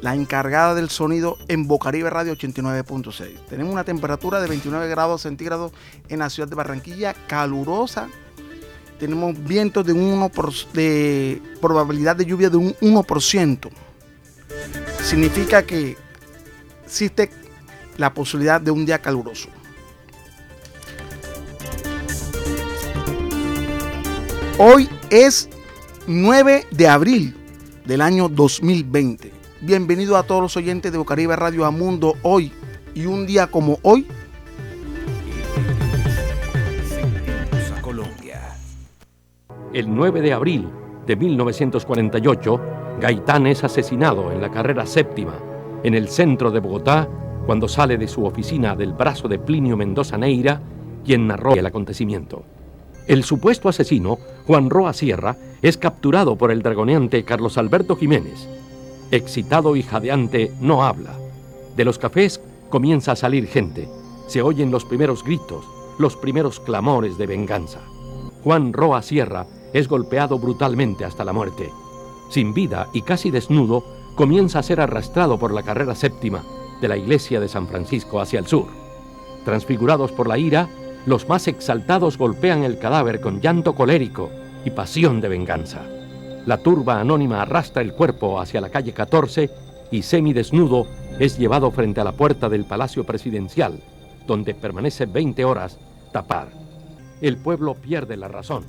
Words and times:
la 0.00 0.16
encargada 0.16 0.74
del 0.74 0.90
sonido 0.90 1.38
en 1.46 1.68
Bocaribe 1.68 2.10
Radio 2.10 2.34
89.6. 2.34 3.46
Tenemos 3.48 3.72
una 3.72 3.84
temperatura 3.84 4.40
de 4.40 4.48
29 4.48 4.88
grados 4.88 5.22
centígrados 5.22 5.70
en 6.08 6.18
la 6.18 6.30
ciudad 6.30 6.48
de 6.48 6.56
Barranquilla, 6.56 7.14
calurosa. 7.28 8.08
Tenemos 8.98 9.40
vientos 9.44 9.86
de, 9.86 9.92
un 9.92 10.28
de 10.72 11.40
probabilidad 11.60 12.16
de 12.16 12.26
lluvia 12.26 12.50
de 12.50 12.56
un 12.56 12.74
1%. 12.80 13.70
Significa 15.04 15.62
que 15.62 15.96
existe 16.84 17.43
la 17.96 18.12
posibilidad 18.12 18.60
de 18.60 18.70
un 18.70 18.86
día 18.86 18.98
caluroso. 19.00 19.48
Hoy 24.58 24.88
es 25.10 25.48
9 26.06 26.66
de 26.70 26.88
abril 26.88 27.36
del 27.84 28.00
año 28.00 28.28
2020. 28.28 29.32
Bienvenido 29.60 30.16
a 30.16 30.22
todos 30.22 30.42
los 30.42 30.56
oyentes 30.56 30.92
de 30.92 30.98
Bocaribe 30.98 31.34
Radio 31.34 31.64
a 31.64 31.70
Mundo 31.70 32.14
hoy 32.22 32.52
y 32.94 33.06
un 33.06 33.26
día 33.26 33.48
como 33.48 33.78
hoy. 33.82 34.06
El 39.72 39.92
9 39.92 40.20
de 40.20 40.32
abril 40.32 40.68
de 41.04 41.16
1948, 41.16 42.60
Gaitán 43.00 43.48
es 43.48 43.64
asesinado 43.64 44.30
en 44.30 44.40
la 44.40 44.48
carrera 44.48 44.86
séptima 44.86 45.34
en 45.82 45.94
el 45.94 46.08
centro 46.08 46.52
de 46.52 46.60
Bogotá 46.60 47.08
cuando 47.46 47.68
sale 47.68 47.98
de 47.98 48.08
su 48.08 48.24
oficina 48.24 48.74
del 48.74 48.92
brazo 48.92 49.28
de 49.28 49.38
Plinio 49.38 49.76
Mendoza 49.76 50.16
Neira, 50.16 50.60
quien 51.04 51.26
narró 51.26 51.54
el 51.54 51.66
acontecimiento. 51.66 52.42
El 53.06 53.22
supuesto 53.22 53.68
asesino, 53.68 54.18
Juan 54.46 54.70
Roa 54.70 54.94
Sierra, 54.94 55.36
es 55.60 55.76
capturado 55.76 56.36
por 56.36 56.50
el 56.50 56.62
dragoneante 56.62 57.24
Carlos 57.24 57.58
Alberto 57.58 57.96
Jiménez. 57.96 58.48
Excitado 59.10 59.76
y 59.76 59.82
jadeante, 59.82 60.52
no 60.60 60.84
habla. 60.84 61.14
De 61.76 61.84
los 61.84 61.98
cafés 61.98 62.40
comienza 62.70 63.12
a 63.12 63.16
salir 63.16 63.46
gente. 63.46 63.88
Se 64.26 64.40
oyen 64.40 64.70
los 64.70 64.86
primeros 64.86 65.22
gritos, 65.22 65.66
los 65.98 66.16
primeros 66.16 66.60
clamores 66.60 67.18
de 67.18 67.26
venganza. 67.26 67.80
Juan 68.42 68.72
Roa 68.72 69.02
Sierra 69.02 69.46
es 69.74 69.86
golpeado 69.86 70.38
brutalmente 70.38 71.04
hasta 71.04 71.24
la 71.24 71.34
muerte. 71.34 71.70
Sin 72.30 72.54
vida 72.54 72.88
y 72.94 73.02
casi 73.02 73.30
desnudo, 73.30 73.84
comienza 74.14 74.60
a 74.60 74.62
ser 74.62 74.80
arrastrado 74.80 75.38
por 75.38 75.52
la 75.52 75.62
carrera 75.62 75.94
séptima 75.94 76.42
de 76.80 76.88
la 76.88 76.96
iglesia 76.96 77.40
de 77.40 77.48
San 77.48 77.66
Francisco 77.68 78.20
hacia 78.20 78.38
el 78.38 78.46
sur. 78.46 78.66
Transfigurados 79.44 80.12
por 80.12 80.28
la 80.28 80.38
ira, 80.38 80.68
los 81.06 81.28
más 81.28 81.48
exaltados 81.48 82.16
golpean 82.16 82.64
el 82.64 82.78
cadáver 82.78 83.20
con 83.20 83.40
llanto 83.40 83.74
colérico 83.74 84.30
y 84.64 84.70
pasión 84.70 85.20
de 85.20 85.28
venganza. 85.28 85.82
La 86.46 86.58
turba 86.58 87.00
anónima 87.00 87.42
arrastra 87.42 87.82
el 87.82 87.94
cuerpo 87.94 88.40
hacia 88.40 88.60
la 88.60 88.70
calle 88.70 88.92
14 88.92 89.50
y 89.90 90.02
semidesnudo 90.02 90.86
es 91.18 91.38
llevado 91.38 91.70
frente 91.70 92.00
a 92.00 92.04
la 92.04 92.12
puerta 92.12 92.48
del 92.48 92.64
Palacio 92.64 93.04
Presidencial, 93.04 93.80
donde 94.26 94.54
permanece 94.54 95.06
20 95.06 95.44
horas 95.44 95.78
tapar. 96.12 96.48
El 97.20 97.36
pueblo 97.36 97.74
pierde 97.74 98.16
la 98.16 98.28
razón. 98.28 98.64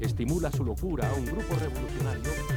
Estimula 0.00 0.50
su 0.50 0.64
locura 0.64 1.08
a 1.08 1.14
un 1.14 1.26
grupo 1.26 1.54
revolucionario 1.54 2.55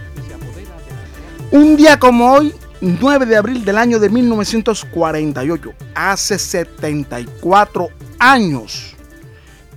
Un 1.52 1.78
día 1.78 1.97
como 1.97 2.31
hoy, 2.31 2.53
9 2.80 3.25
de 3.25 3.36
abril 3.36 3.66
del 3.66 3.80
año 3.80 3.97
de 3.97 4.08
1948, 4.08 5.73
hace 5.95 6.38
74 6.38 7.88
años, 8.19 8.96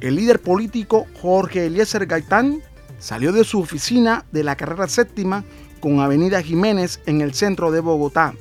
el 0.02 0.16
líder 0.16 0.42
político 0.42 1.06
Jorge 1.22 1.64
Eliezer 1.64 2.04
Gaitán 2.04 2.60
salió 2.98 3.32
de 3.32 3.44
su 3.44 3.58
oficina 3.58 4.26
de 4.32 4.44
la 4.44 4.54
carrera 4.54 4.86
séptima 4.86 5.44
con 5.80 6.00
Avenida 6.00 6.42
Jiménez 6.42 7.00
en 7.06 7.22
el 7.22 7.32
centro 7.32 7.70
de 7.70 7.80
Bogotá, 7.80 8.34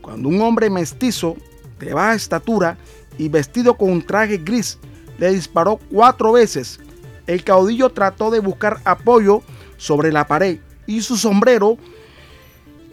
cuando 0.00 0.30
un 0.30 0.40
hombre 0.40 0.70
mestizo 0.70 1.36
de 1.78 1.92
baja 1.92 2.14
estatura 2.14 2.78
y 3.18 3.28
vestido 3.28 3.76
con 3.76 3.90
un 3.90 4.00
traje 4.00 4.38
gris 4.38 4.78
le 5.18 5.34
disparó 5.34 5.78
cuatro 5.92 6.32
veces. 6.32 6.80
El 7.26 7.44
caudillo 7.44 7.90
trató 7.90 8.30
de 8.30 8.40
buscar 8.40 8.80
apoyo 8.86 9.42
sobre 9.76 10.10
la 10.10 10.26
pared 10.26 10.60
y 10.86 11.02
su 11.02 11.18
sombrero 11.18 11.76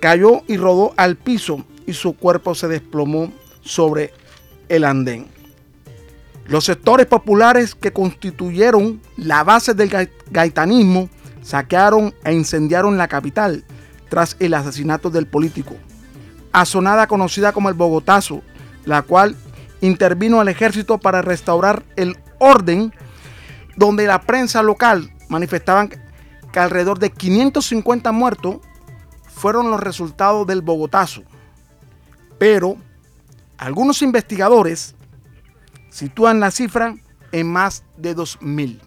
cayó 0.01 0.41
y 0.47 0.57
rodó 0.57 0.94
al 0.97 1.16
piso 1.16 1.63
y 1.85 1.94
su 1.94 2.17
cuerpo 2.17 2.53
se 2.56 2.67
desplomó 2.67 3.31
sobre 3.62 4.13
el 4.67 4.84
andén. 4.84 5.28
Los 6.47 6.66
sectores 6.66 7.06
populares 7.06 7.75
que 7.75 7.94
constituyeron 7.94 9.00
la 9.16 9.44
base 9.45 9.73
del 9.73 10.09
gaitanismo 10.29 11.09
saquearon 11.41 12.13
e 12.25 12.34
incendiaron 12.34 12.97
la 12.97 13.07
capital 13.07 13.63
tras 14.09 14.35
el 14.39 14.53
asesinato 14.53 15.09
del 15.09 15.28
político. 15.28 15.75
Azonada 16.51 17.07
conocida 17.07 17.53
como 17.53 17.69
el 17.69 17.75
Bogotazo, 17.75 18.41
la 18.85 19.03
cual 19.03 19.38
intervino 19.79 20.41
al 20.41 20.50
ejército 20.50 20.97
para 20.97 21.22
restaurar 21.22 21.83
el 21.95 22.18
orden, 22.39 22.91
donde 23.78 24.07
la 24.07 24.22
prensa 24.22 24.62
local 24.63 25.13
manifestaban 25.29 25.89
que 26.51 26.59
alrededor 26.59 27.00
de 27.00 27.12
550 27.12 28.12
muertos 28.12 28.57
fueron 29.41 29.72
los 29.72 29.79
resultados 29.79 30.46
del 30.46 30.62
Bogotazo. 30.62 31.24
Pero 32.38 32.78
algunos 33.57 34.03
investigadores 34.03 34.94
sitúan 35.90 36.40
la 36.40 36.52
cifra 36.52 36.96
en 37.31 37.51
más 37.51 37.84
de 37.97 38.16
2.000. 38.16 38.80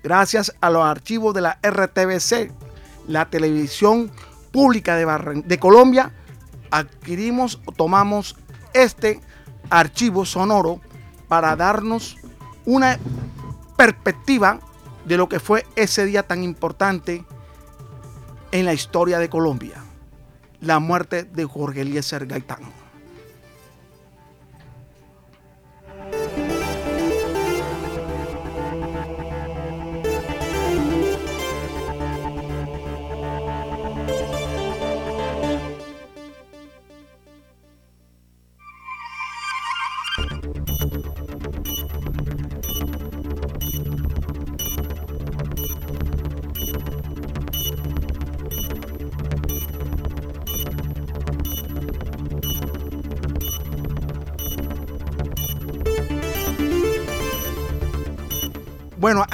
Gracias 0.00 0.54
a 0.60 0.70
los 0.70 0.84
archivos 0.84 1.34
de 1.34 1.40
la 1.40 1.58
RTBC, 1.60 2.52
la 3.08 3.28
televisión 3.28 4.12
pública 4.52 4.94
de, 4.94 5.42
de 5.44 5.58
Colombia, 5.58 6.12
adquirimos 6.70 7.60
o 7.64 7.72
tomamos 7.72 8.36
este 8.74 9.20
archivo 9.70 10.24
sonoro 10.24 10.80
para 11.26 11.56
darnos 11.56 12.16
una 12.64 13.00
perspectiva 13.76 14.60
de 15.04 15.16
lo 15.16 15.28
que 15.28 15.40
fue 15.40 15.66
ese 15.74 16.04
día 16.04 16.22
tan 16.22 16.44
importante 16.44 17.24
en 18.54 18.66
la 18.66 18.72
historia 18.72 19.18
de 19.18 19.28
Colombia, 19.28 19.82
la 20.60 20.78
muerte 20.78 21.24
de 21.24 21.44
Jorge 21.44 21.80
Eliezer 21.80 22.24
Gaitán. 22.24 22.83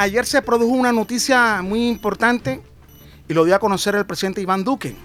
Ayer 0.01 0.25
se 0.25 0.41
produjo 0.41 0.73
una 0.73 0.93
noticia 0.93 1.61
muy 1.61 1.87
importante 1.87 2.63
y 3.29 3.35
lo 3.35 3.45
dio 3.45 3.55
a 3.55 3.59
conocer 3.59 3.95
el 3.95 4.07
presidente 4.07 4.41
Iván 4.41 4.65
Duque. 4.65 4.97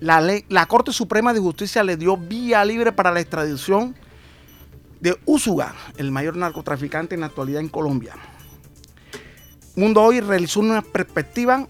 La, 0.00 0.66
Corte 0.66 0.92
Suprema 0.92 1.34
de 1.34 1.40
Justicia 1.40 1.84
le 1.84 1.98
dio 1.98 2.16
vía 2.16 2.64
libre 2.64 2.92
para 2.92 3.10
la 3.10 3.20
extradición 3.20 3.94
de 5.00 5.18
Úsuga, 5.26 5.74
el 5.98 6.10
mayor 6.10 6.36
narcotraficante 6.36 7.14
en 7.14 7.20
la 7.20 7.26
actualidad 7.26 7.60
en 7.60 7.68
Colombia. 7.68 8.14
Mundo 9.74 10.02
Hoy 10.02 10.20
realizó 10.20 10.60
una 10.60 10.80
perspectiva 10.80 11.66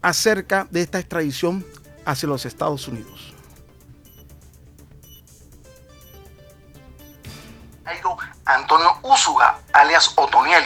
acerca 0.00 0.68
de 0.70 0.82
esta 0.82 1.00
extradición 1.00 1.66
hacia 2.04 2.28
los 2.28 2.46
Estados 2.46 2.86
Unidos. 2.86 3.34
Antonio 8.44 8.96
Úsuga, 9.02 9.58
alias 9.74 10.12
Otoniel, 10.16 10.64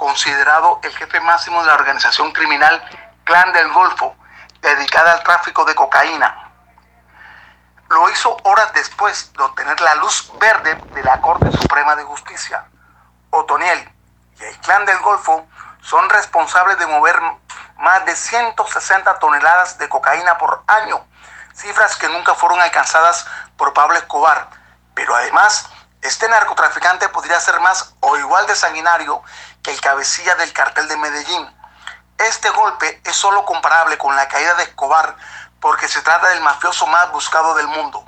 considerado 0.00 0.80
el 0.82 0.96
jefe 0.96 1.20
máximo 1.20 1.60
de 1.60 1.66
la 1.66 1.74
organización 1.74 2.32
criminal 2.32 2.82
Clan 3.24 3.52
del 3.52 3.70
Golfo, 3.70 4.16
dedicada 4.62 5.12
al 5.12 5.22
tráfico 5.22 5.62
de 5.66 5.74
cocaína. 5.74 6.50
Lo 7.90 8.08
hizo 8.08 8.34
horas 8.44 8.72
después 8.72 9.30
de 9.34 9.42
obtener 9.42 9.78
la 9.82 9.96
luz 9.96 10.32
verde 10.40 10.74
de 10.94 11.02
la 11.02 11.20
Corte 11.20 11.52
Suprema 11.52 11.94
de 11.96 12.04
Justicia. 12.04 12.64
Otoniel 13.28 13.92
y 14.40 14.44
el 14.44 14.58
Clan 14.60 14.86
del 14.86 14.98
Golfo 15.00 15.46
son 15.82 16.08
responsables 16.08 16.78
de 16.78 16.86
mover 16.86 17.20
más 17.76 18.02
de 18.06 18.16
160 18.16 19.18
toneladas 19.18 19.76
de 19.76 19.88
cocaína 19.90 20.38
por 20.38 20.64
año, 20.66 21.04
cifras 21.52 21.96
que 21.96 22.08
nunca 22.08 22.34
fueron 22.34 22.58
alcanzadas 22.62 23.26
por 23.58 23.74
Pablo 23.74 23.96
Escobar. 23.96 24.48
Pero 24.94 25.14
además, 25.14 25.68
este 26.02 26.28
narcotraficante 26.28 27.08
podría 27.10 27.38
ser 27.40 27.60
más 27.60 27.94
o 28.00 28.16
igual 28.16 28.46
de 28.46 28.56
sanguinario 28.56 29.22
que 29.62 29.70
el 29.70 29.80
cabecilla 29.80 30.34
del 30.36 30.52
cartel 30.52 30.88
de 30.88 30.96
Medellín. 30.96 31.56
Este 32.16 32.48
golpe 32.50 33.00
es 33.04 33.16
solo 33.16 33.44
comparable 33.44 33.98
con 33.98 34.14
la 34.16 34.28
caída 34.28 34.54
de 34.54 34.64
Escobar 34.64 35.16
porque 35.60 35.88
se 35.88 36.00
trata 36.00 36.28
del 36.28 36.40
mafioso 36.40 36.86
más 36.86 37.10
buscado 37.12 37.54
del 37.54 37.68
mundo. 37.68 38.04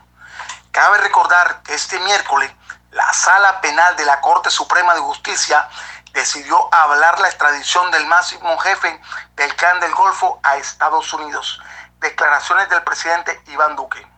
Cabe 0.71 0.99
recordar 0.99 1.63
que 1.63 1.75
este 1.75 1.99
miércoles 2.01 2.51
la 2.93 3.13
Sala 3.13 3.61
Penal 3.61 3.97
de 3.97 4.05
la 4.05 4.21
Corte 4.21 4.51
Suprema 4.51 4.95
de 4.95 5.01
Justicia 5.01 5.69
decidió 6.13 6.69
avalar 6.75 7.19
la 7.21 7.29
extradición 7.29 7.91
del 7.91 8.07
máximo 8.07 8.57
jefe 8.59 9.01
del 9.35 9.55
clan 9.57 9.81
del 9.81 9.95
Golfo 9.95 10.41
a 10.43 10.57
Estados 10.57 11.13
Unidos. 11.13 11.61
Declaraciones 12.01 12.69
del 12.69 12.83
presidente 12.83 13.43
Iván 13.47 13.77
Duque. 13.77 14.12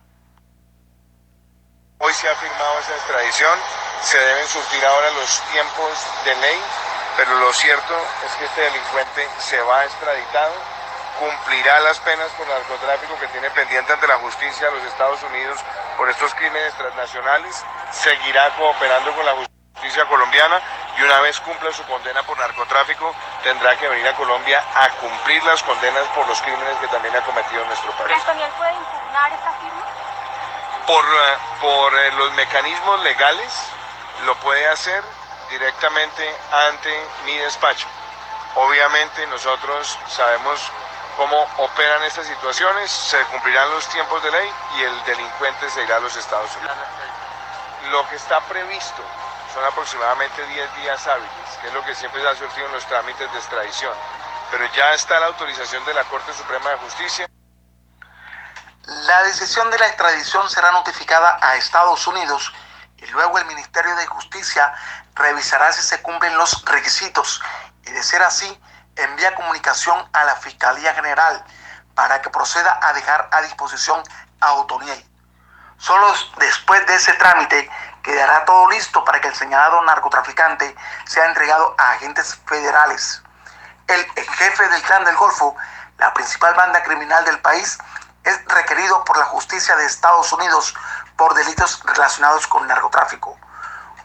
Hoy 2.05 2.13
se 2.13 2.29
ha 2.29 2.35
firmado 2.35 2.79
esa 2.81 2.93
extradición, 2.93 3.59
se 4.03 4.19
deben 4.19 4.47
surtir 4.47 4.85
ahora 4.85 5.09
los 5.09 5.41
tiempos 5.51 5.89
de 6.23 6.35
ley, 6.35 6.61
pero 7.17 7.33
lo 7.39 7.51
cierto 7.51 7.97
es 8.23 8.31
que 8.33 8.45
este 8.45 8.61
delincuente 8.61 9.27
se 9.39 9.59
va 9.63 9.83
extraditado, 9.85 10.53
cumplirá 11.17 11.79
las 11.79 11.97
penas 12.01 12.29
por 12.37 12.47
narcotráfico 12.47 13.17
que 13.19 13.27
tiene 13.29 13.49
pendiente 13.49 13.91
ante 13.91 14.05
la 14.05 14.19
justicia 14.19 14.67
de 14.67 14.77
los 14.77 14.83
Estados 14.83 15.23
Unidos 15.23 15.59
por 15.97 16.07
estos 16.07 16.31
crímenes 16.35 16.75
transnacionales, 16.75 17.65
seguirá 17.89 18.55
cooperando 18.55 19.11
con 19.15 19.25
la 19.25 19.33
justicia 19.73 20.05
colombiana 20.05 20.61
y 20.99 21.01
una 21.01 21.21
vez 21.21 21.39
cumpla 21.39 21.73
su 21.73 21.83
condena 21.87 22.21
por 22.21 22.37
narcotráfico 22.37 23.15
tendrá 23.41 23.75
que 23.77 23.87
venir 23.87 24.07
a 24.07 24.13
Colombia 24.13 24.63
a 24.75 24.89
cumplir 25.01 25.43
las 25.43 25.63
condenas 25.63 26.05
por 26.09 26.27
los 26.27 26.39
crímenes 26.43 26.77
que 26.79 26.87
también 26.89 27.15
ha 27.15 27.21
cometido 27.21 27.65
nuestro 27.65 27.91
país. 27.93 28.13
¿Antoniel 28.13 28.51
puede 28.51 28.73
impugnar 28.73 29.33
esta 29.33 29.51
firma? 29.53 29.94
Por, 30.87 31.03
eh, 31.03 31.37
por 31.61 31.93
eh, 31.97 32.11
los 32.11 32.31
mecanismos 32.33 33.01
legales 33.03 33.51
lo 34.25 34.35
puede 34.35 34.67
hacer 34.67 35.03
directamente 35.49 36.35
ante 36.51 37.07
mi 37.25 37.35
despacho. 37.37 37.87
Obviamente 38.55 39.25
nosotros 39.27 39.97
sabemos 40.07 40.71
cómo 41.17 41.47
operan 41.57 42.03
estas 42.03 42.27
situaciones, 42.27 42.91
se 42.91 43.19
cumplirán 43.25 43.69
los 43.71 43.87
tiempos 43.89 44.21
de 44.23 44.31
ley 44.31 44.49
y 44.77 44.83
el 44.83 45.03
delincuente 45.05 45.69
se 45.69 45.83
irá 45.83 45.97
a 45.97 45.99
los 45.99 46.15
Estados 46.15 46.55
Unidos. 46.55 46.77
Lo 47.91 48.07
que 48.09 48.15
está 48.15 48.39
previsto 48.41 49.01
son 49.53 49.63
aproximadamente 49.65 50.45
10 50.47 50.75
días 50.75 51.07
hábiles, 51.07 51.57
que 51.61 51.67
es 51.67 51.73
lo 51.73 51.83
que 51.83 51.95
siempre 51.95 52.21
se 52.21 52.27
ha 52.27 52.35
surtido 52.35 52.67
en 52.67 52.73
los 52.73 52.85
trámites 52.85 53.31
de 53.31 53.37
extradición. 53.37 53.93
Pero 54.51 54.65
ya 54.75 54.93
está 54.93 55.19
la 55.19 55.27
autorización 55.27 55.83
de 55.85 55.93
la 55.93 56.03
Corte 56.05 56.33
Suprema 56.33 56.69
de 56.71 56.77
Justicia. 56.77 57.27
La 58.85 59.23
decisión 59.23 59.71
de 59.71 59.79
la 59.79 59.87
extradición 59.87 60.47
será 60.47 60.71
notificada 60.71 61.39
a 61.41 61.55
Estados 61.55 62.05
Unidos 62.05 62.53
y 62.97 63.07
luego 63.07 63.39
el 63.39 63.45
Ministerio 63.45 63.95
de 63.95 64.05
Justicia 64.05 64.71
revisará 65.15 65.73
si 65.73 65.81
se 65.81 66.03
cumplen 66.03 66.37
los 66.37 66.63
requisitos 66.65 67.41
y 67.83 67.89
de 67.89 68.03
ser 68.03 68.21
así 68.21 68.61
envía 68.95 69.33
comunicación 69.33 70.07
a 70.13 70.23
la 70.25 70.35
Fiscalía 70.35 70.93
General 70.93 71.43
para 71.95 72.21
que 72.21 72.29
proceda 72.29 72.79
a 72.83 72.93
dejar 72.93 73.27
a 73.31 73.41
disposición 73.41 74.03
a 74.41 74.53
Otoniel. 74.53 75.03
Solo 75.79 76.13
después 76.37 76.85
de 76.85 76.93
ese 76.93 77.13
trámite 77.13 77.67
quedará 78.03 78.45
todo 78.45 78.69
listo 78.69 79.03
para 79.03 79.19
que 79.19 79.29
el 79.29 79.35
señalado 79.35 79.81
narcotraficante 79.81 80.75
sea 81.05 81.25
entregado 81.25 81.73
a 81.79 81.93
agentes 81.93 82.39
federales. 82.45 83.23
El 83.87 84.05
jefe 84.05 84.67
del 84.69 84.81
clan 84.83 85.05
del 85.05 85.15
Golfo, 85.15 85.55
la 85.97 86.13
principal 86.13 86.53
banda 86.53 86.83
criminal 86.83 87.25
del 87.25 87.39
país, 87.39 87.79
es 88.25 88.43
requerido 88.45 89.03
por 89.05 89.17
la 89.17 89.25
justicia 89.25 89.75
de 89.75 89.85
Estados 89.85 90.33
Unidos 90.33 90.75
por 91.15 91.33
delitos 91.35 91.81
relacionados 91.85 92.47
con 92.47 92.67
narcotráfico. 92.67 93.37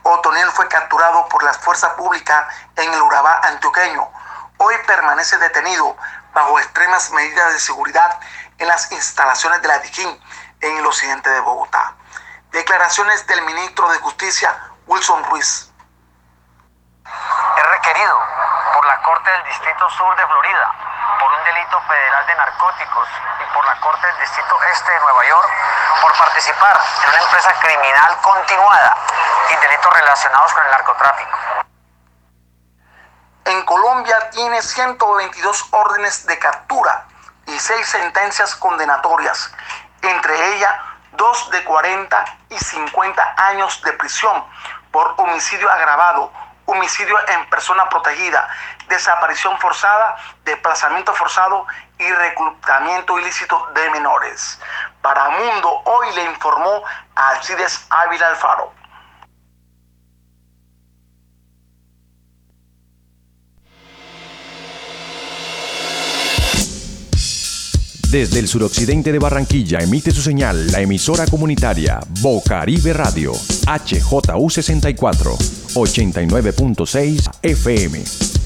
Otoniel 0.03 0.51
fue 0.51 0.69
capturado 0.69 1.27
por 1.29 1.43
la 1.43 1.53
fuerza 1.55 1.97
pública 1.97 2.49
en 2.77 2.93
el 2.93 3.03
Urabá 3.03 3.41
antioqueño. 3.45 4.09
Hoy 4.59 4.75
permanece 4.87 5.39
detenido 5.39 5.97
bajo 6.35 6.59
extremas 6.59 7.11
medidas 7.13 7.53
de 7.55 7.61
seguridad 7.61 8.21
en 8.59 8.69
las 8.69 8.93
instalaciones 8.93 9.63
de 9.63 9.69
la 9.69 9.79
Dijín 9.79 10.21
en 10.61 10.77
el 10.77 10.87
occidente 10.87 11.31
de 11.31 11.41
Bogotá. 11.41 11.95
Declaraciones 12.51 13.27
del 13.27 13.43
ministro 13.43 13.89
de 13.91 13.99
Justicia, 13.99 14.55
Wilson 14.87 15.25
Ruiz. 15.25 15.71
Es 17.57 17.67
requerido 17.71 18.21
por 18.75 18.87
la 18.87 19.03
Corte 19.03 19.31
del 19.31 19.45
Distrito 19.45 19.89
Sur 19.91 20.15
de 20.17 20.27
Florida 20.27 20.90
por 21.19 21.33
un 21.33 21.45
delito 21.45 21.81
federal 21.83 22.27
de 22.27 22.35
narcóticos 22.35 23.09
y 23.41 23.55
por 23.55 23.65
la 23.65 23.81
Corte 23.81 24.07
del 24.07 24.21
Distrito 24.21 24.63
Este 24.73 24.93
de 24.93 25.01
Nueva 25.01 25.25
York 25.27 25.49
por 26.01 26.13
participar 26.17 26.81
en 27.03 27.09
una 27.09 27.23
empresa 27.23 27.53
criminal 27.61 28.17
continuada 28.21 28.97
y 29.51 29.57
delitos 29.57 29.93
relacionados 29.93 30.53
con 30.53 30.65
el 30.65 30.71
narcotráfico. 30.71 31.39
En 33.45 33.63
Colombia 33.65 34.31
tiene 34.31 34.63
122 34.63 35.69
órdenes 35.73 36.27
de 36.27 36.39
captura 36.39 37.07
y 37.47 37.59
6 37.59 37.87
sentencias 37.87 38.55
condenatorias, 38.57 39.53
entre 40.03 40.55
ellas 40.55 40.75
dos 41.13 41.51
de 41.51 41.65
40 41.65 42.25
y 42.51 42.59
50 42.59 43.35
años 43.37 43.83
de 43.83 43.93
prisión 43.95 44.45
por 44.91 45.15
homicidio 45.19 45.71
agravado, 45.71 46.33
homicidio 46.71 47.17
en 47.29 47.49
persona 47.51 47.89
protegida, 47.89 48.49
desaparición 48.89 49.59
forzada, 49.59 50.17
desplazamiento 50.45 51.13
forzado 51.15 51.67
y 51.99 52.11
reclutamiento 52.11 53.19
ilícito 53.19 53.69
de 53.75 53.91
menores. 53.91 54.61
Para 55.03 55.29
Mundo 55.31 55.83
hoy 55.85 56.13
le 56.15 56.25
informó 56.25 56.83
Alcides 57.15 57.87
Ávila 57.91 58.29
Alfaro. 58.29 58.80
Desde 68.11 68.41
el 68.41 68.49
suroccidente 68.49 69.13
de 69.13 69.21
Barranquilla 69.21 69.79
emite 69.79 70.11
su 70.11 70.21
señal 70.21 70.67
la 70.73 70.81
emisora 70.81 71.27
comunitaria 71.27 72.01
Bocaribe 72.21 72.93
Radio, 72.93 73.33
HJU64, 73.33 75.37
89.6 75.75 77.31
FM. 77.41 78.40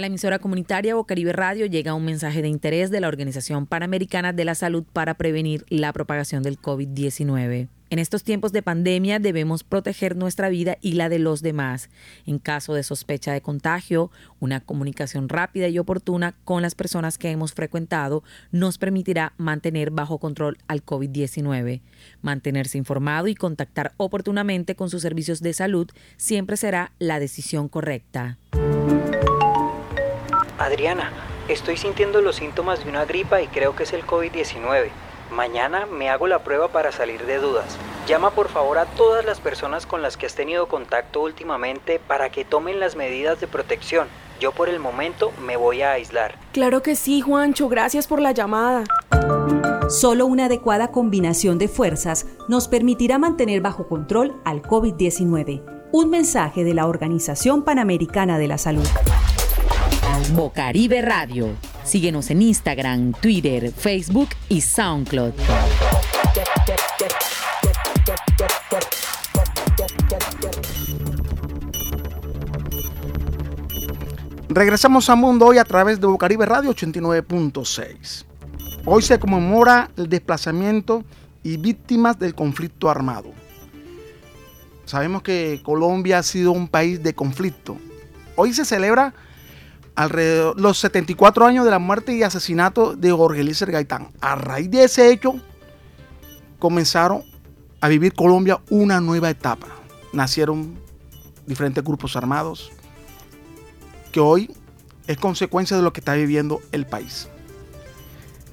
A 0.00 0.02
la 0.02 0.06
emisora 0.06 0.38
comunitaria 0.38 0.94
Bocaribe 0.94 1.34
Radio 1.34 1.66
llega 1.66 1.92
un 1.92 2.06
mensaje 2.06 2.40
de 2.40 2.48
interés 2.48 2.90
de 2.90 3.00
la 3.00 3.08
Organización 3.08 3.66
Panamericana 3.66 4.32
de 4.32 4.46
la 4.46 4.54
Salud 4.54 4.82
para 4.90 5.12
prevenir 5.12 5.66
la 5.68 5.92
propagación 5.92 6.42
del 6.42 6.58
COVID-19. 6.58 7.68
En 7.90 7.98
estos 7.98 8.24
tiempos 8.24 8.52
de 8.52 8.62
pandemia 8.62 9.18
debemos 9.18 9.62
proteger 9.62 10.16
nuestra 10.16 10.48
vida 10.48 10.78
y 10.80 10.92
la 10.92 11.10
de 11.10 11.18
los 11.18 11.42
demás. 11.42 11.90
En 12.24 12.38
caso 12.38 12.72
de 12.72 12.82
sospecha 12.82 13.34
de 13.34 13.42
contagio, 13.42 14.10
una 14.38 14.60
comunicación 14.60 15.28
rápida 15.28 15.68
y 15.68 15.78
oportuna 15.78 16.34
con 16.46 16.62
las 16.62 16.74
personas 16.74 17.18
que 17.18 17.30
hemos 17.30 17.52
frecuentado 17.52 18.24
nos 18.52 18.78
permitirá 18.78 19.34
mantener 19.36 19.90
bajo 19.90 20.16
control 20.16 20.56
al 20.66 20.82
COVID-19. 20.82 21.82
Mantenerse 22.22 22.78
informado 22.78 23.28
y 23.28 23.34
contactar 23.34 23.92
oportunamente 23.98 24.74
con 24.76 24.88
sus 24.88 25.02
servicios 25.02 25.42
de 25.42 25.52
salud 25.52 25.90
siempre 26.16 26.56
será 26.56 26.92
la 26.98 27.20
decisión 27.20 27.68
correcta. 27.68 28.38
Adriana, 30.60 31.10
estoy 31.48 31.78
sintiendo 31.78 32.20
los 32.20 32.36
síntomas 32.36 32.84
de 32.84 32.90
una 32.90 33.06
gripa 33.06 33.40
y 33.40 33.46
creo 33.46 33.74
que 33.74 33.84
es 33.84 33.94
el 33.94 34.06
COVID-19. 34.06 34.90
Mañana 35.32 35.86
me 35.86 36.10
hago 36.10 36.26
la 36.26 36.40
prueba 36.40 36.68
para 36.68 36.92
salir 36.92 37.24
de 37.24 37.38
dudas. 37.38 37.78
Llama 38.06 38.32
por 38.32 38.48
favor 38.48 38.76
a 38.76 38.84
todas 38.84 39.24
las 39.24 39.40
personas 39.40 39.86
con 39.86 40.02
las 40.02 40.18
que 40.18 40.26
has 40.26 40.34
tenido 40.34 40.68
contacto 40.68 41.22
últimamente 41.22 41.98
para 41.98 42.28
que 42.28 42.44
tomen 42.44 42.78
las 42.78 42.94
medidas 42.94 43.40
de 43.40 43.46
protección. 43.46 44.06
Yo 44.38 44.52
por 44.52 44.68
el 44.68 44.80
momento 44.80 45.32
me 45.42 45.56
voy 45.56 45.80
a 45.80 45.92
aislar. 45.92 46.34
Claro 46.52 46.82
que 46.82 46.94
sí, 46.94 47.22
Juancho, 47.22 47.70
gracias 47.70 48.06
por 48.06 48.20
la 48.20 48.32
llamada. 48.32 48.84
Solo 49.88 50.26
una 50.26 50.44
adecuada 50.44 50.88
combinación 50.88 51.56
de 51.56 51.68
fuerzas 51.68 52.26
nos 52.48 52.68
permitirá 52.68 53.18
mantener 53.18 53.62
bajo 53.62 53.88
control 53.88 54.38
al 54.44 54.60
COVID-19. 54.60 55.88
Un 55.90 56.10
mensaje 56.10 56.64
de 56.64 56.74
la 56.74 56.86
Organización 56.86 57.64
Panamericana 57.64 58.38
de 58.38 58.46
la 58.46 58.58
Salud. 58.58 58.86
Bocaribe 60.28 61.02
Radio. 61.02 61.56
Síguenos 61.82 62.30
en 62.30 62.42
Instagram, 62.42 63.12
Twitter, 63.12 63.72
Facebook 63.72 64.28
y 64.48 64.60
SoundCloud. 64.60 65.32
Regresamos 74.48 75.08
a 75.10 75.16
Mundo 75.16 75.46
hoy 75.46 75.58
a 75.58 75.64
través 75.64 76.00
de 76.00 76.06
Bocaribe 76.06 76.46
Radio 76.46 76.70
89.6. 76.70 78.24
Hoy 78.84 79.02
se 79.02 79.18
conmemora 79.18 79.90
el 79.96 80.08
desplazamiento 80.08 81.04
y 81.42 81.56
víctimas 81.56 82.18
del 82.18 82.34
conflicto 82.34 82.88
armado. 82.88 83.32
Sabemos 84.84 85.22
que 85.22 85.60
Colombia 85.64 86.18
ha 86.18 86.22
sido 86.22 86.52
un 86.52 86.68
país 86.68 87.02
de 87.02 87.14
conflicto. 87.14 87.76
Hoy 88.36 88.52
se 88.52 88.64
celebra 88.64 89.14
alrededor 90.00 90.58
los 90.58 90.78
74 90.78 91.46
años 91.46 91.64
de 91.64 91.70
la 91.70 91.78
muerte 91.78 92.14
y 92.14 92.22
asesinato 92.22 92.96
de 92.96 93.12
Jorge 93.12 93.42
Eliezer 93.42 93.70
Gaitán. 93.70 94.08
A 94.20 94.34
raíz 94.34 94.70
de 94.70 94.84
ese 94.84 95.12
hecho, 95.12 95.34
comenzaron 96.58 97.22
a 97.82 97.88
vivir 97.88 98.14
Colombia 98.14 98.60
una 98.70 99.00
nueva 99.00 99.28
etapa. 99.28 99.66
Nacieron 100.14 100.74
diferentes 101.46 101.84
grupos 101.84 102.16
armados, 102.16 102.70
que 104.10 104.20
hoy 104.20 104.50
es 105.06 105.18
consecuencia 105.18 105.76
de 105.76 105.82
lo 105.82 105.92
que 105.92 106.00
está 106.00 106.14
viviendo 106.14 106.60
el 106.72 106.86
país. 106.86 107.28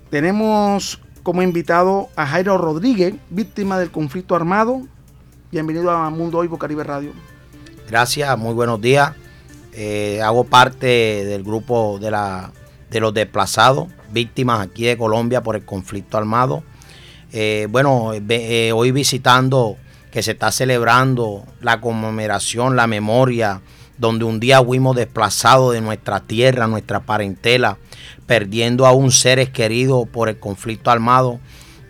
Tenemos 0.09 1.01
como 1.23 1.41
invitado 1.41 2.09
a 2.17 2.25
Jairo 2.25 2.57
Rodríguez, 2.57 3.15
víctima 3.29 3.79
del 3.79 3.91
conflicto 3.91 4.35
armado. 4.35 4.81
Bienvenido 5.51 5.91
a 5.91 6.09
Mundo 6.09 6.39
Hoy 6.39 6.47
Bocaribe 6.47 6.83
Radio. 6.83 7.13
Gracias, 7.87 8.37
muy 8.37 8.53
buenos 8.53 8.81
días. 8.81 9.13
Eh, 9.79 10.23
hago 10.23 10.43
parte 10.43 10.87
del 10.87 11.43
grupo 11.43 11.99
de, 12.01 12.09
la, 12.09 12.51
de 12.89 12.99
los 12.99 13.13
desplazados, 13.13 13.87
víctimas 14.11 14.59
aquí 14.59 14.85
de 14.85 14.97
Colombia 14.97 15.43
por 15.43 15.55
el 15.55 15.65
conflicto 15.65 16.17
armado. 16.17 16.63
Eh, 17.31 17.67
bueno, 17.69 18.11
eh, 18.15 18.71
hoy 18.73 18.91
visitando 18.91 19.77
que 20.09 20.23
se 20.23 20.31
está 20.31 20.51
celebrando 20.51 21.45
la 21.61 21.79
conmemoración, 21.79 22.75
la 22.75 22.87
memoria 22.87 23.61
donde 23.99 24.25
un 24.25 24.39
día 24.39 24.63
fuimos 24.63 24.95
desplazados 24.95 25.73
de 25.73 25.81
nuestra 25.81 26.21
tierra, 26.21 26.65
nuestra 26.65 27.01
parentela, 27.01 27.77
perdiendo 28.25 28.87
a 28.87 28.93
un 28.93 29.11
seres 29.11 29.51
queridos 29.51 30.09
por 30.09 30.27
el 30.27 30.39
conflicto 30.39 30.89
armado. 30.89 31.39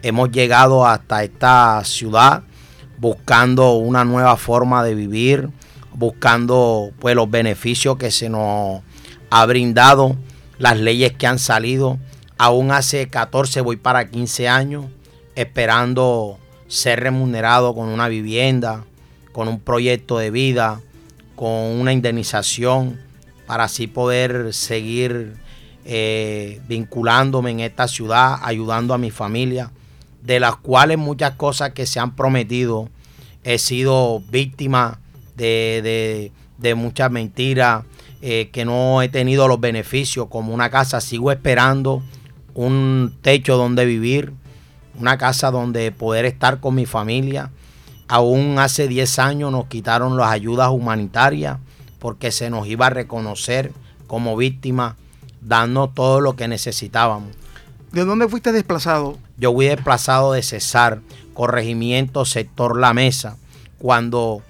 Hemos 0.01 0.29
llegado 0.31 0.85
hasta 0.85 1.23
esta 1.23 1.81
ciudad 1.85 2.43
buscando 2.97 3.75
una 3.75 4.03
nueva 4.03 4.35
forma 4.35 4.83
de 4.83 4.93
vivir, 4.93 5.49
buscando 5.97 6.91
pues 6.99 7.15
los 7.15 7.29
beneficios 7.29 7.97
que 7.97 8.11
se 8.11 8.29
nos 8.29 8.83
ha 9.31 9.45
brindado, 9.47 10.15
las 10.59 10.79
leyes 10.79 11.13
que 11.13 11.25
han 11.25 11.39
salido. 11.39 11.97
Aún 12.37 12.71
hace 12.71 13.09
14, 13.09 13.61
voy 13.61 13.77
para 13.77 14.07
15 14.07 14.47
años, 14.47 14.85
esperando 15.33 16.37
ser 16.67 16.99
remunerado 16.99 17.73
con 17.73 17.89
una 17.89 18.07
vivienda, 18.09 18.85
con 19.31 19.47
un 19.47 19.59
proyecto 19.59 20.19
de 20.19 20.29
vida, 20.29 20.81
con 21.35 21.49
una 21.51 21.93
indemnización 21.93 22.99
para 23.47 23.63
así 23.63 23.87
poder 23.87 24.53
seguir 24.53 25.37
eh, 25.83 26.61
vinculándome 26.67 27.49
en 27.49 27.61
esta 27.61 27.87
ciudad, 27.87 28.37
ayudando 28.43 28.93
a 28.93 28.99
mi 28.99 29.09
familia, 29.09 29.71
de 30.21 30.39
las 30.39 30.57
cuales 30.57 30.99
muchas 30.99 31.31
cosas 31.31 31.71
que 31.71 31.87
se 31.87 31.99
han 31.99 32.15
prometido 32.15 32.89
he 33.43 33.57
sido 33.57 34.21
víctima 34.29 34.99
de, 35.37 36.31
muchas 36.75 37.11
mentiras, 37.11 37.85
eh, 38.21 38.49
que 38.51 38.65
no 38.65 39.01
he 39.01 39.09
tenido 39.09 39.47
los 39.47 39.59
beneficios 39.59 40.27
como 40.27 40.53
una 40.53 40.69
casa, 40.69 40.99
sigo 40.99 41.31
esperando 41.31 42.03
un 42.53 43.13
techo 43.21 43.55
donde 43.55 43.85
vivir, 43.85 44.33
una 44.99 45.17
casa 45.17 45.51
donde 45.51 45.91
poder 45.91 46.25
estar 46.25 46.59
con 46.59 46.75
mi 46.75 46.85
familia 46.85 47.51
Aún 48.09 48.57
hace 48.57 48.87
10 48.87 49.19
años 49.19 49.51
nos 49.51 49.65
quitaron 49.65 50.15
las 50.15 50.31
ayudas 50.31 50.69
humanitarias 50.69 51.57
porque 51.99 52.31
se 52.31 52.49
nos 52.49 52.65
iba 52.67 52.87
a 52.87 52.89
reconocer 52.89 53.73
como 54.07 54.37
víctima, 54.37 54.95
dando 55.41 55.89
todo 55.89 56.21
lo 56.21 56.37
que 56.37 56.47
necesitábamos. 56.47 57.31
¿De 57.91 58.05
dónde 58.05 58.29
fuiste 58.29 58.53
desplazado? 58.53 59.17
Yo 59.37 59.53
fui 59.53 59.65
desplazado 59.65 60.31
de 60.31 60.41
Cesar, 60.41 61.01
corregimiento 61.33 62.23
sector 62.23 62.79
La 62.79 62.93
Mesa, 62.93 63.35
cuando 63.77 64.41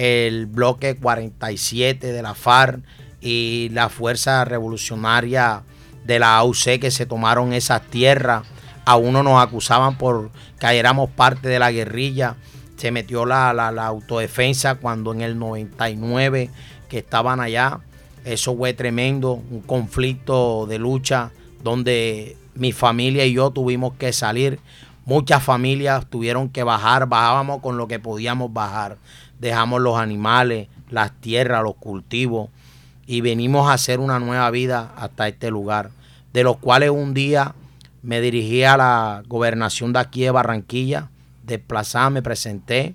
el 0.00 0.46
bloque 0.46 0.96
47 0.96 2.12
de 2.12 2.22
la 2.22 2.34
FARC 2.34 2.80
y 3.20 3.68
la 3.72 3.90
Fuerza 3.90 4.44
Revolucionaria 4.46 5.62
de 6.06 6.18
la 6.18 6.38
AUC 6.38 6.80
que 6.80 6.90
se 6.90 7.04
tomaron 7.04 7.52
esas 7.52 7.82
tierras, 7.82 8.44
a 8.86 8.96
uno 8.96 9.22
nos 9.22 9.42
acusaban 9.42 9.98
por 9.98 10.30
que 10.58 10.78
éramos 10.78 11.10
parte 11.10 11.48
de 11.48 11.58
la 11.58 11.70
guerrilla 11.70 12.36
se 12.80 12.92
metió 12.92 13.26
la, 13.26 13.50
autodefensa 13.84 14.76
cuando 14.76 15.12
en 15.12 15.20
el 15.20 15.38
99 15.38 16.48
que 16.88 16.98
estaban 16.98 17.38
allá. 17.38 17.80
Eso 18.24 18.56
fue 18.56 18.72
tremendo, 18.72 19.34
un 19.34 19.60
conflicto 19.60 20.64
de 20.66 20.78
lucha 20.78 21.30
donde 21.62 22.38
mi 22.54 22.72
familia 22.72 23.26
y 23.26 23.34
yo 23.34 23.50
tuvimos 23.50 23.92
que 23.98 24.14
salir. 24.14 24.60
Muchas 25.04 25.42
familias 25.42 26.06
tuvieron 26.08 26.48
que 26.48 26.62
bajar, 26.62 27.06
bajábamos 27.06 27.60
con 27.60 27.76
lo 27.76 27.86
que 27.86 27.98
podíamos 27.98 28.50
bajar. 28.50 28.96
Dejamos 29.40 29.80
los 29.80 29.98
animales, 29.98 30.68
las 30.88 31.12
tierras, 31.20 31.64
los 31.64 31.74
cultivos 31.74 32.50
y 33.06 33.22
venimos 33.22 33.68
a 33.68 33.72
hacer 33.72 33.98
una 33.98 34.20
nueva 34.20 34.48
vida 34.50 34.92
hasta 34.96 35.26
este 35.26 35.50
lugar. 35.50 35.90
De 36.32 36.44
los 36.44 36.58
cuales 36.58 36.90
un 36.90 37.12
día 37.12 37.56
me 38.02 38.20
dirigí 38.20 38.62
a 38.62 38.76
la 38.76 39.22
gobernación 39.26 39.92
de 39.92 39.98
aquí 39.98 40.22
de 40.22 40.30
Barranquilla 40.30 41.10
desplazada, 41.50 42.10
me 42.10 42.22
presenté. 42.22 42.94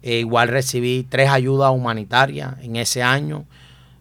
E 0.00 0.20
igual 0.20 0.48
recibí 0.48 1.04
tres 1.08 1.28
ayudas 1.28 1.72
humanitarias 1.72 2.54
en 2.62 2.76
ese 2.76 3.02
año. 3.02 3.46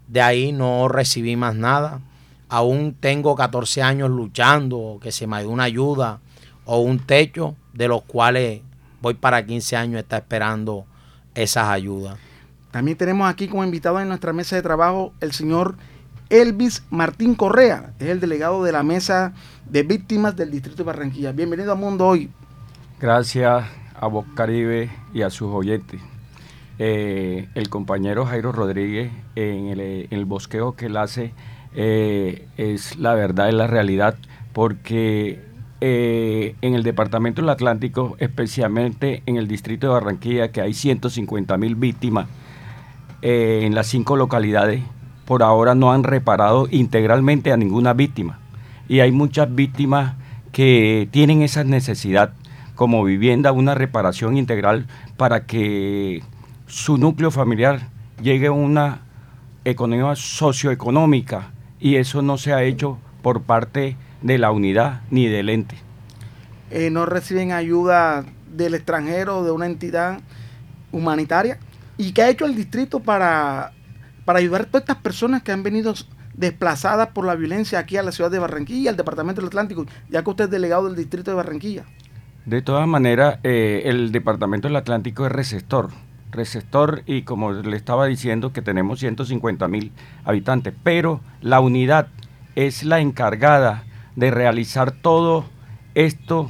De 0.08 0.22
ahí 0.22 0.52
no 0.52 0.88
recibí 0.88 1.36
más 1.36 1.56
nada. 1.56 2.02
Aún 2.50 2.96
tengo 3.00 3.36
14 3.36 3.82
años 3.82 4.10
luchando, 4.10 5.00
que 5.02 5.12
se 5.12 5.26
me 5.26 5.40
dé 5.40 5.48
una 5.48 5.64
ayuda 5.64 6.20
o 6.66 6.80
un 6.80 7.00
techo, 7.00 7.56
de 7.74 7.88
los 7.88 8.04
cuales 8.04 8.62
voy 9.02 9.16
para 9.16 9.46
15 9.46 9.76
años 9.76 10.00
está 10.00 10.18
esperando 10.18 10.86
esas 11.38 11.70
ayudas. 11.70 12.18
También 12.72 12.98
tenemos 12.98 13.30
aquí 13.30 13.48
como 13.48 13.64
invitado 13.64 14.00
en 14.02 14.08
nuestra 14.08 14.34
mesa 14.34 14.56
de 14.56 14.62
trabajo 14.62 15.14
el 15.22 15.32
señor 15.32 15.76
Elvis 16.30 16.84
Martín 16.90 17.36
Correa, 17.36 17.94
es 18.00 18.10
el 18.10 18.20
delegado 18.20 18.64
de 18.64 18.74
la 18.74 18.84
mesa 18.84 19.34
de 19.66 19.84
víctimas 19.84 20.36
del 20.36 20.52
Distrito 20.52 20.78
de 20.78 20.84
Barranquilla. 20.84 21.32
Bienvenido 21.32 21.72
a 21.72 21.76
Mundo 21.76 22.06
Hoy, 22.06 22.30
Gracias 23.00 23.64
a 23.94 24.08
Voz 24.08 24.26
Caribe 24.36 24.90
y 25.14 25.22
a 25.22 25.30
sus 25.30 25.54
oyentes. 25.54 26.02
Eh, 26.80 27.48
el 27.54 27.70
compañero 27.70 28.26
Jairo 28.26 28.52
Rodríguez 28.52 29.12
en 29.36 29.80
el, 29.80 30.26
bosqueo 30.26 30.76
que 30.76 30.88
él 30.88 30.98
hace 30.98 31.34
eh, 31.76 32.48
es 32.58 32.98
la 32.98 33.14
verdad, 33.14 33.50
es 33.50 33.54
la 33.54 33.68
realidad, 33.68 34.16
porque 34.52 35.47
eh, 35.82 36.56
en 36.62 36.74
el 36.74 36.84
departamento 36.84 37.42
del 37.42 37.50
Atlántico, 37.50 38.16
especialmente 38.20 39.22
en 39.26 39.38
el 39.38 39.48
distrito 39.48 39.88
de 39.88 39.94
Barranquilla, 39.94 40.52
que 40.52 40.62
hay 40.62 40.74
150 40.74 41.58
mil 41.58 41.76
víctimas 41.76 42.28
en 43.22 43.74
las 43.74 43.88
cinco 43.88 44.16
localidades, 44.16 44.84
por 45.26 45.44
ahora 45.44 45.76
no 45.76 45.92
han 45.92 46.04
reparado 46.04 46.68
integralmente 46.72 47.52
a 47.52 47.58
ninguna 47.58 47.94
víctima. 47.94 48.40
Y 48.88 49.02
hay 49.02 49.12
muchas 49.12 49.54
víctimas 49.54 50.14
que 50.52 51.10
tienen 51.12 51.42
esa 51.42 51.64
necesidad 51.64 52.34
como 52.76 53.04
vivienda 53.04 53.52
una 53.52 53.76
reparación 53.76 54.38
integral 54.38 54.86
para 55.18 55.46
que 55.46 56.24
su 56.68 56.98
núcleo 56.98 57.32
familiar 57.32 57.90
llegue 58.22 58.48
a 58.48 58.52
una 58.52 59.02
economía 59.66 60.16
socioeconómica 60.16 61.52
y 61.80 61.96
eso 61.96 62.22
no 62.22 62.38
se 62.38 62.54
ha 62.54 62.64
hecho 62.64 62.98
por 63.22 63.42
parte 63.42 63.98
de 64.22 64.38
la 64.38 64.52
unidad 64.52 65.02
ni 65.10 65.28
del 65.28 65.50
ente. 65.50 65.78
Eh, 66.70 66.90
¿No 66.90 67.06
reciben 67.06 67.52
ayuda 67.52 68.26
del 68.56 68.74
extranjero, 68.74 69.44
de 69.44 69.52
una 69.52 69.66
entidad 69.66 70.20
humanitaria? 70.92 71.60
¿Y 71.98 72.12
qué 72.12 72.24
ha 72.24 72.30
hecho 72.30 72.46
el 72.46 72.56
distrito 72.56 73.00
para, 73.00 73.72
para 74.26 74.40
ayudar 74.40 74.62
a 74.62 74.66
todas 74.66 74.82
estas 74.84 74.98
personas 74.98 75.44
que 75.44 75.52
han 75.52 75.64
venido 75.64 75.94
desplazadas 76.34 77.10
por 77.10 77.26
la 77.26 77.36
violencia 77.36 77.80
aquí 77.80 77.98
a 77.98 78.04
la 78.04 78.12
ciudad 78.12 78.30
de 78.30 78.40
Barranquilla, 78.40 78.92
al 78.92 78.98
departamento 78.98 79.42
del 79.42 79.48
Atlántico, 79.48 79.86
ya 80.10 80.24
que 80.24 80.30
usted 80.30 80.46
es 80.46 80.52
delegado 80.52 80.86
del 80.86 80.96
distrito 80.96 81.32
de 81.32 81.38
Barranquilla? 81.38 81.86
De 82.46 82.62
todas 82.62 82.88
maneras, 82.88 83.40
eh, 83.44 83.84
el 83.86 84.12
Departamento 84.12 84.68
del 84.68 84.78
Atlántico 84.78 85.26
es 85.26 85.32
receptor. 85.32 85.90
Receptor 86.32 87.04
y 87.06 87.24
como 87.24 87.52
le 87.52 87.76
estaba 87.76 88.06
diciendo 88.06 88.54
que 88.54 88.62
tenemos 88.62 89.00
150 89.00 89.68
mil 89.68 89.92
habitantes, 90.24 90.74
pero 90.84 91.22
la 91.42 91.60
unidad 91.60 92.08
es 92.56 92.84
la 92.84 93.00
encargada 93.00 93.84
de 94.18 94.32
realizar 94.32 94.92
todo 94.92 95.46
esto, 95.94 96.50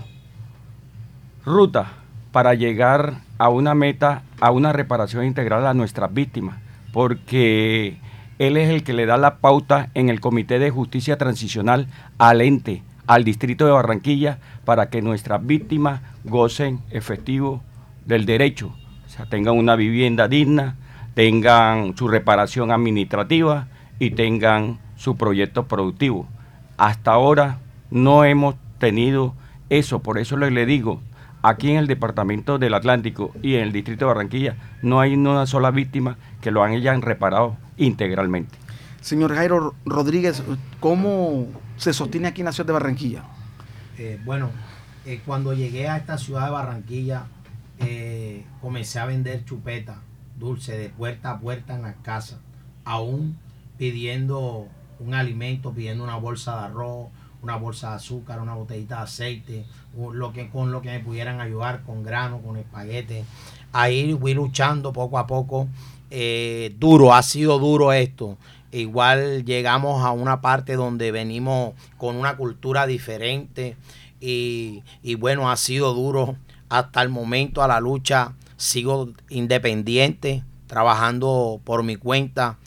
ruta, 1.44 1.92
para 2.32 2.54
llegar 2.54 3.22
a 3.38 3.50
una 3.50 3.76
meta, 3.76 4.24
a 4.40 4.52
una 4.52 4.72
reparación 4.72 5.26
integral 5.26 5.68
a 5.68 5.74
nuestras 5.74 6.14
víctimas, 6.14 6.60
porque 6.94 7.98
él 8.40 8.56
es 8.56 8.70
el 8.70 8.84
que 8.84 8.94
le 8.94 9.06
da 9.06 9.18
la 9.18 9.40
pauta 9.40 9.90
en 9.96 10.08
el 10.08 10.22
Comité 10.22 10.60
de 10.60 10.72
Justicia 10.72 11.18
Transicional 11.18 11.88
al 12.18 12.40
ente, 12.40 12.84
al 13.06 13.26
distrito 13.26 13.66
de 13.66 13.74
Barranquilla 13.74 14.40
para 14.64 14.90
que 14.90 15.02
nuestras 15.02 15.46
víctimas 15.46 16.02
gocen 16.24 16.80
efectivo 16.90 17.62
del 18.06 18.26
derecho, 18.26 18.74
o 19.06 19.10
sea, 19.10 19.26
tengan 19.26 19.58
una 19.58 19.76
vivienda 19.76 20.30
digna, 20.30 20.78
tengan 21.16 21.98
su 21.98 22.08
reparación 22.08 22.72
administrativa 22.72 23.68
y 24.00 24.12
tengan 24.12 24.80
su 24.96 25.18
proyecto 25.18 25.68
productivo. 25.68 26.30
Hasta 26.78 27.12
ahora 27.12 27.60
no 27.90 28.24
hemos 28.24 28.56
tenido 28.78 29.34
eso, 29.70 30.00
por 30.00 30.18
eso 30.18 30.38
le, 30.38 30.52
le 30.52 30.66
digo, 30.66 31.02
aquí 31.42 31.72
en 31.72 31.78
el 31.78 31.88
departamento 31.88 32.58
del 32.60 32.74
Atlántico 32.74 33.32
y 33.42 33.56
en 33.56 33.64
el 33.64 33.72
distrito 33.72 34.06
de 34.06 34.14
Barranquilla 34.14 34.56
no 34.82 35.00
hay 35.00 35.16
una 35.16 35.46
sola 35.46 35.72
víctima 35.72 36.18
que 36.42 36.52
lo 36.52 36.64
hayan 36.64 37.02
reparado 37.02 37.58
integralmente. 37.78 38.58
Señor 39.02 39.34
Jairo 39.36 39.74
Rodríguez, 39.86 40.44
¿cómo 40.80 41.48
se 41.78 41.94
sostiene 41.94 42.28
aquí 42.28 42.42
en 42.42 42.46
la 42.46 42.52
ciudad 42.52 42.68
de 42.68 42.74
Barranquilla? 42.74 43.24
Eh, 43.98 44.20
bueno, 44.26 44.50
eh, 45.06 45.22
cuando 45.26 45.54
llegué 45.54 45.88
a 45.88 45.98
esta 45.98 46.18
ciudad 46.18 46.46
de 46.46 46.52
Barranquilla, 46.52 47.28
eh, 47.80 48.46
comencé 48.62 49.00
a 49.00 49.06
vender 49.06 49.46
chupeta 49.46 50.02
dulce 50.38 50.78
de 50.78 50.90
puerta 50.90 51.32
a 51.32 51.40
puerta 51.40 51.76
en 51.76 51.84
las 51.84 51.96
casas, 51.98 52.40
aún 52.84 53.38
pidiendo 53.78 54.68
un 55.00 55.14
alimento, 55.14 55.72
pidiendo 55.72 56.04
una 56.04 56.18
bolsa 56.18 56.58
de 56.58 56.66
arroz, 56.66 57.08
una 57.42 57.56
bolsa 57.56 57.92
de 57.92 57.96
azúcar, 57.98 58.42
una 58.42 58.56
botellita 58.56 58.98
de 58.98 59.02
aceite, 59.04 59.66
lo 60.12 60.34
que, 60.34 60.50
con 60.50 60.72
lo 60.72 60.82
que 60.82 60.90
me 60.90 61.00
pudieran 61.00 61.40
ayudar, 61.40 61.84
con 61.84 62.04
grano, 62.04 62.42
con 62.42 62.58
espaguete. 62.58 63.24
Ahí 63.72 64.16
fui 64.20 64.34
luchando 64.34 64.92
poco 64.94 65.18
a 65.18 65.28
poco. 65.28 65.68
Eh, 66.10 66.76
duro, 66.80 67.14
ha 67.14 67.22
sido 67.22 67.60
duro 67.60 67.94
esto. 67.94 68.38
Igual 68.72 69.46
llegamos 69.46 70.04
a 70.04 70.12
una 70.12 70.42
parte 70.42 70.76
donde 70.76 71.12
venimos 71.12 71.74
con 71.98 72.16
una 72.16 72.36
cultura 72.36 72.86
diferente 72.86 73.78
y, 74.20 74.84
y 75.04 75.16
bueno, 75.16 75.50
ha 75.50 75.58
sido 75.58 75.94
duro 75.94 76.36
hasta 76.70 77.02
el 77.02 77.10
momento 77.10 77.62
a 77.62 77.68
la 77.68 77.80
lucha. 77.80 78.34
Sigo 78.58 79.10
independiente, 79.30 80.44
trabajando 80.68 81.62
por 81.64 81.84
mi 81.84 81.96
cuenta 81.96 82.58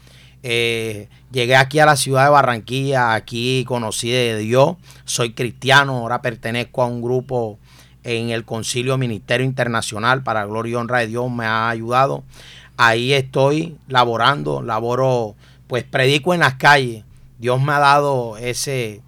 eh, 0.43 1.09
llegué 1.31 1.57
aquí 1.57 1.79
a 1.79 1.87
la 1.87 1.97
ciudad 1.97 2.25
de 2.25 2.31
Barranquilla, 2.31 3.15
aquí 3.15 3.65
conocí 3.67 4.11
de 4.11 4.39
Dios, 4.39 4.77
soy 5.05 5.33
cristiano, 5.33 5.99
ahora 5.99 6.23
pertenezco 6.23 6.83
a 6.83 6.87
un 6.87 7.03
grupo 7.03 7.59
en 8.03 8.31
el 8.31 8.45
Concilio 8.45 8.99
Ministerio 8.99 9.47
Internacional 9.47 10.23
para 10.23 10.45
Gloria 10.45 10.73
y 10.73 10.75
Honra 10.75 10.99
de 11.01 11.09
Dios, 11.09 11.31
me 11.31 11.45
ha 11.45 11.69
ayudado. 11.69 12.25
Ahí 12.77 13.13
estoy 13.13 13.77
laborando, 13.89 14.63
laboro, 14.63 15.37
pues 15.67 15.85
predico 15.85 16.33
en 16.33 16.41
las 16.41 16.55
calles. 16.55 17.05
Dios 17.39 17.61
me 17.61 17.73
ha 17.73 17.79
dado 17.79 18.37
ese, 18.39 19.03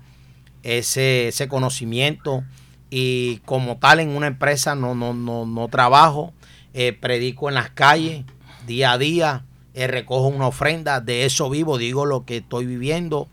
ese, 0.62 1.28
ese 1.28 1.48
conocimiento 1.48 2.44
y 2.90 3.38
como 3.46 3.78
tal 3.78 4.00
en 4.00 4.10
una 4.10 4.26
empresa 4.26 4.74
no, 4.74 4.94
no, 4.94 5.14
no, 5.14 5.46
no 5.46 5.68
trabajo, 5.68 6.34
eh, 6.74 6.92
predico 6.92 7.48
en 7.48 7.54
las 7.54 7.70
calles 7.70 8.24
día 8.66 8.92
a 8.92 8.98
día 8.98 9.44
eh, 9.74 9.86
recojo 9.86 10.26
una 10.26 10.46
ofrenda, 10.48 11.00
de 11.00 11.24
eso 11.24 11.48
vivo, 11.48 11.78
digo 11.78 12.06
lo 12.06 12.24
que 12.24 12.38
estoy 12.38 12.66
viviendo. 12.66 13.28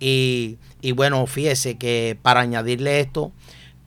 Y, 0.00 0.58
bueno, 0.94 1.26
fíjese 1.26 1.76
que 1.76 2.18
para 2.20 2.40
añadirle 2.40 3.00
esto, 3.00 3.32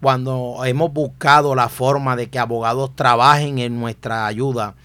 cuando 0.01 0.63
hemos 0.65 0.91
buscado 0.91 1.55
la 1.55 1.69
forma 1.69 2.15
de 2.15 2.29
que 2.29 2.39
abogados 2.39 2.95
trabajen 2.95 3.59
en 3.59 3.79
nuestra 3.79 4.25
ayuda, 4.25 4.75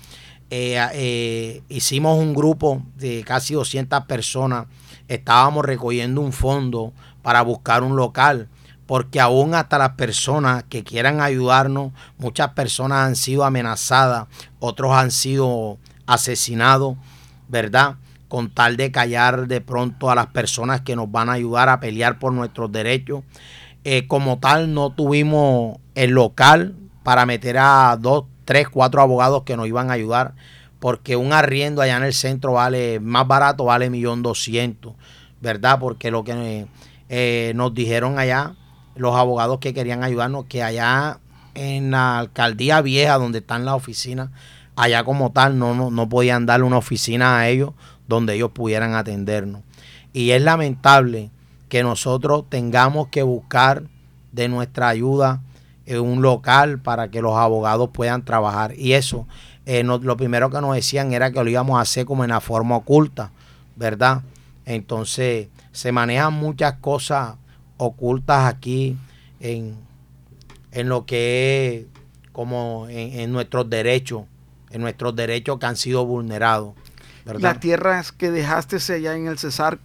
eh, 0.50 0.78
eh, 0.94 1.62
hicimos 1.68 2.18
un 2.18 2.32
grupo 2.34 2.82
de 2.96 3.24
casi 3.24 3.54
200 3.54 4.04
personas, 4.04 4.66
estábamos 5.08 5.64
recogiendo 5.64 6.20
un 6.20 6.32
fondo 6.32 6.92
para 7.22 7.42
buscar 7.42 7.82
un 7.82 7.96
local, 7.96 8.48
porque 8.86 9.20
aún 9.20 9.54
hasta 9.54 9.78
las 9.78 9.90
personas 9.90 10.64
que 10.68 10.84
quieran 10.84 11.20
ayudarnos, 11.20 11.92
muchas 12.18 12.50
personas 12.50 13.06
han 13.06 13.16
sido 13.16 13.44
amenazadas, 13.44 14.28
otros 14.60 14.92
han 14.92 15.10
sido 15.10 15.78
asesinado, 16.06 16.96
¿verdad? 17.48 17.96
Con 18.28 18.50
tal 18.50 18.76
de 18.76 18.90
callar 18.90 19.46
de 19.46 19.60
pronto 19.60 20.10
a 20.10 20.14
las 20.14 20.28
personas 20.28 20.80
que 20.80 20.96
nos 20.96 21.10
van 21.10 21.28
a 21.28 21.32
ayudar 21.32 21.68
a 21.68 21.80
pelear 21.80 22.18
por 22.18 22.32
nuestros 22.32 22.72
derechos. 22.72 23.22
Eh, 23.84 24.06
como 24.06 24.38
tal, 24.38 24.74
no 24.74 24.90
tuvimos 24.90 25.78
el 25.94 26.10
local 26.10 26.74
para 27.02 27.24
meter 27.24 27.56
a 27.58 27.96
dos, 28.00 28.24
tres, 28.44 28.68
cuatro 28.68 29.00
abogados 29.00 29.44
que 29.44 29.56
nos 29.56 29.68
iban 29.68 29.90
a 29.90 29.94
ayudar, 29.94 30.34
porque 30.80 31.14
un 31.14 31.32
arriendo 31.32 31.82
allá 31.82 31.96
en 31.96 32.02
el 32.02 32.14
centro 32.14 32.54
vale 32.54 32.98
más 32.98 33.28
barato, 33.28 33.64
vale 33.64 33.90
millón 33.90 34.22
doscientos, 34.22 34.94
¿verdad? 35.40 35.78
Porque 35.78 36.10
lo 36.10 36.24
que 36.24 36.66
eh, 37.08 37.52
nos 37.54 37.74
dijeron 37.74 38.18
allá, 38.18 38.54
los 38.96 39.14
abogados 39.14 39.58
que 39.60 39.72
querían 39.72 40.02
ayudarnos, 40.02 40.46
que 40.46 40.62
allá 40.62 41.20
en 41.54 41.92
la 41.92 42.18
alcaldía 42.18 42.80
vieja, 42.82 43.18
donde 43.18 43.38
están 43.38 43.64
las 43.64 43.74
oficinas, 43.74 44.30
allá 44.76 45.02
como 45.04 45.32
tal 45.32 45.58
no, 45.58 45.90
no, 45.90 46.08
podían 46.08 46.46
darle 46.46 46.66
una 46.66 46.78
oficina 46.78 47.38
a 47.38 47.48
ellos 47.48 47.72
donde 48.06 48.34
ellos 48.34 48.52
pudieran 48.52 48.94
atendernos. 48.94 49.62
Y 50.12 50.30
es 50.30 50.42
lamentable 50.42 51.30
que 51.68 51.82
nosotros 51.82 52.44
tengamos 52.48 53.08
que 53.08 53.22
buscar 53.22 53.84
de 54.32 54.48
nuestra 54.48 54.88
ayuda 54.88 55.40
en 55.86 56.00
un 56.00 56.22
local 56.22 56.78
para 56.78 57.08
que 57.10 57.22
los 57.22 57.36
abogados 57.36 57.90
puedan 57.92 58.24
trabajar. 58.24 58.74
Y 58.78 58.92
eso, 58.92 59.26
eh, 59.64 59.82
lo 59.82 60.16
primero 60.16 60.50
que 60.50 60.60
nos 60.60 60.74
decían 60.74 61.12
era 61.12 61.32
que 61.32 61.42
lo 61.42 61.50
íbamos 61.50 61.78
a 61.78 61.82
hacer 61.82 62.04
como 62.04 62.22
en 62.22 62.30
la 62.30 62.40
forma 62.40 62.76
oculta, 62.76 63.32
¿verdad? 63.74 64.22
Entonces, 64.64 65.48
se 65.72 65.90
manejan 65.92 66.34
muchas 66.34 66.74
cosas 66.74 67.34
ocultas 67.76 68.46
aquí 68.46 68.96
en, 69.40 69.76
lo 70.72 71.06
que 71.06 71.88
es 71.92 72.32
como 72.32 72.86
en, 72.88 73.20
en 73.20 73.32
nuestros 73.32 73.68
derechos 73.70 74.24
en 74.70 74.80
nuestros 74.80 75.14
derechos 75.14 75.58
que 75.58 75.66
han 75.66 75.76
sido 75.76 76.04
vulnerados. 76.04 76.74
Las 77.24 77.60
tierras 77.60 78.12
que 78.12 78.30
dejaste 78.30 78.76
allá 78.92 79.16
en 79.16 79.26
el 79.26 79.38
Cesar 79.38 79.78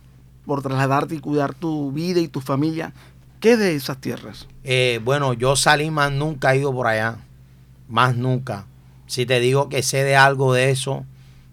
por 0.46 0.62
trasladarte 0.62 1.16
y 1.16 1.20
cuidar 1.20 1.54
tu 1.54 1.92
vida 1.92 2.20
y 2.20 2.28
tu 2.28 2.42
familia, 2.42 2.94
¿qué 3.40 3.58
de 3.58 3.76
esas 3.76 3.98
tierras? 3.98 4.48
Eh, 4.64 5.00
bueno, 5.04 5.34
yo 5.34 5.56
salí 5.56 5.90
más 5.90 6.12
nunca 6.12 6.54
he 6.54 6.60
ido 6.60 6.74
por 6.74 6.88
allá, 6.88 7.18
más 7.88 8.16
nunca. 8.16 8.66
Si 9.08 9.26
te 9.26 9.40
digo 9.40 9.70
que 9.70 9.84
sé 9.84 10.04
de 10.04 10.16
algo 10.16 10.54
de 10.54 10.70
eso, 10.70 11.06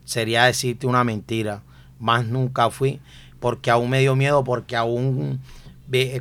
sería 0.04 0.44
decirte 0.44 0.86
una 0.86 1.04
mentira. 1.04 1.62
Más 1.98 2.26
nunca 2.26 2.70
fui, 2.70 3.00
porque 3.40 3.70
aún 3.70 3.90
me 3.90 4.00
dio 4.00 4.14
miedo, 4.14 4.44
porque 4.44 4.76
aún 4.76 5.40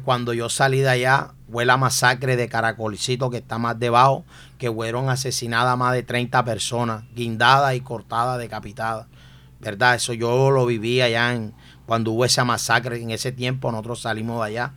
cuando 0.04 0.34
yo 0.34 0.50
salí 0.50 0.80
de 0.80 0.90
allá, 0.90 1.32
fue 1.52 1.66
la 1.66 1.78
masacre 1.78 2.36
de 2.36 2.48
Caracolcito 2.48 3.30
que 3.30 3.38
está 3.38 3.58
más 3.58 3.78
debajo, 3.78 4.24
que 4.58 4.72
fueron 4.72 5.10
asesinadas 5.10 5.78
más 5.78 5.94
de 5.94 6.04
30 6.04 6.44
personas, 6.44 7.04
guindadas 7.16 7.76
y 7.76 7.82
cortadas, 7.82 8.40
decapitadas. 8.40 9.08
¿Verdad? 9.60 9.96
Eso 9.96 10.14
yo 10.14 10.52
lo 10.52 10.66
viví 10.66 11.02
allá 11.02 11.34
en, 11.34 11.54
cuando 11.86 12.12
hubo 12.12 12.26
esa 12.26 12.44
masacre. 12.44 13.02
En 13.02 13.12
ese 13.12 13.32
tiempo 13.32 13.72
nosotros 13.72 14.02
salimos 14.02 14.40
de 14.42 14.48
allá. 14.48 14.74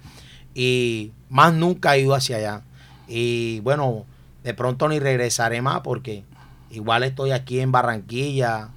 Y 0.55 1.13
más 1.29 1.53
nunca 1.53 1.97
he 1.97 2.01
ido 2.01 2.15
hacia 2.15 2.37
allá. 2.37 2.63
Y 3.09 3.61
bueno, 3.61 4.07
de 4.45 4.55
pronto 4.55 4.89
ni 4.89 4.99
regresaré 4.99 5.61
más 5.63 5.81
porque 5.81 6.25
igual 6.71 7.03
estoy 7.03 7.33
aquí 7.33 7.61
en 7.61 7.73
Barranquilla 7.73 8.69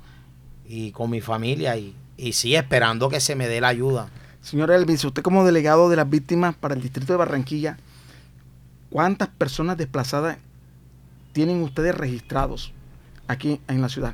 y 0.65 0.91
con 0.91 1.09
mi 1.09 1.21
familia 1.21 1.77
y, 1.77 1.95
y 2.17 2.33
sí 2.33 2.55
esperando 2.55 3.09
que 3.09 3.19
se 3.19 3.35
me 3.35 3.47
dé 3.47 3.61
la 3.61 3.69
ayuda. 3.69 4.09
Señor 4.41 4.71
Elvis, 4.71 5.05
usted 5.05 5.21
como 5.21 5.45
delegado 5.45 5.89
de 5.89 5.95
las 5.95 6.09
víctimas 6.09 6.55
para 6.55 6.73
el 6.73 6.81
distrito 6.81 7.13
de 7.13 7.17
Barranquilla, 7.17 7.77
¿cuántas 8.89 9.29
personas 9.29 9.77
desplazadas 9.77 10.37
tienen 11.33 11.61
ustedes 11.61 11.95
registrados 11.95 12.71
aquí 13.27 13.59
en 13.67 13.81
la 13.81 13.89
ciudad? 13.89 14.13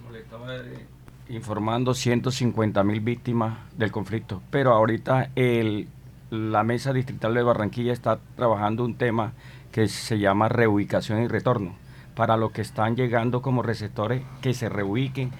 Como 0.00 0.12
le 0.12 0.20
estaba 0.20 0.56
eh, 0.56 0.86
informando, 1.28 1.94
150 1.94 2.82
mil 2.84 3.00
víctimas 3.00 3.58
del 3.76 3.92
conflicto, 3.92 4.42
pero 4.50 4.72
ahorita 4.72 5.30
la 6.30 6.62
Mesa 6.62 6.92
Distrital 6.92 7.34
de 7.34 7.42
Barranquilla 7.42 7.92
está 7.92 8.18
trabajando 8.36 8.84
un 8.84 8.94
tema 8.94 9.32
que 9.70 9.88
se 9.88 10.18
llama 10.18 10.48
reubicación 10.48 11.22
y 11.22 11.28
retorno, 11.28 11.74
para 12.14 12.36
los 12.36 12.52
que 12.52 12.62
están 12.62 12.96
llegando 12.96 13.42
como 13.42 13.62
receptores 13.62 14.22
que 14.40 14.54
se 14.54 14.68
reubiquen 14.68 15.30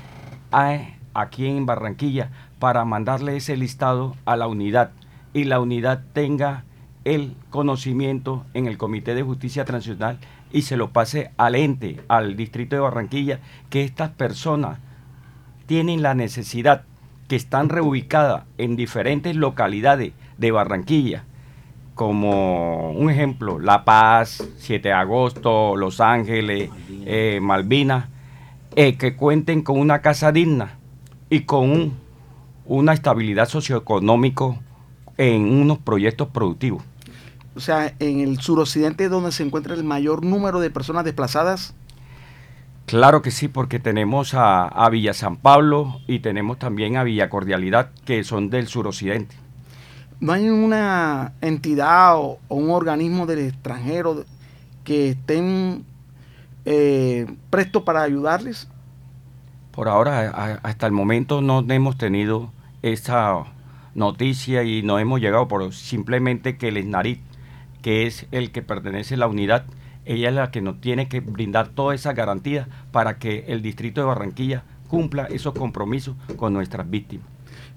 aquí 1.14 1.46
en 1.46 1.66
Barranquilla 1.66 2.30
para 2.58 2.84
mandarle 2.84 3.36
ese 3.36 3.56
listado 3.56 4.16
a 4.24 4.36
la 4.36 4.46
unidad 4.46 4.90
y 5.34 5.44
la 5.44 5.60
unidad 5.60 6.02
tenga 6.12 6.64
el 7.04 7.34
conocimiento 7.50 8.44
en 8.54 8.66
el 8.66 8.78
Comité 8.78 9.14
de 9.14 9.22
Justicia 9.22 9.64
Transicional 9.64 10.18
y 10.52 10.62
se 10.62 10.76
lo 10.76 10.90
pase 10.90 11.30
al 11.36 11.54
ente, 11.54 12.00
al 12.08 12.36
distrito 12.36 12.76
de 12.76 12.82
Barranquilla, 12.82 13.40
que 13.70 13.84
estas 13.84 14.10
personas 14.10 14.78
tienen 15.66 16.02
la 16.02 16.14
necesidad, 16.14 16.84
que 17.28 17.36
están 17.36 17.68
reubicadas 17.68 18.44
en 18.58 18.76
diferentes 18.76 19.36
localidades 19.36 20.12
de 20.38 20.50
Barranquilla, 20.50 21.24
como 21.94 22.92
un 22.92 23.10
ejemplo, 23.10 23.58
La 23.58 23.84
Paz, 23.84 24.46
7 24.58 24.88
de 24.88 24.94
agosto, 24.94 25.76
Los 25.76 26.00
Ángeles, 26.00 26.70
Malvinas, 27.40 28.06
eh, 28.74 28.88
eh, 28.88 28.96
que 28.96 29.16
cuenten 29.16 29.62
con 29.62 29.78
una 29.78 30.00
casa 30.00 30.32
digna 30.32 30.78
y 31.28 31.40
con 31.40 31.70
un 31.70 32.02
una 32.64 32.92
estabilidad 32.92 33.48
socioeconómica 33.48 34.56
en 35.18 35.42
unos 35.52 35.78
proyectos 35.78 36.28
productivos. 36.28 36.82
O 37.54 37.60
sea, 37.60 37.94
en 37.98 38.20
el 38.20 38.40
suroccidente 38.40 39.08
donde 39.08 39.32
se 39.32 39.42
encuentra 39.42 39.74
el 39.74 39.84
mayor 39.84 40.24
número 40.24 40.60
de 40.60 40.70
personas 40.70 41.04
desplazadas. 41.04 41.74
Claro 42.86 43.22
que 43.22 43.30
sí, 43.30 43.48
porque 43.48 43.78
tenemos 43.78 44.34
a, 44.34 44.66
a, 44.66 44.88
Villa 44.90 45.14
San 45.14 45.36
Pablo 45.36 46.00
y 46.08 46.18
tenemos 46.18 46.58
también 46.58 46.96
a 46.96 47.04
Villa 47.04 47.30
Cordialidad, 47.30 47.90
que 48.04 48.24
son 48.24 48.50
del 48.50 48.66
suroccidente. 48.66 49.36
¿No 50.20 50.32
hay 50.32 50.48
una 50.48 51.32
entidad 51.40 52.16
o, 52.16 52.38
o 52.48 52.56
un 52.56 52.70
organismo 52.70 53.26
del 53.26 53.40
extranjero 53.40 54.24
que 54.84 55.10
estén 55.10 55.84
eh, 56.64 57.26
prestos 57.50 57.82
para 57.82 58.02
ayudarles? 58.02 58.68
Por 59.72 59.88
ahora, 59.88 60.30
a, 60.30 60.68
hasta 60.68 60.86
el 60.86 60.92
momento 60.92 61.40
no 61.40 61.64
hemos 61.68 61.96
tenido 61.96 62.50
esa 62.82 63.44
noticia 63.94 64.64
y 64.64 64.82
no 64.82 64.98
hemos 64.98 65.20
llegado 65.20 65.48
por 65.48 65.72
simplemente 65.72 66.56
que 66.56 66.68
el 66.68 66.76
ESNARIT, 66.76 67.20
que 67.82 68.06
es 68.06 68.26
el 68.30 68.52
que 68.52 68.62
pertenece 68.62 69.14
a 69.14 69.18
la 69.18 69.26
unidad, 69.26 69.64
ella 70.04 70.28
es 70.28 70.34
la 70.34 70.50
que 70.50 70.62
nos 70.62 70.80
tiene 70.80 71.08
que 71.08 71.20
brindar 71.20 71.68
todas 71.68 72.00
esas 72.00 72.14
garantías 72.14 72.66
para 72.90 73.18
que 73.18 73.44
el 73.48 73.62
distrito 73.62 74.00
de 74.00 74.06
Barranquilla 74.06 74.64
cumpla 74.88 75.24
esos 75.24 75.54
compromisos 75.54 76.16
con 76.36 76.52
nuestras 76.52 76.88
víctimas. 76.88 77.26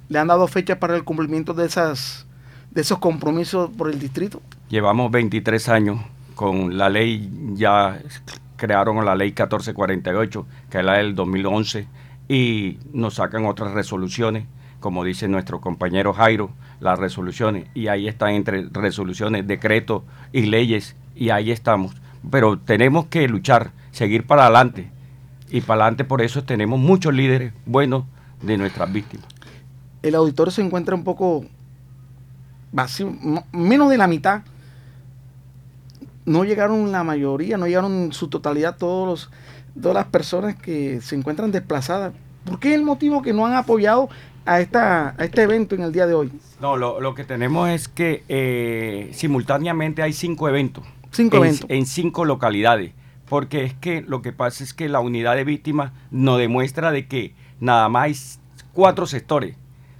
¿Le 0.09 0.19
han 0.19 0.27
dado 0.27 0.47
fecha 0.47 0.79
para 0.79 0.95
el 0.95 1.03
cumplimiento 1.03 1.53
de, 1.53 1.65
esas, 1.65 2.27
de 2.71 2.81
esos 2.81 2.99
compromisos 2.99 3.69
por 3.71 3.89
el 3.89 3.99
distrito? 3.99 4.41
Llevamos 4.69 5.11
23 5.11 5.69
años 5.69 5.99
con 6.35 6.77
la 6.77 6.89
ley, 6.89 7.31
ya 7.53 7.99
crearon 8.57 9.03
la 9.05 9.15
ley 9.15 9.29
1448, 9.29 10.45
que 10.69 10.79
es 10.79 10.85
la 10.85 10.93
del 10.97 11.15
2011, 11.15 11.87
y 12.27 12.77
nos 12.93 13.15
sacan 13.15 13.45
otras 13.45 13.71
resoluciones, 13.73 14.45
como 14.79 15.03
dice 15.03 15.27
nuestro 15.27 15.61
compañero 15.61 16.13
Jairo, 16.13 16.51
las 16.79 16.99
resoluciones, 16.99 17.67
y 17.73 17.87
ahí 17.87 18.07
están 18.07 18.31
entre 18.31 18.67
resoluciones, 18.71 19.47
decretos 19.47 20.03
y 20.31 20.43
leyes, 20.43 20.95
y 21.15 21.29
ahí 21.29 21.51
estamos 21.51 21.95
pero 22.29 22.57
tenemos 22.57 23.07
que 23.07 23.27
luchar, 23.27 23.71
seguir 23.91 24.25
para 24.25 24.43
adelante. 24.43 24.91
Y 25.49 25.61
para 25.61 25.83
adelante 25.83 26.03
por 26.03 26.21
eso 26.21 26.43
tenemos 26.43 26.79
muchos 26.79 27.13
líderes 27.13 27.53
buenos 27.65 28.05
de 28.41 28.57
nuestras 28.57 28.91
víctimas. 28.91 29.27
El 30.01 30.15
auditorio 30.15 30.51
se 30.51 30.61
encuentra 30.61 30.95
un 30.95 31.03
poco 31.03 31.45
menos 33.51 33.89
de 33.89 33.97
la 33.97 34.07
mitad. 34.07 34.41
No 36.25 36.43
llegaron 36.43 36.91
la 36.91 37.03
mayoría, 37.03 37.57
no 37.57 37.67
llegaron 37.67 37.93
en 38.05 38.13
su 38.13 38.27
totalidad 38.27 38.77
todos 38.77 39.07
los, 39.07 39.31
todas 39.79 39.95
las 39.95 40.05
personas 40.05 40.55
que 40.55 40.99
se 41.01 41.15
encuentran 41.15 41.51
desplazadas. 41.51 42.13
¿Por 42.43 42.59
qué 42.59 42.69
es 42.69 42.75
el 42.75 42.83
motivo 42.83 43.21
que 43.21 43.33
no 43.33 43.45
han 43.45 43.53
apoyado 43.53 44.09
a, 44.45 44.61
esta, 44.61 45.15
a 45.17 45.23
este 45.25 45.43
evento 45.43 45.75
en 45.75 45.81
el 45.81 45.91
día 45.91 46.05
de 46.07 46.13
hoy? 46.13 46.31
No, 46.61 46.77
lo, 46.77 47.01
lo 47.01 47.15
que 47.15 47.23
tenemos 47.23 47.69
es 47.69 47.87
que 47.87 48.23
eh, 48.29 49.09
simultáneamente 49.13 50.01
hay 50.01 50.13
cinco 50.13 50.47
eventos 50.47 50.83
Cinco 51.11 51.45
en, 51.45 51.55
en, 51.69 51.85
cinco 51.85 52.25
localidades. 52.25 52.91
Porque 53.27 53.63
es 53.63 53.73
que 53.73 54.01
lo 54.01 54.21
que 54.21 54.33
pasa 54.33 54.63
es 54.63 54.73
que 54.73 54.89
la 54.89 54.99
unidad 54.99 55.35
de 55.35 55.45
víctimas 55.45 55.91
nos 56.11 56.37
demuestra 56.37 56.91
de 56.91 57.07
que 57.07 57.33
nada 57.59 57.89
más 57.89 58.03
hay 58.03 58.15
cuatro 58.73 59.07
sectores. 59.07 59.55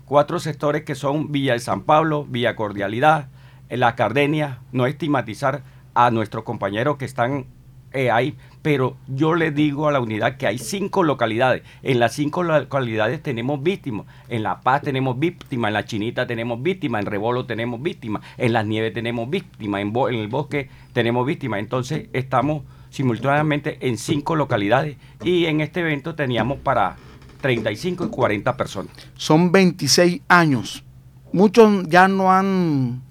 Cuatro 0.06 0.40
sectores 0.40 0.84
que 0.84 0.94
son 0.94 1.32
Villa 1.32 1.54
de 1.54 1.60
San 1.60 1.82
Pablo, 1.84 2.26
Villa 2.30 2.56
Cordialidad, 2.56 3.30
La 3.70 3.96
Cardenia, 3.96 4.60
no 4.72 4.86
estigmatizar 4.86 5.64
a 5.96 6.12
nuestros 6.12 6.44
compañeros 6.44 6.98
que 6.98 7.06
están 7.06 7.48
eh, 7.94 8.12
ahí, 8.12 8.38
pero 8.65 8.97
yo 9.08 9.36
le 9.36 9.51
digo 9.51 9.88
a 9.88 9.91
la 9.91 9.99
unidad 9.99 10.38
que 10.38 10.47
hay 10.47 10.58
cinco 10.58 11.04
localidades. 11.04 11.62
En 11.84 11.99
las 11.99 12.13
cinco 12.13 12.41
localidades 12.41 13.21
tenemos 13.21 13.62
víctimas. 13.62 14.08
En 14.28 14.41
La 14.41 14.62
Paz 14.62 14.82
tenemos 14.82 15.19
víctimas, 15.19 15.69
en 15.69 15.73
La 15.75 15.86
Chinita 15.86 16.25
tenemos 16.25 16.63
víctimas, 16.63 17.01
en 17.01 17.06
Rebolo 17.06 17.45
tenemos 17.45 17.80
víctimas, 17.80 18.23
en 18.39 18.54
Las 18.54 18.65
Nieves 18.65 18.91
tenemos 18.91 19.30
víctimas, 19.30 19.82
en, 19.82 19.93
en 19.95 20.15
el 20.15 20.30
bosque 20.30 20.67
tenemos 20.93 21.28
víctimas. 21.28 21.60
Entonces 21.60 22.08
estamos 22.12 22.63
simultáneamente 22.89 23.78
en 23.88 23.99
cinco 23.99 24.36
localidades 24.36 24.97
y 25.23 25.45
en 25.45 25.62
este 25.62 25.82
evento 25.82 26.15
teníamos 26.15 26.58
para 26.58 26.95
35 27.41 28.06
y 28.06 28.10
40 28.10 28.58
personas. 28.58 28.91
Son 29.15 29.51
26 29.51 30.23
años. 30.28 30.84
Muchos 31.32 31.88
ya 31.88 32.08
no 32.08 32.32
han, 32.32 33.04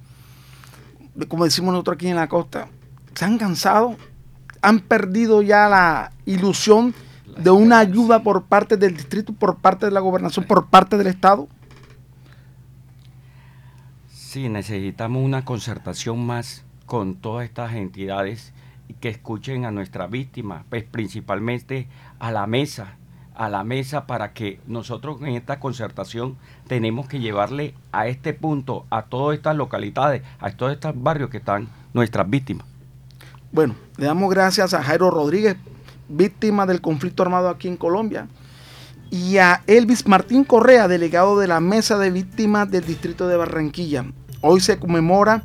como 1.28 1.44
decimos 1.44 1.74
nosotros 1.74 1.94
aquí 1.94 2.08
en 2.08 2.16
la 2.16 2.26
costa, 2.28 2.66
se 3.14 3.24
han 3.24 3.38
cansado 3.38 3.96
han 4.64 4.80
perdido 4.80 5.42
ya 5.42 5.68
la 5.68 6.12
ilusión 6.24 6.94
de 7.36 7.50
una 7.50 7.80
ayuda 7.80 8.22
por 8.22 8.44
parte 8.44 8.78
del 8.78 8.96
distrito, 8.96 9.34
por 9.34 9.56
parte 9.58 9.84
de 9.84 9.92
la 9.92 10.00
gobernación, 10.00 10.46
por 10.46 10.66
parte 10.66 10.96
del 10.96 11.08
Estado? 11.08 11.48
Sí, 14.08 14.48
necesitamos 14.48 15.22
una 15.22 15.44
concertación 15.44 16.24
más 16.24 16.64
con 16.86 17.16
todas 17.16 17.44
estas 17.44 17.74
entidades 17.74 18.54
que 19.00 19.10
escuchen 19.10 19.66
a 19.66 19.70
nuestras 19.70 20.10
víctimas, 20.10 20.64
pues 20.70 20.84
principalmente 20.84 21.86
a 22.18 22.32
la 22.32 22.46
mesa, 22.46 22.96
a 23.34 23.50
la 23.50 23.64
mesa 23.64 24.06
para 24.06 24.32
que 24.32 24.60
nosotros 24.66 25.20
en 25.20 25.34
esta 25.34 25.60
concertación 25.60 26.36
tenemos 26.68 27.06
que 27.06 27.20
llevarle 27.20 27.74
a 27.92 28.06
este 28.06 28.32
punto, 28.32 28.86
a 28.88 29.02
todas 29.02 29.36
estas 29.36 29.56
localidades, 29.56 30.22
a 30.38 30.50
todos 30.52 30.72
estos 30.72 30.94
barrios 31.02 31.28
que 31.28 31.38
están 31.38 31.68
nuestras 31.92 32.28
víctimas. 32.30 32.73
Bueno, 33.54 33.76
le 33.98 34.06
damos 34.06 34.28
gracias 34.30 34.74
a 34.74 34.82
Jairo 34.82 35.12
Rodríguez, 35.12 35.56
víctima 36.08 36.66
del 36.66 36.80
conflicto 36.80 37.22
armado 37.22 37.48
aquí 37.48 37.68
en 37.68 37.76
Colombia, 37.76 38.26
y 39.12 39.36
a 39.36 39.62
Elvis 39.68 40.08
Martín 40.08 40.42
Correa, 40.42 40.88
delegado 40.88 41.38
de 41.38 41.46
la 41.46 41.60
Mesa 41.60 41.96
de 41.96 42.10
Víctimas 42.10 42.68
del 42.68 42.84
Distrito 42.84 43.28
de 43.28 43.36
Barranquilla. 43.36 44.06
Hoy 44.40 44.58
se 44.58 44.80
conmemora 44.80 45.44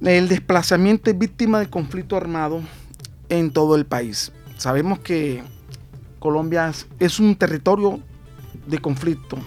el 0.00 0.28
desplazamiento 0.28 1.10
de 1.10 1.18
víctimas 1.18 1.62
del 1.62 1.70
conflicto 1.70 2.16
armado 2.16 2.62
en 3.30 3.50
todo 3.50 3.74
el 3.74 3.84
país. 3.84 4.30
Sabemos 4.56 5.00
que 5.00 5.42
Colombia 6.20 6.70
es 7.00 7.18
un 7.18 7.34
territorio 7.34 7.98
de 8.64 8.78
conflicto, 8.78 9.38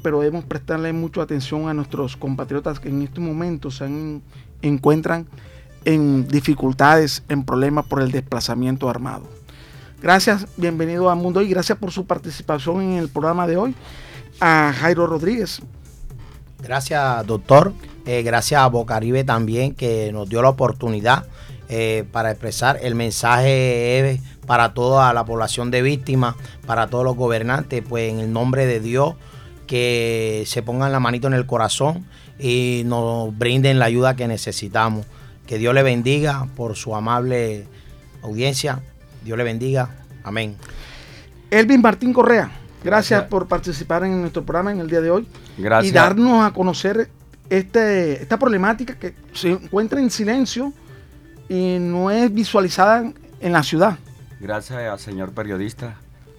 pero 0.00 0.20
debemos 0.20 0.44
prestarle 0.44 0.92
mucha 0.92 1.22
atención 1.22 1.68
a 1.68 1.74
nuestros 1.74 2.16
compatriotas 2.16 2.78
que 2.78 2.88
en 2.88 3.02
estos 3.02 3.18
momentos 3.18 3.78
se 3.78 4.20
encuentran 4.62 5.26
en 5.86 6.26
dificultades, 6.26 7.22
en 7.28 7.44
problemas 7.44 7.86
por 7.86 8.02
el 8.02 8.10
desplazamiento 8.10 8.90
armado. 8.90 9.22
Gracias, 10.02 10.46
bienvenido 10.56 11.08
a 11.08 11.14
Mundo 11.14 11.40
y 11.40 11.48
gracias 11.48 11.78
por 11.78 11.92
su 11.92 12.06
participación 12.06 12.82
en 12.82 12.92
el 12.98 13.08
programa 13.08 13.46
de 13.46 13.56
hoy. 13.56 13.74
A 14.40 14.74
Jairo 14.78 15.06
Rodríguez. 15.06 15.62
Gracias, 16.62 17.26
doctor. 17.26 17.72
Eh, 18.04 18.22
gracias 18.22 18.60
a 18.60 18.66
Bocaribe 18.66 19.24
también 19.24 19.74
que 19.74 20.10
nos 20.12 20.28
dio 20.28 20.42
la 20.42 20.50
oportunidad 20.50 21.26
eh, 21.68 22.04
para 22.12 22.32
expresar 22.32 22.78
el 22.82 22.94
mensaje 22.94 24.20
para 24.46 24.74
toda 24.74 25.12
la 25.12 25.24
población 25.24 25.70
de 25.70 25.82
víctimas, 25.82 26.34
para 26.66 26.88
todos 26.88 27.04
los 27.04 27.16
gobernantes, 27.16 27.82
pues 27.88 28.12
en 28.12 28.20
el 28.20 28.32
nombre 28.32 28.66
de 28.66 28.80
Dios, 28.80 29.14
que 29.66 30.44
se 30.46 30.62
pongan 30.62 30.92
la 30.92 31.00
manito 31.00 31.26
en 31.26 31.34
el 31.34 31.46
corazón 31.46 32.06
y 32.38 32.82
nos 32.86 33.36
brinden 33.36 33.78
la 33.78 33.86
ayuda 33.86 34.16
que 34.16 34.28
necesitamos. 34.28 35.06
Que 35.46 35.58
Dios 35.58 35.74
le 35.74 35.82
bendiga 35.82 36.46
por 36.56 36.76
su 36.76 36.94
amable 36.94 37.66
audiencia. 38.22 38.80
Dios 39.24 39.38
le 39.38 39.44
bendiga. 39.44 39.90
Amén. 40.24 40.56
Elvin 41.50 41.80
Martín 41.80 42.12
Correa, 42.12 42.50
gracias, 42.82 43.22
por 43.24 43.46
participar 43.46 44.04
en 44.04 44.20
nuestro 44.20 44.44
programa 44.44 44.72
en 44.72 44.80
el 44.80 44.90
día 44.90 45.00
de 45.00 45.10
hoy. 45.10 45.28
Gracias. 45.56 45.92
Y 45.92 45.94
darnos 45.94 46.44
a 46.44 46.52
conocer 46.52 47.08
este, 47.48 48.20
esta 48.20 48.38
problemática 48.38 48.98
que 48.98 49.14
se 49.32 49.52
encuentra 49.52 50.00
en 50.00 50.10
silencio 50.10 50.72
y 51.48 51.78
no 51.78 52.10
es 52.10 52.32
visualizada 52.32 53.12
en 53.40 53.52
la 53.52 53.62
ciudad. 53.62 53.98
Gracias 54.40 54.78
al 54.78 54.98
señor 54.98 55.32
periodista 55.32 55.96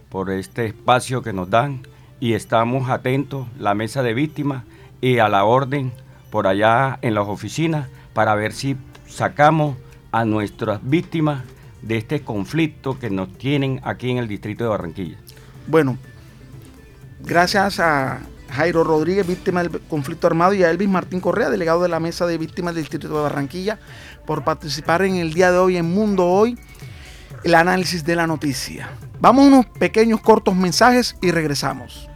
por 0.09 0.29
este 0.29 0.65
espacio 0.65 1.21
que 1.21 1.33
nos 1.33 1.49
dan 1.49 1.81
y 2.19 2.33
estamos 2.33 2.89
atentos, 2.89 3.47
la 3.57 3.73
mesa 3.73 4.03
de 4.03 4.13
víctimas 4.13 4.63
y 5.01 5.19
a 5.19 5.29
la 5.29 5.45
orden 5.45 5.91
por 6.29 6.47
allá 6.47 6.99
en 7.01 7.13
las 7.13 7.27
oficinas 7.27 7.87
para 8.13 8.35
ver 8.35 8.51
si 8.51 8.75
sacamos 9.07 9.77
a 10.11 10.25
nuestras 10.25 10.79
víctimas 10.83 11.43
de 11.81 11.97
este 11.97 12.21
conflicto 12.21 12.99
que 12.99 13.09
nos 13.09 13.37
tienen 13.37 13.79
aquí 13.83 14.11
en 14.11 14.17
el 14.17 14.27
distrito 14.27 14.63
de 14.63 14.69
Barranquilla. 14.69 15.17
Bueno, 15.67 15.97
gracias 17.21 17.79
a 17.79 18.21
Jairo 18.49 18.83
Rodríguez, 18.83 19.27
víctima 19.27 19.63
del 19.63 19.81
conflicto 19.81 20.27
armado, 20.27 20.53
y 20.53 20.63
a 20.63 20.69
Elvis 20.69 20.89
Martín 20.89 21.19
Correa, 21.19 21.49
delegado 21.49 21.83
de 21.83 21.89
la 21.89 21.99
Mesa 21.99 22.25
de 22.25 22.37
Víctimas 22.37 22.73
del 22.73 22.83
Distrito 22.83 23.07
de 23.09 23.21
Barranquilla, 23.21 23.79
por 24.25 24.43
participar 24.43 25.01
en 25.01 25.15
el 25.15 25.33
día 25.33 25.51
de 25.51 25.57
hoy 25.57 25.77
en 25.77 25.85
Mundo 25.93 26.25
Hoy, 26.25 26.57
el 27.43 27.55
análisis 27.55 28.03
de 28.03 28.15
la 28.15 28.27
noticia. 28.27 28.89
Vamos 29.19 29.45
a 29.45 29.47
unos 29.47 29.65
pequeños 29.65 30.21
cortos 30.21 30.55
mensajes 30.55 31.17
y 31.21 31.31
regresamos. 31.31 32.09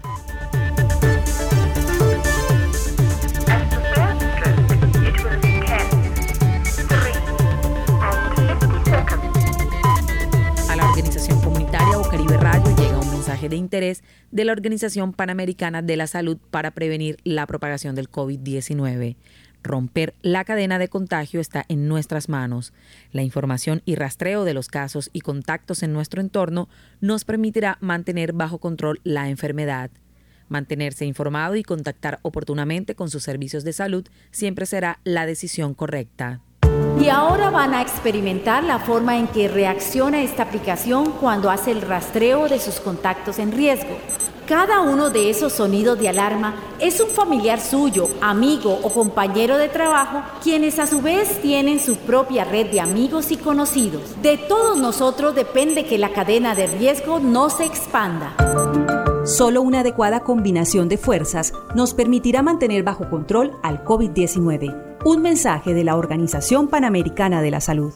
De 13.49 13.55
interés 13.55 14.03
de 14.31 14.45
la 14.45 14.51
Organización 14.51 15.13
Panamericana 15.13 15.81
de 15.81 15.97
la 15.97 16.07
Salud 16.07 16.37
para 16.51 16.71
prevenir 16.71 17.17
la 17.23 17.47
propagación 17.47 17.95
del 17.95 18.09
COVID-19. 18.09 19.15
Romper 19.63 20.15
la 20.21 20.43
cadena 20.43 20.79
de 20.79 20.89
contagio 20.89 21.39
está 21.39 21.65
en 21.67 21.87
nuestras 21.87 22.29
manos. 22.29 22.73
La 23.11 23.23
información 23.23 23.81
y 23.85 23.95
rastreo 23.95 24.43
de 24.43 24.53
los 24.53 24.67
casos 24.67 25.09
y 25.13 25.21
contactos 25.21 25.83
en 25.83 25.93
nuestro 25.93 26.21
entorno 26.21 26.69
nos 26.99 27.25
permitirá 27.25 27.77
mantener 27.79 28.33
bajo 28.33 28.57
control 28.57 28.99
la 29.03 29.29
enfermedad. 29.29 29.91
Mantenerse 30.49 31.05
informado 31.05 31.55
y 31.55 31.63
contactar 31.63 32.19
oportunamente 32.23 32.95
con 32.95 33.09
sus 33.09 33.23
servicios 33.23 33.63
de 33.63 33.73
salud 33.73 34.05
siempre 34.31 34.65
será 34.65 34.99
la 35.03 35.25
decisión 35.25 35.73
correcta. 35.73 36.41
Y 37.01 37.09
ahora 37.09 37.49
van 37.49 37.73
a 37.73 37.81
experimentar 37.81 38.63
la 38.63 38.77
forma 38.77 39.17
en 39.17 39.27
que 39.27 39.47
reacciona 39.47 40.21
esta 40.21 40.43
aplicación 40.43 41.13
cuando 41.19 41.49
hace 41.49 41.71
el 41.71 41.81
rastreo 41.81 42.47
de 42.47 42.59
sus 42.59 42.79
contactos 42.79 43.39
en 43.39 43.51
riesgo. 43.51 43.97
Cada 44.47 44.81
uno 44.81 45.09
de 45.09 45.31
esos 45.31 45.53
sonidos 45.53 45.97
de 45.97 46.09
alarma 46.09 46.53
es 46.79 46.99
un 46.99 47.09
familiar 47.09 47.59
suyo, 47.59 48.07
amigo 48.21 48.77
o 48.83 48.93
compañero 48.93 49.57
de 49.57 49.67
trabajo, 49.67 50.21
quienes 50.43 50.77
a 50.77 50.85
su 50.85 51.01
vez 51.01 51.41
tienen 51.41 51.79
su 51.79 51.95
propia 51.95 52.43
red 52.43 52.69
de 52.69 52.81
amigos 52.81 53.31
y 53.31 53.37
conocidos. 53.37 54.21
De 54.21 54.37
todos 54.37 54.77
nosotros 54.77 55.33
depende 55.33 55.85
que 55.85 55.97
la 55.97 56.13
cadena 56.13 56.53
de 56.53 56.67
riesgo 56.67 57.19
no 57.19 57.49
se 57.49 57.65
expanda. 57.65 58.35
Solo 59.25 59.63
una 59.63 59.79
adecuada 59.79 60.19
combinación 60.19 60.87
de 60.87 60.99
fuerzas 60.99 61.51
nos 61.73 61.95
permitirá 61.95 62.43
mantener 62.43 62.83
bajo 62.83 63.09
control 63.09 63.53
al 63.63 63.83
COVID-19. 63.83 64.90
Un 65.03 65.23
mensaje 65.23 65.73
de 65.73 65.83
la 65.83 65.95
Organización 65.95 66.67
Panamericana 66.67 67.41
de 67.41 67.49
la 67.49 67.59
Salud. 67.59 67.93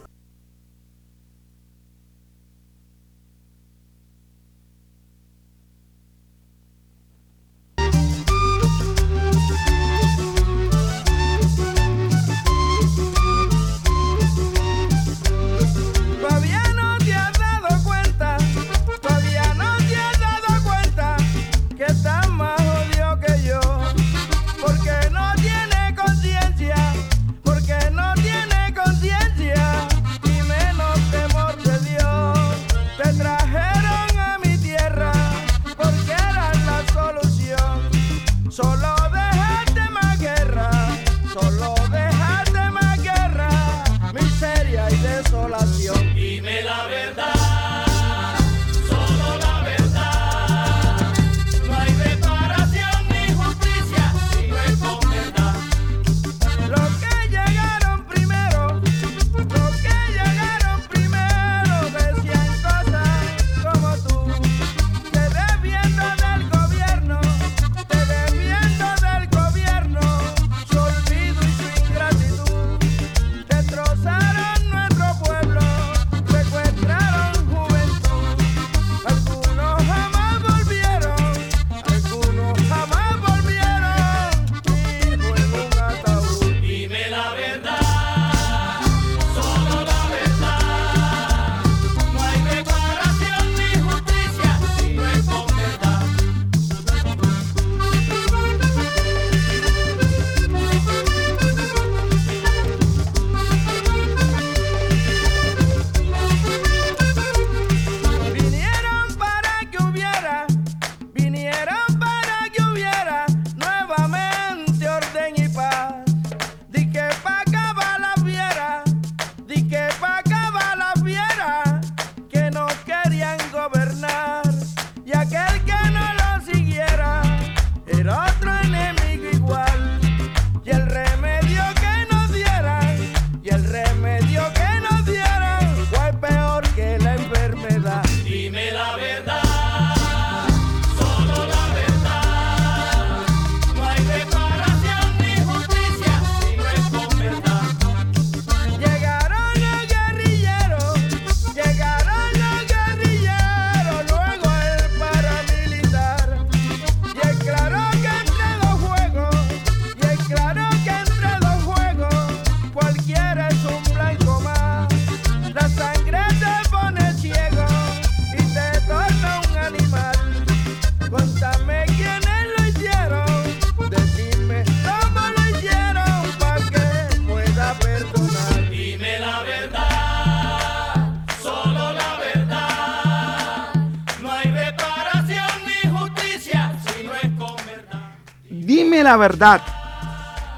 Verdad, 189.26 189.60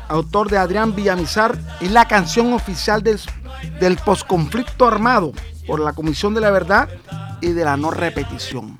autor 0.08 0.50
de 0.50 0.58
Adrián 0.58 0.94
Villamizar, 0.94 1.58
es 1.80 1.90
la 1.90 2.06
canción 2.06 2.52
oficial 2.52 3.02
del, 3.02 3.18
del 3.80 3.96
posconflicto 3.96 4.86
armado 4.86 5.32
por 5.66 5.80
la 5.80 5.94
Comisión 5.94 6.34
de 6.34 6.42
la 6.42 6.50
Verdad 6.50 6.86
y 7.40 7.52
de 7.52 7.64
la 7.64 7.78
no 7.78 7.90
repetición. 7.90 8.76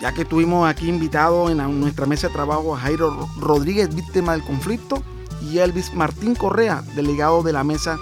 Ya 0.00 0.12
que 0.12 0.24
tuvimos 0.24 0.70
aquí 0.70 0.88
invitado 0.88 1.50
en 1.50 1.80
nuestra 1.80 2.06
mesa 2.06 2.28
de 2.28 2.34
trabajo 2.34 2.76
a 2.76 2.78
Jairo 2.78 3.28
Rodríguez, 3.40 3.92
víctima 3.92 4.34
del 4.34 4.44
conflicto, 4.44 5.02
y 5.42 5.58
Elvis 5.58 5.92
Martín 5.92 6.36
Correa, 6.36 6.84
delegado 6.94 7.42
de 7.42 7.52
la 7.52 7.64
mesa 7.64 7.96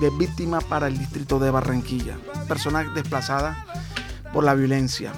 de 0.00 0.08
víctimas 0.08 0.64
para 0.64 0.86
el 0.86 0.96
distrito 0.98 1.38
de 1.38 1.50
Barranquilla, 1.50 2.16
personas 2.48 2.86
desplazadas 2.94 3.58
por 4.32 4.44
la 4.44 4.54
violencia. 4.54 5.12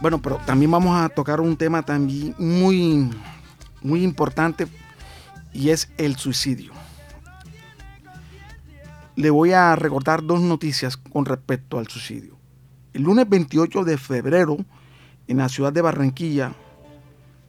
Bueno, 0.00 0.20
pero 0.22 0.40
también 0.46 0.70
vamos 0.70 0.98
a 0.98 1.08
tocar 1.10 1.40
un 1.40 1.56
tema 1.56 1.82
también 1.82 2.34
muy, 2.38 3.10
muy 3.82 4.02
importante 4.02 4.66
y 5.52 5.70
es 5.70 5.90
el 5.98 6.16
suicidio. 6.16 6.72
Le 9.16 9.30
voy 9.30 9.52
a 9.52 9.74
recordar 9.76 10.24
dos 10.24 10.40
noticias 10.40 10.96
con 10.96 11.26
respecto 11.26 11.78
al 11.78 11.88
suicidio. 11.88 12.36
El 12.92 13.02
lunes 13.02 13.28
28 13.28 13.84
de 13.84 13.98
febrero, 13.98 14.56
en 15.26 15.38
la 15.38 15.48
ciudad 15.48 15.72
de 15.72 15.82
Barranquilla, 15.82 16.54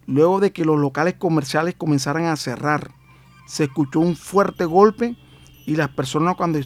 luego 0.05 0.39
de 0.39 0.51
que 0.51 0.65
los 0.65 0.79
locales 0.79 1.15
comerciales 1.15 1.75
comenzaran 1.75 2.25
a 2.25 2.35
cerrar, 2.35 2.91
se 3.47 3.65
escuchó 3.65 3.99
un 3.99 4.15
fuerte 4.15 4.65
golpe 4.65 5.15
y 5.65 5.75
las 5.75 5.89
personas 5.89 6.35
cuando 6.35 6.59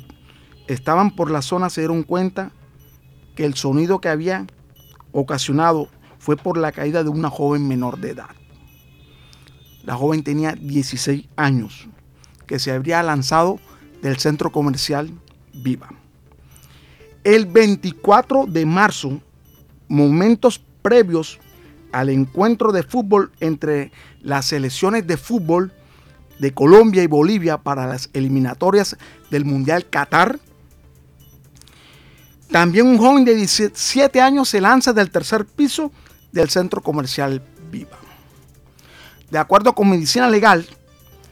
estaban 0.68 1.16
por 1.16 1.32
la 1.32 1.42
zona 1.42 1.70
se 1.70 1.82
dieron 1.82 2.04
cuenta 2.04 2.52
que 3.36 3.46
el 3.46 3.56
sonido 3.56 4.00
que 4.00 4.10
había 4.10 4.48
ocasionado 5.12 5.90
fue 6.20 6.38
por 6.38 6.58
la 6.58 6.72
caída 6.72 7.04
de 7.04 7.10
una 7.10 7.30
joven 7.30 7.68
menor 7.68 8.00
de 8.00 8.12
edad. 8.12 8.30
La 9.86 9.96
joven 9.96 10.24
tenía 10.24 10.54
16 10.54 11.28
años, 11.36 11.88
que 12.48 12.60
se 12.60 12.72
habría 12.72 13.04
lanzado 13.04 13.60
del 14.02 14.18
centro 14.18 14.52
comercial 14.52 15.12
Viva. 15.54 15.90
El 17.24 17.46
24 17.46 18.46
de 18.48 18.66
marzo, 18.66 19.22
momentos 19.88 20.62
previos 20.82 21.40
al 21.92 22.10
encuentro 22.10 22.72
de 22.72 22.84
fútbol 22.84 23.32
entre 23.40 23.92
las 24.22 24.48
selecciones 24.48 25.08
de 25.08 25.18
fútbol 25.18 25.72
de 26.40 26.54
Colombia 26.54 27.04
y 27.04 27.08
Bolivia 27.08 27.58
para 27.58 27.88
las 27.88 28.10
eliminatorias 28.14 28.98
del 29.30 29.46
Mundial 29.46 29.88
Qatar. 29.90 30.40
También 32.52 32.88
un 32.88 32.98
joven 32.98 33.24
de 33.24 33.36
17 33.36 34.20
años 34.20 34.50
se 34.50 34.62
lanza 34.62 34.94
del 34.94 35.10
tercer 35.10 35.46
piso 35.46 35.92
del 36.32 36.50
centro 36.50 36.82
comercial 36.82 37.42
Viva. 37.72 38.05
De 39.36 39.40
acuerdo 39.40 39.76
con 39.76 39.90
Medicina 39.90 40.30
Legal 40.30 40.66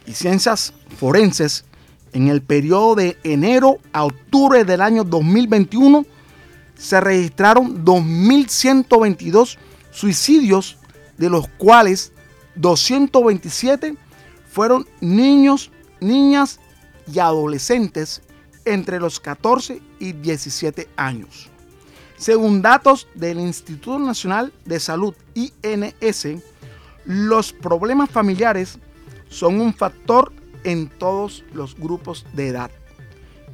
y 0.06 0.12
Ciencias 0.12 0.74
Forenses, 1.00 1.64
en 2.12 2.28
el 2.28 2.42
periodo 2.42 2.96
de 2.96 3.18
enero 3.24 3.78
a 3.94 4.04
octubre 4.04 4.66
del 4.66 4.82
año 4.82 5.06
2021 5.06 6.06
se 6.76 7.00
registraron 7.00 7.86
2.122 7.86 9.56
suicidios, 9.92 10.78
de 11.18 11.30
los 11.30 11.48
cuales 11.48 12.12
227 12.56 13.96
fueron 14.52 14.86
niños, 15.00 15.72
niñas 16.02 16.60
y 17.10 17.20
adolescentes 17.20 18.22
entre 18.66 19.00
los 19.00 19.22
14 19.22 19.82
y 20.00 20.12
17 20.12 20.90
años. 20.98 21.50
Según 22.18 22.62
datos 22.62 23.08
del 23.16 23.40
Instituto 23.40 23.98
Nacional 23.98 24.52
de 24.66 24.82
Salud 24.82 25.16
INS, 25.36 26.44
los 27.06 27.54
problemas 27.54 28.10
familiares 28.10 28.80
son 29.30 29.60
un 29.60 29.74
factor 29.74 30.32
en 30.64 30.88
todos 30.88 31.44
los 31.54 31.76
grupos 31.76 32.26
de 32.34 32.50
edad. 32.50 32.72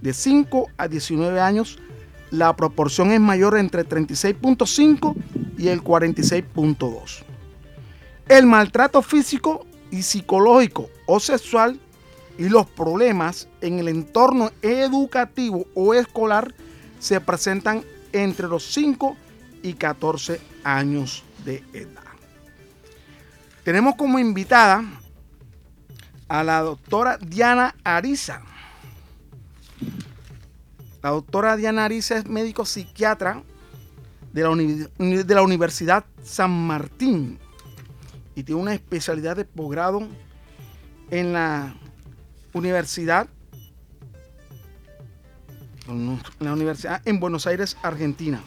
De 0.01 0.13
5 0.13 0.69
a 0.77 0.87
19 0.87 1.39
años, 1.39 1.79
la 2.31 2.55
proporción 2.55 3.11
es 3.11 3.19
mayor 3.19 3.57
entre 3.57 3.87
36.5 3.87 5.15
y 5.57 5.69
el 5.69 5.83
46.2. 5.83 7.23
El 8.27 8.45
maltrato 8.45 9.01
físico 9.01 9.65
y 9.91 10.03
psicológico 10.03 10.89
o 11.07 11.19
sexual 11.19 11.79
y 12.37 12.47
los 12.47 12.67
problemas 12.67 13.47
en 13.61 13.79
el 13.79 13.87
entorno 13.87 14.51
educativo 14.61 15.65
o 15.73 15.93
escolar 15.93 16.53
se 16.99 17.19
presentan 17.19 17.83
entre 18.13 18.47
los 18.47 18.63
5 18.71 19.17
y 19.63 19.73
14 19.73 20.39
años 20.63 21.23
de 21.43 21.63
edad. 21.73 22.08
Tenemos 23.69 23.93
como 23.97 24.17
invitada 24.17 24.83
a 26.27 26.43
la 26.43 26.61
doctora 26.61 27.19
Diana 27.19 27.75
Ariza. 27.83 28.41
La 31.03 31.11
doctora 31.11 31.55
Diana 31.55 31.85
Ariza 31.85 32.17
es 32.17 32.25
médico 32.25 32.65
psiquiatra 32.65 33.43
de 34.33 34.41
la, 35.35 35.43
Universidad 35.43 36.03
San 36.23 36.49
Martín 36.49 37.37
y 38.33 38.41
tiene 38.41 38.59
una 38.59 38.73
especialidad 38.73 39.35
de 39.35 39.45
posgrado 39.45 40.01
en 41.11 41.33
la 41.33 41.75
universidad 42.53 43.27
en 45.87 46.19
la 46.39 46.53
universidad 46.53 47.03
en 47.05 47.19
Buenos 47.19 47.45
Aires, 47.45 47.77
Argentina. 47.83 48.41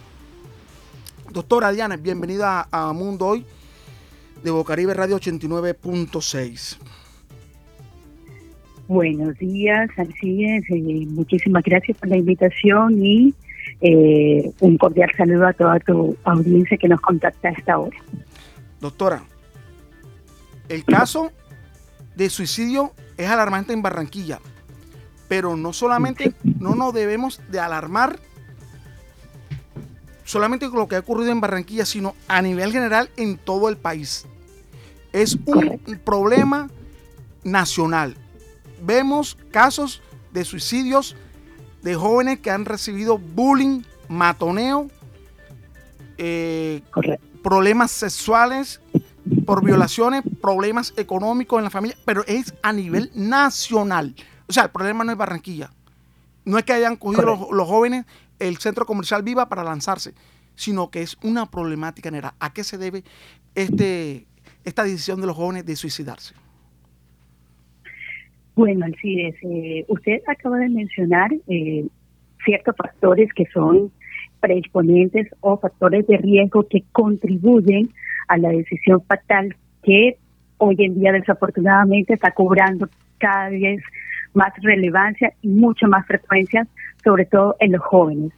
Doctora 1.31 1.71
Diana, 1.71 1.97
bienvenida 1.97 2.67
a 2.73 2.93
Mundo 2.93 3.27
Hoy 3.29 3.47
de 4.43 4.51
Bocaribe 4.51 4.95
Radio 4.95 5.17
89.6. 5.19 6.77
Buenos 8.89 9.39
días, 9.39 9.89
así 9.97 10.45
es. 10.45 10.65
Eh, 10.71 11.07
muchísimas 11.09 11.63
gracias 11.63 11.97
por 11.99 12.09
la 12.09 12.17
invitación 12.17 13.05
y 13.05 13.35
eh, 13.81 14.51
un 14.61 14.77
cordial 14.77 15.11
saludo 15.17 15.47
a 15.47 15.53
toda 15.53 15.79
tu 15.81 16.17
audiencia 16.25 16.77
que 16.77 16.89
nos 16.89 17.01
contacta 17.01 17.49
a 17.49 17.53
esta 17.53 17.79
hora. 17.79 17.97
Doctora, 18.81 19.23
el 20.69 20.85
caso 20.85 21.33
de 22.17 22.29
suicidio 22.29 22.93
es 23.17 23.29
alarmante 23.29 23.73
en 23.73 23.83
Barranquilla, 23.83 24.41
pero 25.29 25.57
no 25.57 25.73
solamente 25.73 26.33
no 26.59 26.75
nos 26.75 26.93
debemos 26.93 27.41
de 27.51 27.61
alarmar 27.61 28.19
solamente 30.25 30.69
con 30.69 30.81
lo 30.81 30.89
que 30.89 30.97
ha 30.97 31.01
ocurrido 31.01 31.31
en 31.31 31.41
Barranquilla, 31.41 31.87
sino 31.87 32.15
a 32.29 32.43
nivel 32.43 32.73
general 32.73 33.11
en 33.17 33.39
todo 33.39 33.69
el 33.69 33.77
país. 33.77 34.27
Es 35.13 35.37
un 35.47 35.81
problema 36.05 36.69
nacional. 37.45 38.17
Vemos 38.83 39.37
casos 39.51 40.03
de 40.33 40.45
suicidios 40.45 41.17
de 41.83 41.95
jóvenes 41.95 42.41
que 42.41 42.51
han 42.51 42.65
recibido 42.65 43.19
bullying, 43.19 43.83
matoneo, 44.09 44.89
eh, 46.19 46.83
problemas 47.43 47.91
sexuales 47.91 48.81
por 49.45 49.65
violaciones, 49.65 50.23
problemas 50.41 50.95
económicos 50.97 51.59
en 51.59 51.65
la 51.65 51.71
familia, 51.71 51.97
pero 52.05 52.25
es 52.27 52.55
a 52.63 52.73
nivel 52.73 53.11
nacional. 53.15 54.15
O 54.47 54.53
sea, 54.53 54.65
el 54.65 54.71
problema 54.71 55.05
no 55.05 55.13
es 55.13 55.19
Barranquilla. 55.19 55.73
No 56.45 56.59
es 56.59 56.65
que 56.65 56.73
hayan 56.73 56.97
cogido 56.97 57.49
los, 57.51 57.69
jóvenes 57.69 58.05
el 58.39 58.59
centro 58.59 58.85
comercial 58.87 59.23
Viva 59.23 59.49
para 59.49 59.63
lanzarse, 59.63 60.15
sino 60.57 60.91
que 60.91 61.03
es 61.03 61.17
una 61.23 61.51
problemática 61.51 62.09
general. 62.09 62.35
¿A 62.41 62.53
qué 62.53 62.65
se 62.65 62.79
debe 62.79 63.05
este, 63.55 64.27
esta 64.65 64.85
decisión 64.85 65.21
de 65.21 65.27
los 65.27 65.37
jóvenes 65.37 65.67
de 65.67 65.77
suicidarse? 65.77 66.35
Bueno, 68.55 68.85
Alcides, 68.85 69.35
eh, 69.43 69.85
usted 69.89 70.21
acaba 70.27 70.59
de 70.59 70.69
mencionar 70.69 71.31
eh, 71.49 71.87
ciertos 72.45 72.77
factores 72.77 73.33
que 73.35 73.47
son 73.47 73.91
predisponentes 74.41 75.29
o 75.41 75.57
factores 75.57 76.07
de 76.07 76.19
riesgo 76.19 76.67
que 76.69 76.83
contribuyen 76.93 77.91
a 78.29 78.37
la 78.37 78.51
decisión 78.51 79.03
fatal 79.05 79.57
que 79.83 80.19
hoy 80.59 80.77
en 80.79 81.01
día 81.01 81.13
desafortunadamente 81.13 82.15
está 82.15 82.33
cobrando 82.33 82.89
cada 83.19 83.49
vez 83.51 83.83
más 84.35 84.53
relevancia 84.63 85.33
y 85.43 85.49
mucho 85.49 85.87
más 85.89 86.07
frecuencia, 86.07 86.67
sobre 87.03 87.25
todo 87.25 87.57
en 87.61 87.73
los 87.73 87.83
jóvenes. 87.83 88.33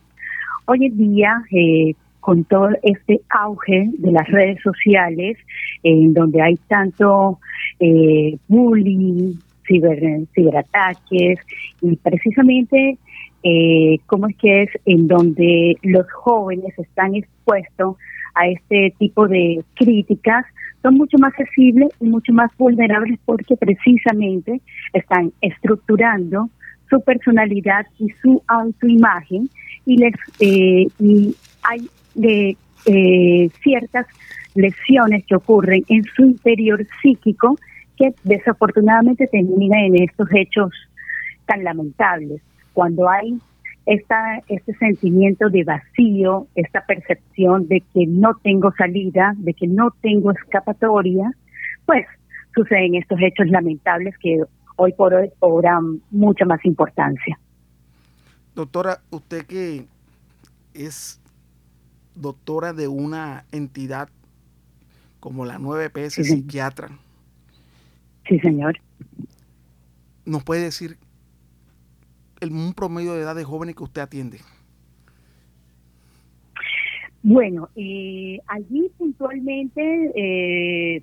Hoy 0.67 0.87
en 0.87 0.97
día, 0.97 1.43
eh, 1.51 1.95
con 2.25 2.43
todo 2.45 2.71
este 2.83 3.21
auge 3.29 3.91
de 3.99 4.11
las 4.11 4.27
redes 4.29 4.59
sociales, 4.63 5.37
en 5.83 6.15
donde 6.15 6.41
hay 6.41 6.57
tanto 6.69 7.39
eh, 7.81 8.39
bullying, 8.49 9.35
ciber, 9.67 10.23
ciberataques, 10.35 11.39
y 11.83 11.97
precisamente 11.97 12.97
eh, 13.43 13.99
cómo 14.07 14.29
es 14.29 14.37
que 14.39 14.63
es 14.63 14.71
en 14.87 15.07
donde 15.07 15.77
los 15.83 16.11
jóvenes 16.13 16.73
están 16.79 17.15
expuestos 17.15 17.97
a 18.35 18.49
este 18.49 18.95
tipo 18.99 19.29
de 19.29 19.63
críticas, 19.75 20.47
son 20.81 20.95
mucho 20.95 21.19
más 21.19 21.35
sensibles 21.35 21.91
y 22.01 22.07
mucho 22.07 22.33
más 22.33 22.51
vulnerables 22.57 23.19
porque 23.27 23.55
precisamente 23.55 24.63
están 24.95 25.31
estructurando 25.43 26.49
su 26.89 27.03
personalidad 27.03 27.85
y 27.99 28.09
su 28.23 28.43
autoimagen 28.47 29.51
y 29.85 29.99
les 29.99 30.15
eh, 30.41 30.87
y 30.99 31.37
hay 31.63 31.87
de 32.15 32.57
eh, 32.87 33.51
ciertas 33.63 34.07
lesiones 34.55 35.25
que 35.27 35.37
ocurren 35.37 35.85
en 35.89 36.05
su 36.17 36.25
interior 36.25 36.87
psíquico 37.03 37.59
que 37.97 38.15
desafortunadamente 38.25 39.27
terminan 39.27 39.81
en 39.81 40.03
estos 40.03 40.29
hechos 40.33 40.71
tan 41.47 41.65
lamentables. 41.65 42.43
Cuando 42.73 43.09
hay 43.09 43.39
esta, 43.87 44.43
este 44.49 44.75
sentimiento 44.75 45.49
de 45.49 45.65
vacío, 45.65 46.47
esta 46.55 46.85
percepción 46.87 47.69
de 47.69 47.83
que 47.93 48.07
no 48.07 48.35
tengo 48.43 48.73
salida, 48.77 49.35
de 49.37 49.55
que 49.55 49.67
no 49.67 49.91
tengo 50.01 50.33
escapatoria, 50.33 51.33
pues 51.87 52.07
suceden 52.55 52.95
estos 52.95 53.19
hechos 53.21 53.49
lamentables 53.49 54.17
que 54.19 54.41
hoy 54.77 54.93
por 54.93 55.15
hoy 55.15 55.31
cobran 55.39 56.01
mucha 56.11 56.45
más 56.45 56.65
importancia. 56.65 57.39
Doctora, 58.55 59.01
usted 59.11 59.45
que 59.47 59.87
es 60.73 61.21
doctora 62.15 62.73
de 62.73 62.89
una 62.89 63.45
entidad 63.53 64.09
como 65.21 65.45
la 65.45 65.59
9PS 65.59 66.23
Psiquiatra. 66.25 66.99
Sí, 68.29 68.39
señor. 68.41 68.79
¿Nos 70.25 70.45
puede 70.45 70.63
decir 70.63 70.97
el, 72.41 72.53
un 72.53 72.75
promedio 72.75 73.15
de 73.15 73.23
edad 73.23 73.35
de 73.35 73.45
jóvenes 73.45 73.77
que 73.77 73.85
usted 73.85 74.03
atiende? 74.03 74.39
Bueno, 77.23 77.71
eh, 77.75 78.39
allí 78.47 78.91
puntualmente 78.99 80.13
eh, 80.15 81.03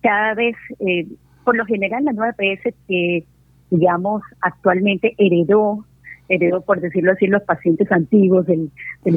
cada 0.00 0.34
vez, 0.34 0.56
eh, 0.78 1.06
por 1.44 1.54
lo 1.54 1.66
general 1.66 2.04
la 2.04 2.12
nueva 2.12 2.32
PS 2.32 2.74
que 2.88 3.26
digamos 3.70 4.22
actualmente 4.40 5.14
heredó, 5.18 5.84
heredó 6.30 6.62
por 6.62 6.80
decirlo 6.80 7.12
así 7.12 7.26
los 7.26 7.42
pacientes 7.42 7.90
antiguos 7.92 8.46
del, 8.46 8.70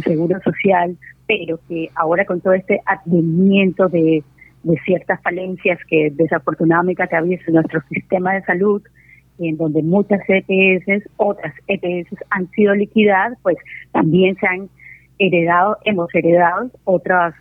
Seguro 0.04 0.40
Social, 0.42 0.98
pero 1.28 1.60
que 1.70 1.90
ahora 1.96 2.26
con 2.26 2.42
todo 2.42 2.54
este 2.54 2.82
advenimiento 2.86 3.88
de, 3.88 4.24
de 4.64 4.78
ciertas 4.84 5.22
falencias 5.22 5.80
que 5.88 6.12
desafortunadamente 6.12 7.04
en 7.12 7.54
nuestro 7.54 7.82
sistema 7.90 8.34
de 8.34 8.42
salud, 8.44 8.82
en 9.40 9.58
donde 9.58 9.84
muchas 9.84 10.22
EPS, 10.28 11.08
otras 11.18 11.54
EPS 11.68 12.16
han 12.32 12.50
sido 12.52 12.74
liquidadas, 12.74 13.38
pues 13.44 13.58
también 13.92 14.36
se 14.38 14.48
han 14.48 14.70
heredado, 15.20 15.78
hemos 15.86 16.14
heredado 16.16 16.72
otras, 16.84 17.36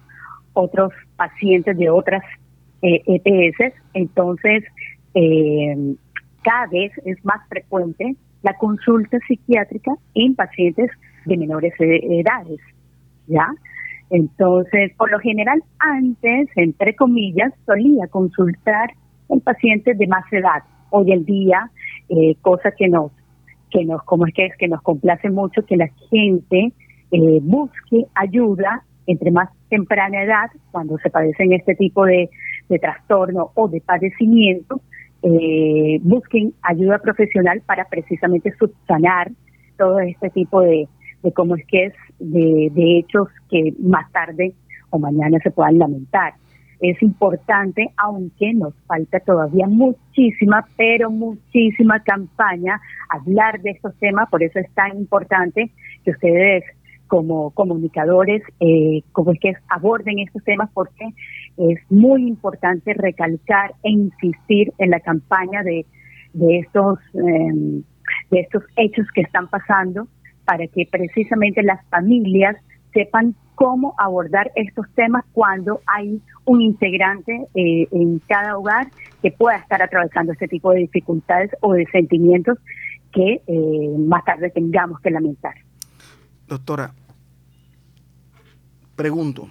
otros 0.52 0.92
pacientes 1.16 1.76
de 1.78 1.88
otras 1.88 2.22
eh, 2.82 3.02
EPS. 3.06 3.74
Entonces, 3.94 4.64
eh, 5.14 5.94
cada 6.42 6.66
vez 6.66 6.92
es 7.04 7.24
más 7.24 7.46
frecuente 7.48 8.16
la 8.42 8.54
consulta 8.54 9.18
psiquiátrica 9.26 9.92
en 10.14 10.34
pacientes 10.34 10.90
de 11.24 11.36
menores 11.36 11.72
edades, 11.78 12.60
¿ya? 13.26 13.48
Entonces, 14.10 14.92
por 14.96 15.10
lo 15.10 15.18
general, 15.20 15.62
antes, 15.78 16.48
entre 16.56 16.94
comillas, 16.94 17.52
solía 17.64 18.06
consultar 18.08 18.90
el 19.30 19.40
paciente 19.40 19.94
de 19.94 20.06
más 20.06 20.30
edad. 20.32 20.64
Hoy 20.90 21.12
en 21.12 21.24
día, 21.24 21.70
eh, 22.08 22.36
cosa 22.42 22.72
que 22.76 22.88
nos, 22.88 23.10
que 23.70 23.84
nos, 23.84 24.02
como 24.02 24.26
es 24.26 24.34
que 24.34 24.46
es 24.46 24.56
que 24.58 24.68
nos 24.68 24.82
complace 24.82 25.30
mucho 25.30 25.64
que 25.64 25.76
la 25.76 25.88
gente 26.10 26.72
eh, 27.10 27.38
busque 27.40 28.04
ayuda 28.14 28.84
entre 29.06 29.30
más 29.30 29.48
temprana 29.68 30.22
edad, 30.22 30.50
cuando 30.70 30.98
se 30.98 31.10
padecen 31.10 31.52
este 31.52 31.74
tipo 31.74 32.04
de, 32.04 32.28
de 32.68 32.78
trastorno 32.78 33.50
o 33.54 33.68
de 33.68 33.80
padecimiento, 33.80 34.80
eh, 35.22 35.98
busquen 36.02 36.52
ayuda 36.62 36.98
profesional 36.98 37.62
para 37.64 37.84
precisamente 37.84 38.52
subsanar 38.58 39.30
todo 39.78 40.00
este 40.00 40.30
tipo 40.30 40.60
de, 40.60 40.88
de 41.22 41.32
cómo 41.32 41.56
es 41.56 41.66
que 41.66 41.86
es 41.86 41.94
de, 42.18 42.70
de 42.72 42.98
hechos 42.98 43.28
que 43.50 43.72
más 43.80 44.10
tarde 44.12 44.54
o 44.90 44.98
mañana 44.98 45.38
se 45.42 45.50
puedan 45.50 45.78
lamentar. 45.78 46.34
Es 46.80 47.00
importante, 47.00 47.90
aunque 47.96 48.52
nos 48.54 48.74
falta 48.86 49.20
todavía 49.20 49.68
muchísima, 49.68 50.66
pero 50.76 51.10
muchísima 51.10 52.00
campaña, 52.00 52.80
hablar 53.08 53.60
de 53.62 53.70
estos 53.70 53.94
temas, 54.00 54.28
por 54.28 54.42
eso 54.42 54.58
es 54.58 54.68
tan 54.74 54.98
importante 54.98 55.70
que 56.04 56.10
ustedes 56.10 56.64
como 57.06 57.50
comunicadores, 57.50 58.42
eh, 58.58 59.02
como 59.12 59.32
es 59.32 59.38
que 59.38 59.52
aborden 59.68 60.18
estos 60.18 60.42
temas, 60.44 60.70
porque 60.72 61.04
es 61.56 61.78
muy 61.90 62.26
importante 62.26 62.94
recalcar 62.94 63.74
e 63.82 63.90
insistir 63.90 64.72
en 64.78 64.90
la 64.90 65.00
campaña 65.00 65.62
de, 65.62 65.86
de 66.32 66.58
estos 66.58 66.98
em, 67.14 67.82
de 68.30 68.40
estos 68.40 68.64
hechos 68.76 69.06
que 69.14 69.22
están 69.22 69.48
pasando 69.48 70.08
para 70.44 70.66
que 70.66 70.88
precisamente 70.90 71.62
las 71.62 71.84
familias 71.88 72.56
sepan 72.92 73.34
cómo 73.54 73.94
abordar 73.98 74.50
estos 74.56 74.86
temas 74.94 75.24
cuando 75.32 75.80
hay 75.86 76.20
un 76.44 76.62
integrante 76.62 77.46
eh, 77.54 77.86
en 77.90 78.18
cada 78.20 78.58
hogar 78.58 78.88
que 79.22 79.30
pueda 79.30 79.56
estar 79.56 79.82
atravesando 79.82 80.32
este 80.32 80.48
tipo 80.48 80.72
de 80.72 80.80
dificultades 80.80 81.50
o 81.60 81.74
de 81.74 81.86
sentimientos 81.92 82.58
que 83.12 83.42
eh, 83.46 83.96
más 83.98 84.24
tarde 84.24 84.50
tengamos 84.50 84.98
que 85.00 85.10
lamentar. 85.10 85.54
Doctora, 86.48 86.92
pregunto, 88.96 89.48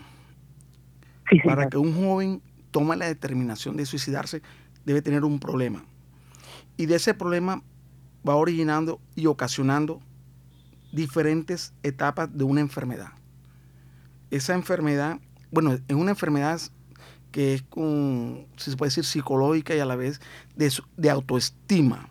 para 1.39 1.69
que 1.69 1.77
un 1.77 1.93
joven 1.93 2.41
tome 2.71 2.95
la 2.95 3.07
determinación 3.07 3.77
de 3.77 3.85
suicidarse, 3.85 4.41
debe 4.85 5.01
tener 5.01 5.23
un 5.23 5.39
problema. 5.39 5.85
Y 6.77 6.85
de 6.85 6.95
ese 6.95 7.13
problema 7.13 7.63
va 8.27 8.35
originando 8.35 8.99
y 9.15 9.27
ocasionando 9.27 10.01
diferentes 10.91 11.73
etapas 11.83 12.29
de 12.35 12.43
una 12.43 12.61
enfermedad. 12.61 13.11
Esa 14.29 14.53
enfermedad, 14.53 15.19
bueno, 15.51 15.73
es 15.73 15.95
una 15.95 16.11
enfermedad 16.11 16.59
que 17.31 17.53
es, 17.53 17.61
con, 17.63 18.45
si 18.57 18.71
se 18.71 18.77
puede 18.77 18.89
decir, 18.89 19.05
psicológica 19.05 19.75
y 19.75 19.79
a 19.79 19.85
la 19.85 19.95
vez 19.95 20.19
de, 20.55 20.71
de 20.97 21.09
autoestima. 21.09 22.09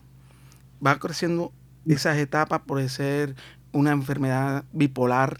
Va 0.85 0.99
creciendo 0.99 1.53
esas 1.87 2.17
etapas, 2.17 2.63
puede 2.67 2.89
ser 2.89 3.35
una 3.73 3.93
enfermedad 3.93 4.65
bipolar, 4.73 5.39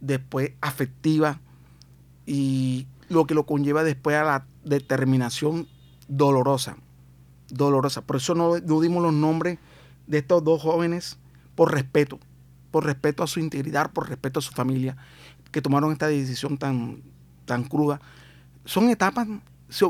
después 0.00 0.52
afectiva 0.60 1.40
y 2.26 2.86
lo 3.14 3.26
que 3.26 3.34
lo 3.34 3.46
conlleva 3.46 3.84
después 3.84 4.16
a 4.16 4.24
la 4.24 4.46
determinación 4.64 5.68
dolorosa. 6.08 6.76
Dolorosa. 7.48 8.02
Por 8.02 8.16
eso 8.16 8.34
no, 8.34 8.54
dimos 8.56 9.02
los 9.02 9.12
nombres 9.12 9.58
de 10.06 10.18
estos 10.18 10.44
dos 10.44 10.60
jóvenes 10.62 11.18
por 11.54 11.72
respeto, 11.72 12.18
por 12.70 12.84
respeto 12.84 13.22
a 13.22 13.26
su 13.26 13.40
integridad, 13.40 13.90
por 13.92 14.08
respeto 14.08 14.40
a 14.40 14.42
su 14.42 14.52
familia, 14.52 14.96
que 15.50 15.62
tomaron 15.62 15.92
esta 15.92 16.08
decisión 16.08 16.58
tan, 16.58 17.02
tan 17.44 17.64
cruda. 17.64 18.00
Son 18.64 18.88
etapas, 18.90 19.26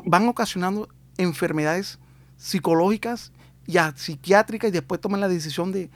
van 0.05 0.29
ocasionando 0.29 0.89
enfermedades 1.17 1.99
psicológicas 2.37 3.33
y 3.67 3.79
psiquiátricas 3.97 4.69
y 4.69 4.73
después 4.73 5.01
toman 5.01 5.21
la 5.21 5.29
decisión 5.29 5.73
de 5.73 5.91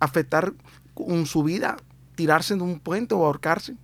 afectar 0.00 0.52
con 0.94 1.26
su 1.26 1.42
vida, 1.42 1.76
tirarse 2.14 2.54
de 2.56 2.62
un 2.62 2.80
puente 2.80 3.14
o 3.14 3.24
ahorcarse. 3.24 3.76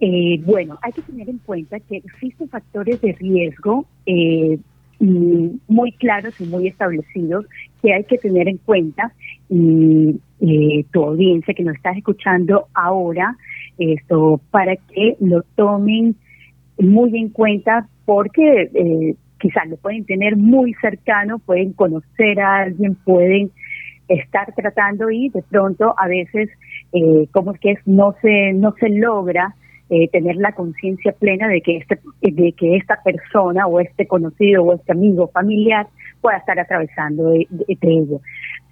Eh, 0.00 0.40
bueno, 0.44 0.78
hay 0.82 0.92
que 0.92 1.02
tener 1.02 1.28
en 1.28 1.38
cuenta 1.38 1.78
que 1.80 1.98
existen 1.98 2.48
factores 2.48 3.00
de 3.00 3.12
riesgo 3.12 3.86
eh, 4.06 4.58
muy 4.98 5.92
claros 5.92 6.40
y 6.40 6.44
muy 6.46 6.68
establecidos 6.68 7.46
que 7.82 7.92
hay 7.92 8.04
que 8.04 8.18
tener 8.18 8.48
en 8.48 8.58
cuenta. 8.58 9.12
Y 9.48 10.20
eh, 10.40 10.84
tu 10.92 11.04
audiencia 11.04 11.54
que 11.54 11.62
nos 11.62 11.76
estás 11.76 11.96
escuchando 11.96 12.66
ahora, 12.74 13.36
esto 13.78 14.40
para 14.50 14.76
que 14.76 15.16
lo 15.20 15.42
tomen 15.54 16.16
muy 16.78 17.16
en 17.16 17.28
cuenta 17.28 17.86
porque 18.04 19.16
quizás 19.38 19.68
lo 19.68 19.76
pueden 19.76 20.04
tener 20.04 20.36
muy 20.36 20.74
cercano, 20.80 21.38
pueden 21.38 21.72
conocer 21.72 22.40
a 22.40 22.62
alguien, 22.62 22.94
pueden 23.04 23.50
estar 24.08 24.52
tratando 24.54 25.10
y 25.10 25.28
de 25.28 25.42
pronto 25.42 25.94
a 25.96 26.08
veces 26.08 26.50
como 27.32 27.52
es 27.52 27.60
que 27.60 27.78
no 27.86 28.14
se 28.20 28.52
no 28.52 28.74
se 28.78 28.88
logra 28.90 29.54
eh, 29.90 30.08
tener 30.08 30.36
la 30.36 30.52
conciencia 30.52 31.12
plena 31.12 31.46
de 31.48 31.60
que 31.60 31.76
este 31.76 31.98
de 32.22 32.52
que 32.52 32.76
esta 32.76 33.02
persona 33.02 33.66
o 33.66 33.80
este 33.80 34.06
conocido 34.06 34.64
o 34.64 34.74
este 34.74 34.92
amigo 34.92 35.28
familiar 35.28 35.86
pueda 36.20 36.38
estar 36.38 36.58
atravesando 36.58 37.30
de, 37.30 37.46
ello. 37.82 38.20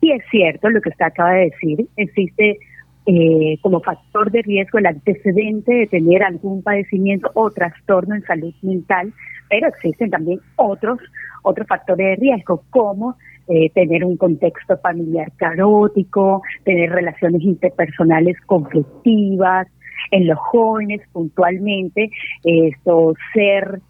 Sí 0.01 0.11
es 0.11 0.23
cierto 0.31 0.71
lo 0.71 0.81
que 0.81 0.89
usted 0.89 1.05
acaba 1.05 1.33
de 1.33 1.51
decir, 1.51 1.87
existe 1.97 2.59
eh, 3.05 3.59
como 3.61 3.81
factor 3.81 4.31
de 4.31 4.43
riesgo 4.43 4.79
el 4.79 4.87
antecedente 4.87 5.75
de 5.75 5.87
tener 5.87 6.23
algún 6.23 6.63
padecimiento 6.63 7.31
o 7.35 7.51
trastorno 7.51 8.15
en 8.15 8.23
salud 8.23 8.55
mental, 8.63 9.13
pero 9.51 9.69
existen 9.69 10.11
también 10.11 10.41
otros 10.57 10.99
otros 11.43 11.67
factores 11.67 12.07
de 12.07 12.17
riesgo 12.17 12.63
como 12.71 13.17
eh, 13.49 13.71
tener 13.75 14.05
un 14.05 14.17
contexto 14.17 14.79
familiar 14.79 15.31
carótico, 15.37 16.43
tener 16.65 16.91
relaciones 16.91 17.43
interpersonales 17.43 18.41
conflictivas, 18.47 19.67
en 20.11 20.27
los 20.27 20.39
jóvenes 20.39 21.01
puntualmente, 21.13 22.11
esto 22.45 23.15
ser 23.33 23.81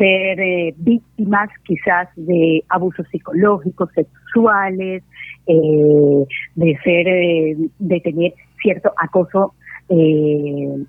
ser 0.00 0.40
eh, 0.40 0.74
víctimas 0.78 1.50
quizás 1.64 2.08
de 2.16 2.64
abusos 2.70 3.06
psicológicos, 3.10 3.90
sexuales, 3.94 5.02
eh, 5.46 6.24
de 6.54 6.78
ser, 6.82 7.06
eh, 7.06 7.56
de 7.78 8.00
tener 8.00 8.32
cierto 8.62 8.92
acoso 8.96 9.54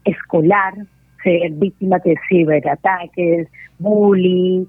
escolar, 0.06 0.76
ser 1.24 1.52
víctimas 1.54 2.04
de 2.04 2.16
ciberataques, 2.30 3.48
bullying, 3.80 4.66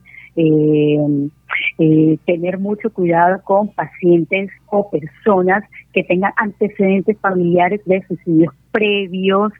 tener 2.24 2.58
mucho 2.58 2.90
cuidado 2.94 3.42
con 3.44 3.68
pacientes 3.74 4.50
o 4.70 4.88
personas 4.88 5.64
que 5.92 6.02
tengan 6.04 6.32
antecedentes 6.36 7.18
familiares 7.20 7.82
de 7.84 8.02
suicidios 8.06 8.54
previos, 8.70 9.52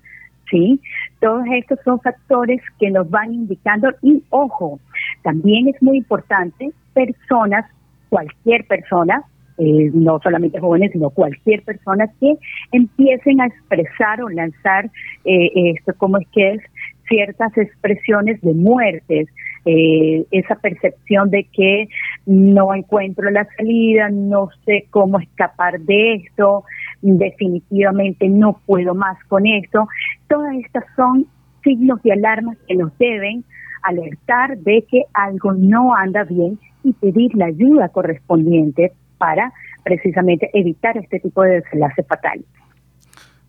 ¿sí? 0.52 0.80
Todos 1.20 1.44
estos 1.52 1.80
son 1.84 1.98
factores 2.00 2.60
que 2.78 2.90
nos 2.90 3.10
van 3.10 3.34
indicando 3.34 3.88
y 4.02 4.22
ojo, 4.30 4.78
también 5.24 5.66
es 5.68 5.82
muy 5.82 5.96
importante 5.96 6.70
personas, 6.94 7.64
cualquier 8.10 8.64
persona, 8.66 9.24
eh, 9.58 9.90
no 9.92 10.20
solamente 10.22 10.60
jóvenes, 10.60 10.92
sino 10.92 11.10
cualquier 11.10 11.62
persona 11.62 12.06
que 12.20 12.36
empiecen 12.72 13.40
a 13.40 13.46
expresar 13.46 14.22
o 14.22 14.28
lanzar 14.28 14.90
eh, 15.24 15.50
esto, 15.74 15.94
como 15.96 16.18
es 16.18 16.28
que 16.28 16.52
es 16.52 16.62
ciertas 17.08 17.56
expresiones 17.56 18.40
de 18.40 18.54
muertes, 18.54 19.28
eh, 19.64 20.24
esa 20.30 20.56
percepción 20.56 21.30
de 21.30 21.44
que 21.44 21.88
no 22.26 22.74
encuentro 22.74 23.30
la 23.30 23.46
salida, 23.56 24.08
no 24.10 24.48
sé 24.64 24.86
cómo 24.90 25.20
escapar 25.20 25.80
de 25.80 26.14
esto, 26.14 26.64
definitivamente 27.02 28.28
no 28.28 28.60
puedo 28.66 28.94
más 28.94 29.22
con 29.28 29.46
esto. 29.46 29.86
Todas 30.32 30.54
estas 30.64 30.84
son 30.96 31.26
signos 31.62 32.02
de 32.02 32.12
alarma 32.14 32.56
que 32.66 32.74
nos 32.74 32.96
deben 32.96 33.44
alertar 33.82 34.56
de 34.56 34.82
que 34.90 35.04
algo 35.12 35.52
no 35.52 35.94
anda 35.94 36.24
bien 36.24 36.58
y 36.82 36.94
pedir 36.94 37.34
la 37.34 37.46
ayuda 37.46 37.90
correspondiente 37.90 38.94
para 39.18 39.52
precisamente 39.84 40.48
evitar 40.54 40.96
este 40.96 41.20
tipo 41.20 41.42
de 41.42 41.60
desenlace 41.60 42.02
fatal. 42.04 42.42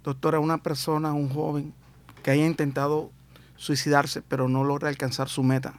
Doctora, 0.04 0.42
una 0.42 0.58
persona, 0.58 1.14
un 1.14 1.30
joven 1.30 1.72
que 2.22 2.32
haya 2.32 2.46
intentado 2.46 3.12
suicidarse, 3.56 4.22
pero 4.22 4.50
no 4.50 4.66
logra 4.66 4.90
alcanzar 4.90 5.30
su 5.30 5.42
meta. 5.42 5.76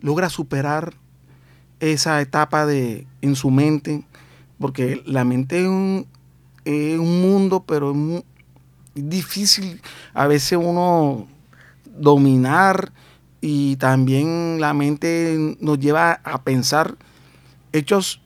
Logra 0.00 0.28
superar 0.28 0.92
esa 1.80 2.20
etapa 2.20 2.66
de 2.66 3.06
en 3.22 3.36
su 3.36 3.50
mente, 3.50 4.04
porque 4.58 5.00
la 5.06 5.24
mente 5.24 5.62
es 5.62 5.66
un, 5.66 6.06
mundo, 7.22 7.64
pero 7.66 7.92
es 7.92 7.96
difícil 8.94 9.80
a 10.12 10.26
veces 10.26 10.58
uno 10.60 11.26
dominar 11.86 12.92
y 13.40 13.76
también 13.76 14.60
la 14.60 14.72
mente 14.72 15.56
nos 15.60 15.78
lleva 15.78 16.20
a 16.24 16.42
pensar 16.42 16.94
hechos 17.72 18.20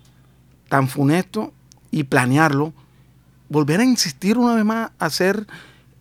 tan 0.69 0.89
funestos 0.89 1.51
y 1.91 2.05
planearlo, 2.05 2.73
volver 3.49 3.81
a 3.81 3.85
insistir 3.85 4.39
una 4.39 4.55
vez 4.55 4.65
más 4.65 4.93
a 4.99 5.07
hacer 5.07 5.47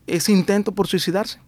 ese 0.06 0.32
intento 0.32 0.74
por 0.74 0.88
suicidarse. 0.88 1.40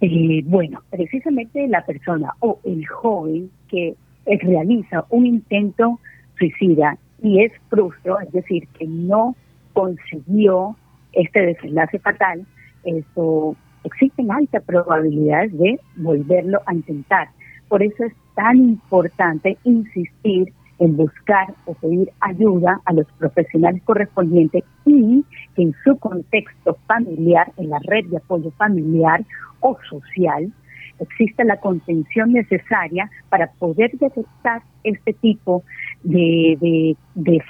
Eh, 0.00 0.42
bueno, 0.44 0.82
precisamente 0.90 1.66
la 1.68 1.84
persona 1.84 2.34
o 2.40 2.60
el 2.64 2.86
joven 2.86 3.50
que 3.68 3.94
realiza 4.26 5.06
un 5.10 5.26
intento 5.26 6.00
suicida 6.38 6.98
y 7.22 7.42
es 7.44 7.52
frustro, 7.68 8.18
es 8.20 8.32
decir, 8.32 8.66
que 8.78 8.86
no 8.86 9.36
consiguió 9.72 10.76
este 11.12 11.46
desenlace 11.46 11.98
fatal, 11.98 12.46
eso 12.84 13.56
existen 13.84 14.30
altas 14.30 14.62
probabilidades 14.64 15.56
de 15.58 15.80
volverlo 15.96 16.60
a 16.66 16.74
intentar. 16.74 17.28
Por 17.68 17.82
eso 17.82 18.04
es 18.04 18.12
tan 18.34 18.56
importante 18.56 19.56
insistir 19.64 20.52
en 20.78 20.96
buscar 20.96 21.54
o 21.66 21.74
pedir 21.74 22.10
ayuda 22.20 22.80
a 22.84 22.92
los 22.92 23.06
profesionales 23.12 23.82
correspondientes 23.84 24.64
y 24.84 25.24
en 25.56 25.74
su 25.84 25.96
contexto 25.98 26.76
familiar, 26.86 27.52
en 27.56 27.70
la 27.70 27.78
red 27.84 28.06
de 28.06 28.16
apoyo 28.16 28.50
familiar 28.52 29.24
o 29.60 29.76
social, 29.88 30.52
exista 31.00 31.44
la 31.44 31.56
contención 31.56 32.32
necesaria 32.32 33.10
para 33.28 33.48
poder 33.52 33.90
detectar 33.98 34.62
este 34.84 35.12
tipo 35.14 35.62
de, 36.02 36.96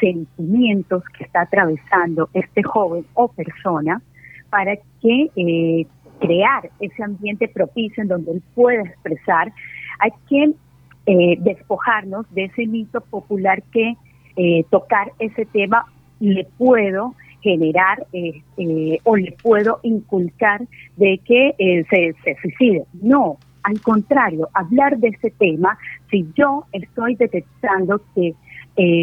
sentimientos 0.01 1.03
que 1.17 1.25
está 1.25 1.43
atravesando 1.43 2.29
este 2.35 2.63
joven 2.63 3.05
o 3.15 3.29
persona 3.29 4.03
para 4.51 4.77
que 5.01 5.31
eh, 5.37 5.87
crear 6.21 6.71
ese 6.81 7.03
ambiente 7.03 7.49
propicio 7.49 8.03
en 8.03 8.09
donde 8.09 8.33
él 8.33 8.43
pueda 8.55 8.83
expresar. 8.83 9.53
Hay 9.99 10.11
que 10.29 10.53
eh, 11.07 11.37
despojarnos 11.41 12.33
de 12.35 12.45
ese 12.45 12.67
mito 12.67 13.01
popular 13.01 13.63
que 13.73 13.97
eh, 14.37 14.65
tocar 14.71 15.13
ese 15.19 15.47
tema 15.47 15.87
le 16.21 16.47
puedo 16.57 17.15
generar 17.43 18.07
eh, 18.13 18.99
o 19.05 19.17
le 19.17 19.33
puedo 19.43 19.81
inculcar 19.83 20.63
de 20.97 21.21
que 21.25 21.55
se, 21.91 22.15
se 22.25 22.37
suicide. 22.41 22.85
No, 23.03 23.39
al 23.63 23.81
contrario, 23.81 24.49
hablar 24.55 24.99
de 24.99 25.09
ese 25.09 25.31
tema, 25.31 25.79
si 26.11 26.27
yo 26.35 26.65
estoy 26.73 27.17
detectando 27.17 28.01
que 28.15 28.35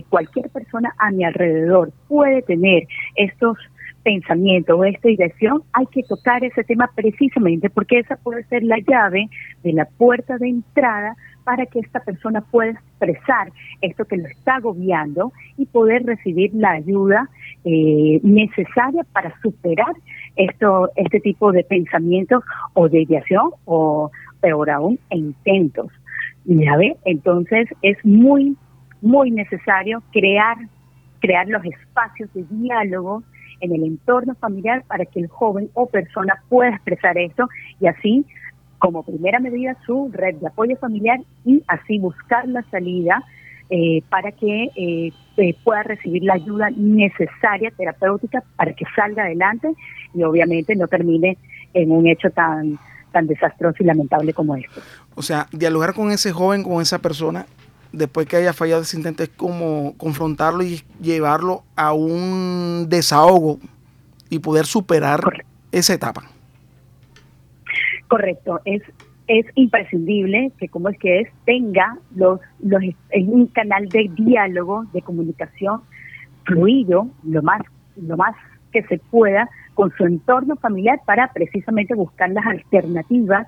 cualquier 0.09 0.49
persona 0.49 0.93
a 0.97 1.11
mi 1.11 1.23
alrededor 1.23 1.91
puede 2.07 2.41
tener 2.41 2.87
estos 3.15 3.57
pensamientos 4.03 4.77
o 4.77 4.83
esta 4.85 5.07
dirección, 5.07 5.63
hay 5.73 5.85
que 5.87 6.03
tocar 6.03 6.43
ese 6.43 6.63
tema 6.63 6.89
precisamente 6.95 7.69
porque 7.69 7.99
esa 7.99 8.15
puede 8.17 8.43
ser 8.45 8.63
la 8.63 8.77
llave 8.79 9.29
de 9.63 9.73
la 9.73 9.85
puerta 9.85 10.37
de 10.37 10.49
entrada 10.49 11.15
para 11.49 11.65
que 11.65 11.79
esta 11.79 11.99
persona 12.01 12.41
pueda 12.41 12.73
expresar 12.73 13.51
esto 13.81 14.05
que 14.05 14.17
lo 14.17 14.27
está 14.27 14.57
agobiando 14.57 15.33
y 15.57 15.65
poder 15.65 16.05
recibir 16.05 16.51
la 16.53 16.73
ayuda 16.73 17.27
eh, 17.65 18.19
necesaria 18.21 19.03
para 19.13 19.33
superar 19.41 19.95
esto, 20.35 20.91
este 20.95 21.19
tipo 21.19 21.51
de 21.51 21.63
pensamientos 21.63 22.43
o 22.73 22.87
de 22.87 23.01
ideación 23.01 23.49
o 23.65 24.11
peor 24.41 24.69
aún, 24.69 24.99
intentos. 25.09 25.91
¿Ya 26.45 26.77
ve? 26.77 26.95
Entonces 27.05 27.67
es 27.81 27.97
muy, 28.05 28.55
muy 29.01 29.31
necesario 29.31 30.03
crear, 30.11 30.55
crear 31.19 31.47
los 31.47 31.65
espacios 31.65 32.31
de 32.35 32.45
diálogo 32.51 33.23
en 33.61 33.73
el 33.73 33.85
entorno 33.85 34.35
familiar 34.35 34.83
para 34.87 35.03
que 35.03 35.19
el 35.19 35.27
joven 35.27 35.71
o 35.73 35.87
persona 35.87 36.43
pueda 36.47 36.75
expresar 36.75 37.17
esto 37.17 37.49
y 37.79 37.87
así 37.87 38.23
como 38.79 39.03
primera 39.03 39.39
medida 39.39 39.77
su 39.85 40.09
red 40.11 40.35
de 40.35 40.47
apoyo 40.47 40.75
familiar 40.77 41.19
y 41.45 41.63
así 41.67 41.99
buscar 41.99 42.47
la 42.47 42.63
salida 42.71 43.23
eh, 43.69 44.01
para 44.09 44.31
que 44.31 44.71
eh, 44.75 45.13
eh, 45.37 45.55
pueda 45.63 45.83
recibir 45.83 46.23
la 46.23 46.33
ayuda 46.33 46.69
necesaria 46.75 47.71
terapéutica 47.77 48.43
para 48.55 48.73
que 48.73 48.85
salga 48.95 49.23
adelante 49.23 49.69
y 50.15 50.23
obviamente 50.23 50.75
no 50.75 50.87
termine 50.87 51.37
en 51.73 51.91
un 51.91 52.07
hecho 52.07 52.31
tan 52.31 52.79
tan 53.11 53.27
desastroso 53.27 53.77
y 53.79 53.85
lamentable 53.85 54.33
como 54.33 54.55
este. 54.55 54.81
O 55.15 55.21
sea, 55.21 55.47
dialogar 55.51 55.93
con 55.93 56.11
ese 56.11 56.31
joven, 56.31 56.63
con 56.63 56.81
esa 56.81 56.99
persona, 56.99 57.47
después 57.91 58.27
que 58.27 58.37
haya 58.37 58.53
fallado 58.53 58.83
ese 58.83 58.97
intento, 58.97 59.23
es 59.23 59.29
como 59.29 59.95
confrontarlo 59.97 60.63
y 60.63 60.81
llevarlo 61.01 61.63
a 61.75 61.93
un 61.93 62.87
desahogo 62.87 63.59
y 64.29 64.39
poder 64.39 64.65
superar 64.65 65.21
esa 65.71 65.93
etapa. 65.93 66.23
Correcto, 68.09 68.59
es 68.65 68.81
es 69.27 69.45
imprescindible 69.53 70.51
que 70.57 70.69
como 70.69 70.89
es 70.89 70.97
que 70.97 71.21
es 71.21 71.29
tenga 71.45 71.97
los 72.15 72.39
los 72.59 72.81
un 73.13 73.45
canal 73.47 73.87
de 73.87 74.09
diálogo, 74.15 74.85
de 74.91 75.03
comunicación 75.03 75.81
fluido, 76.45 77.07
lo 77.23 77.43
más 77.43 77.61
lo 77.95 78.17
más 78.17 78.35
que 78.71 78.81
se 78.83 78.97
pueda 78.97 79.47
con 79.75 79.91
su 79.95 80.05
entorno 80.05 80.55
familiar 80.55 80.99
para 81.05 81.31
precisamente 81.31 81.93
buscar 81.93 82.31
las 82.31 82.45
alternativas 82.47 83.47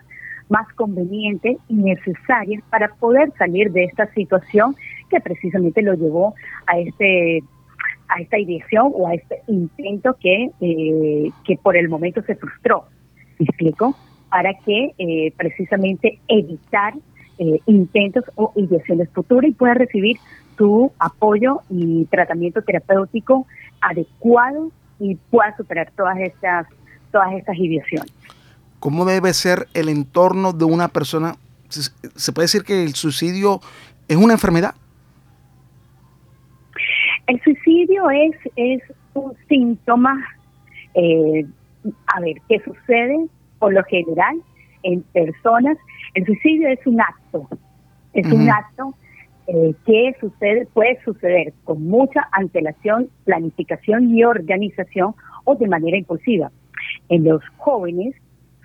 más 0.49 0.72
convenientes 0.76 1.57
y 1.68 1.74
necesarias 1.74 2.64
para 2.70 2.89
poder 2.95 3.32
salir 3.39 3.72
de 3.72 3.86
esta 3.86 4.05
situación 4.14 4.76
que 5.09 5.20
precisamente 5.20 5.82
lo 5.82 5.95
llevó 5.95 6.36
a 6.68 6.78
este 6.78 7.41
a 8.07 8.22
esta 8.22 8.38
dirección 8.38 8.91
o 8.93 9.07
a 9.07 9.16
este 9.16 9.41
intento 9.47 10.16
que, 10.20 10.51
eh, 10.59 11.32
que 11.43 11.57
por 11.57 11.76
el 11.76 11.89
momento 11.89 12.22
se 12.24 12.36
frustró. 12.36 12.86
¿Me 13.39 13.45
explico? 13.45 13.95
Para 14.32 14.53
que 14.53 14.93
eh, 14.97 15.34
precisamente 15.36 16.19
evitar 16.27 16.93
eh, 17.38 17.59
intentos 17.65 18.23
o 18.36 18.53
ideaciones 18.55 19.09
futuras 19.09 19.51
y 19.51 19.53
pueda 19.53 19.73
recibir 19.73 20.17
su 20.57 20.91
apoyo 20.99 21.61
y 21.69 22.05
tratamiento 22.05 22.61
terapéutico 22.61 23.45
adecuado 23.82 24.71
y 24.99 25.15
pueda 25.15 25.55
superar 25.57 25.91
todas 25.95 26.17
estas 26.19 26.67
todas 27.11 27.34
estas 27.34 27.57
ideaciones. 27.57 28.11
¿Cómo 28.79 29.03
debe 29.05 29.34
ser 29.34 29.67
el 29.73 29.89
entorno 29.89 30.53
de 30.53 30.65
una 30.65 30.88
persona? 30.88 31.36
¿Se 31.67 32.32
puede 32.32 32.45
decir 32.45 32.63
que 32.63 32.84
el 32.84 32.95
suicidio 32.95 33.59
es 34.07 34.15
una 34.15 34.34
enfermedad? 34.34 34.75
El 37.27 37.41
suicidio 37.43 38.09
es, 38.09 38.36
es 38.55 38.82
un 39.13 39.34
síntoma, 39.47 40.25
eh, 40.93 41.45
a 42.07 42.19
ver, 42.21 42.36
¿qué 42.47 42.59
sucede? 42.59 43.27
Por 43.62 43.74
lo 43.74 43.84
general, 43.84 44.41
en 44.82 45.03
personas, 45.03 45.78
el 46.16 46.26
suicidio 46.26 46.68
es 46.70 46.80
un 46.88 46.99
acto, 46.99 47.47
es 48.12 48.26
un 48.26 48.49
acto 48.49 48.95
eh, 49.45 49.76
que 49.86 50.16
sucede, 50.20 50.68
puede 50.74 50.99
suceder 51.03 51.53
con 51.64 51.84
mucha 51.88 52.28
antelación, 52.32 53.09
planificación 53.24 54.16
y 54.16 54.24
organización 54.24 55.14
o 55.43 55.53
de 55.53 55.68
manera 55.68 55.95
impulsiva. 55.95 56.51
En 57.09 57.24
los 57.24 57.43
jóvenes 57.57 58.16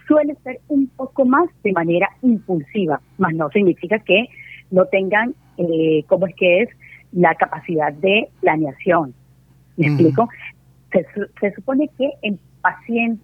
suele 0.08 0.34
ser 0.42 0.60
un 0.68 0.86
poco 0.86 1.26
más 1.26 1.50
de 1.62 1.72
manera 1.72 2.08
impulsiva, 2.22 3.02
más 3.18 3.34
no 3.34 3.50
significa 3.50 3.98
que 3.98 4.28
no 4.70 4.86
tengan, 4.86 5.34
eh, 5.58 6.04
¿cómo 6.06 6.26
es 6.26 6.34
que 6.36 6.62
es? 6.62 6.70
La 7.12 7.34
capacidad 7.34 7.92
de 7.92 8.30
planeación. 8.40 9.12
¿Me 9.76 9.88
explico? 9.88 10.26
Se, 10.90 11.04
se, 11.38 11.54
supone 11.54 11.90
que 11.98 12.12
en 12.22 12.38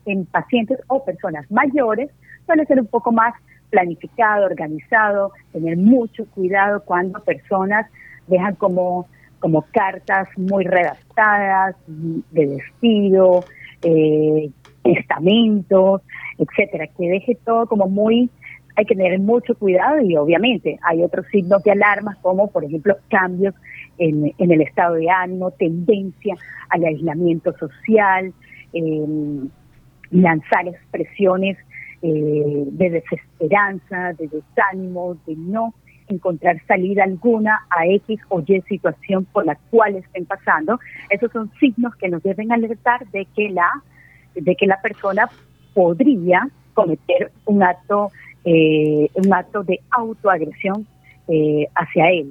en 0.05 0.26
pacientes 0.26 0.78
o 0.88 1.05
personas 1.05 1.51
mayores 1.51 2.11
suele 2.47 2.66
ser 2.66 2.80
un 2.80 2.86
poco 2.86 3.12
más 3.12 3.34
planificado, 3.70 4.45
organizado, 4.45 5.32
tener 5.53 5.76
mucho 5.76 6.26
cuidado 6.26 6.82
cuando 6.84 7.22
personas 7.24 7.86
dejan 8.26 8.55
como, 8.57 9.07
como 9.38 9.62
cartas 9.72 10.28
muy 10.36 10.64
redactadas 10.64 11.76
de 11.86 12.47
despido, 12.47 13.45
eh, 13.82 14.51
testamentos, 14.82 16.03
etcétera, 16.38 16.86
que 16.88 17.09
deje 17.09 17.38
todo 17.45 17.66
como 17.66 17.88
muy 17.88 18.30
hay 18.74 18.86
que 18.86 18.95
tener 18.95 19.18
mucho 19.20 19.55
cuidado 19.55 20.01
y 20.01 20.16
obviamente 20.16 20.78
hay 20.82 21.03
otros 21.03 21.26
signos 21.30 21.62
de 21.62 21.72
alarma 21.72 22.16
como 22.22 22.51
por 22.51 22.64
ejemplo 22.64 22.97
cambios 23.11 23.55
en, 23.99 24.32
el 24.38 24.61
estado 24.62 24.95
de 24.95 25.11
ánimo, 25.11 25.51
tendencia 25.53 26.34
al 26.70 26.84
aislamiento 26.84 27.53
social, 27.59 28.32
lanzar 30.11 30.68
expresiones 30.68 31.57
eh, 32.03 32.64
de 32.66 32.91
desesperanza, 32.91 34.12
de 34.14 34.29
desánimo, 34.29 35.16
de 35.27 35.37
no 35.37 35.75
encontrar 36.09 36.61
salida 36.66 37.05
alguna 37.05 37.66
a 37.70 37.87
X 37.87 38.20
o 38.29 38.43
Y 38.45 38.61
situación 38.62 39.25
por 39.27 39.47
la 39.47 39.57
cual 39.70 39.97
estén 39.97 40.27
pasando. 40.27 40.79
Esos 41.11 41.31
son 41.33 41.51
signos 41.61 41.95
que 41.97 42.09
nos 42.09 42.23
deben 42.23 42.53
alertar 42.53 43.07
de 43.11 43.27
que 43.37 43.51
la, 43.51 43.68
de 44.35 44.57
que 44.57 44.66
la 44.66 44.81
persona 44.83 45.29
podría 45.75 46.49
cometer 46.75 47.31
un 47.47 47.62
acto, 47.62 48.11
eh, 48.45 49.09
un 49.14 49.33
acto 49.33 49.62
de 49.62 49.81
autoagresión 49.91 50.87
eh, 51.29 51.66
hacia 51.75 52.11
él. 52.11 52.31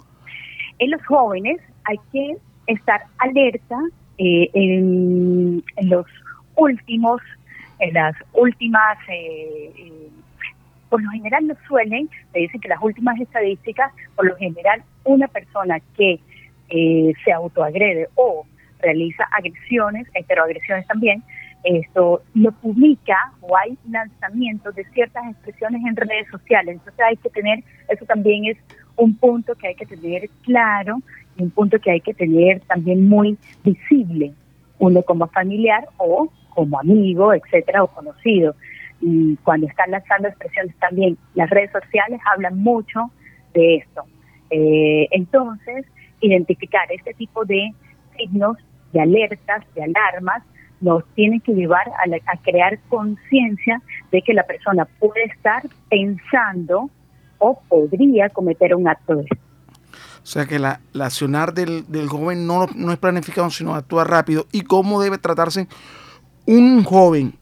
En 0.80 0.92
los 0.92 1.06
jóvenes 1.06 1.60
hay 1.86 1.98
que 2.12 2.38
estar 2.68 3.02
alerta 3.20 3.78
eh, 4.18 4.50
en, 4.54 5.64
los 5.84 6.06
últimos, 6.62 7.22
en 7.80 7.93
las 7.93 8.16
últimas, 8.34 8.97
por 10.89 11.01
lo 11.01 11.09
general 11.12 11.47
no 11.47 11.55
suelen, 11.68 12.09
se 12.32 12.39
dice 12.39 12.59
que 12.59 12.68
las 12.68 12.82
últimas 12.82 13.20
estadísticas, 13.20 13.91
por 14.16 14.26
lo 14.26 14.36
general 14.38 14.84
una 15.03 15.28
persona 15.28 15.80
que 15.97 16.20
se 17.24 17.32
autoagrede 17.32 18.07
o 18.16 18.45
realiza 18.80 19.24
agresiones, 19.38 20.07
heteroagresiones 20.14 20.86
también, 20.88 21.24
esto 21.64 22.24
lo 22.34 22.51
publica 22.53 23.18
o 23.41 23.55
hay 23.55 23.78
lanzamientos 23.89 24.74
de 24.76 24.84
ciertas 24.86 25.24
expresiones 25.32 25.82
en 25.88 25.95
redes 25.95 26.28
sociales. 26.32 26.76
Entonces 26.76 27.05
hay 27.05 27.18
que 27.18 27.30
tener, 27.30 27.64
eso 27.88 28.05
también 28.05 28.45
es 28.45 28.57
un 28.95 29.16
punto 29.16 29.55
que 29.55 29.68
hay 29.68 29.76
que 29.76 29.86
tener 29.86 30.30
claro 30.43 30.97
y 31.38 31.43
un 31.43 31.51
punto 31.51 31.80
que 31.80 31.91
hay 31.91 32.01
que 32.01 32.14
tener 32.14 32.62
también 32.62 33.07
muy 33.07 33.38
visible, 33.64 34.34
uno 34.80 35.03
como 35.03 35.28
familiar 35.28 35.88
o 35.97 36.32
como 36.52 36.80
amigo, 36.80 37.34
etcétera, 37.34 37.84
o 37.84 37.88
conocido. 37.88 38.56
Y 39.02 39.36
cuando 39.38 39.68
están 39.68 39.91
lanzando 39.91 40.28
expresiones 40.28 40.76
también, 40.78 41.18
las 41.34 41.49
redes 41.49 41.72
sociales 41.72 42.22
hablan 42.32 42.60
mucho 42.60 43.12
de 43.54 43.78
esto. 43.78 44.04
Eh, 44.52 45.08
entonces, 45.12 45.86
identificar 46.20 46.91
este 46.91 47.14
tipo 47.14 47.45
de 47.45 47.72
signos, 48.16 48.58
de 48.93 49.02
alertas, 49.02 49.64
de 49.74 49.84
alarmas, 49.84 50.43
nos 50.82 51.06
tiene 51.14 51.39
que 51.39 51.54
llevar 51.54 51.88
a, 51.89 52.38
crear 52.38 52.80
conciencia 52.89 53.82
de 54.12 54.22
que 54.22 54.34
la 54.34 54.43
persona 54.43 54.86
puede 54.99 55.26
estar 55.26 55.64
pensando 55.89 56.89
o 57.38 57.60
podría 57.70 58.30
cometer 58.30 58.76
un 58.76 58.88
acto 58.88 59.16
de 59.16 59.26
o 60.24 60.26
sea 60.26 60.45
que 60.45 60.60
la, 60.60 60.80
accionar 60.99 61.54
del, 61.54 61.84
joven 62.08 62.45
no, 62.45 62.68
no 62.76 62.91
es 62.91 62.99
planificado, 62.99 63.49
sino 63.49 63.74
actúa 63.74 64.04
rápido. 64.04 64.45
¿Y 64.52 64.62
cómo 64.62 65.02
debe 65.02 65.18
tratarse 65.18 65.68
un 66.46 66.84
joven 66.84 67.34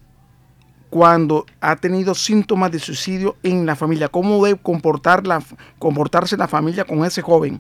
cuando 0.90 1.46
ha 1.62 1.76
tenido 1.76 2.16
síntomas 2.16 2.72
de 2.72 2.80
suicidio 2.80 3.36
en 3.44 3.66
la 3.66 3.76
familia? 3.76 4.08
¿Cómo 4.08 4.44
debe 4.44 4.60
comportar 4.60 5.26
la, 5.26 5.42
comportarse 5.78 6.38
la 6.38 6.48
familia 6.48 6.86
con 6.86 7.04
ese 7.06 7.22
joven? 7.22 7.60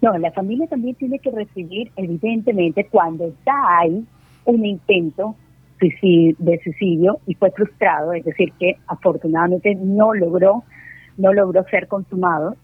No, 0.00 0.16
la 0.16 0.32
familia 0.32 0.66
también 0.66 0.94
tiene 0.94 1.18
que 1.18 1.30
recibir, 1.30 1.90
evidentemente, 1.96 2.86
cuando 2.90 3.34
ya 3.44 3.78
hay 3.80 4.04
un 4.46 4.64
intento 4.64 5.36
de 5.80 6.60
suicidio 6.62 7.18
y 7.26 7.34
fue 7.34 7.50
frustrado, 7.52 8.12
es 8.12 8.24
decir, 8.24 8.52
que 8.58 8.76
afortunadamente 8.86 9.74
no 9.74 10.12
logró, 10.14 10.62
no 11.16 11.32
logró 11.32 11.64
ser 11.64 11.88
consumado. 11.88 12.56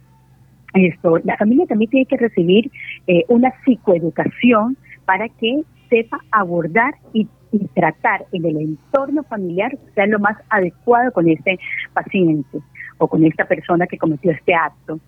Esto, 0.75 1.19
la 1.25 1.37
familia 1.37 1.67
también 1.67 1.91
tiene 1.91 2.07
que 2.07 2.19
recibir 2.19 2.71
eh, 3.07 3.25
una 3.29 3.53
psicoeducación 3.65 4.77
para 5.07 5.29
que 5.29 5.63
sepa 5.89 6.19
abordar 6.31 6.95
y, 7.13 7.29
tratar 7.75 8.27
en 8.33 8.45
el 8.45 8.57
entorno 8.61 9.23
familiar 9.23 9.79
sea 9.95 10.07
lo 10.07 10.19
más 10.19 10.37
adecuado 10.51 11.11
con 11.13 11.27
este 11.27 11.59
paciente 11.95 12.59
o 12.99 13.09
con 13.09 13.25
esta 13.25 13.47
persona 13.47 13.87
que 13.87 13.97
cometió 13.97 14.31
este 14.31 14.55
acto. 14.55 14.99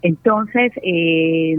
Entonces, 0.00 0.72
eh, 0.82 1.58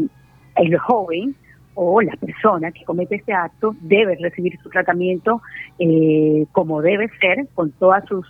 el 0.55 0.77
joven 0.79 1.35
o 1.75 2.01
la 2.01 2.15
persona 2.15 2.71
que 2.71 2.83
comete 2.83 3.15
este 3.15 3.33
acto 3.33 3.75
debe 3.81 4.15
recibir 4.15 4.57
su 4.61 4.69
tratamiento 4.69 5.41
eh, 5.77 6.45
como 6.51 6.81
debe 6.81 7.09
ser 7.19 7.47
con 7.53 7.71
todas 7.71 8.03
sus 8.05 8.25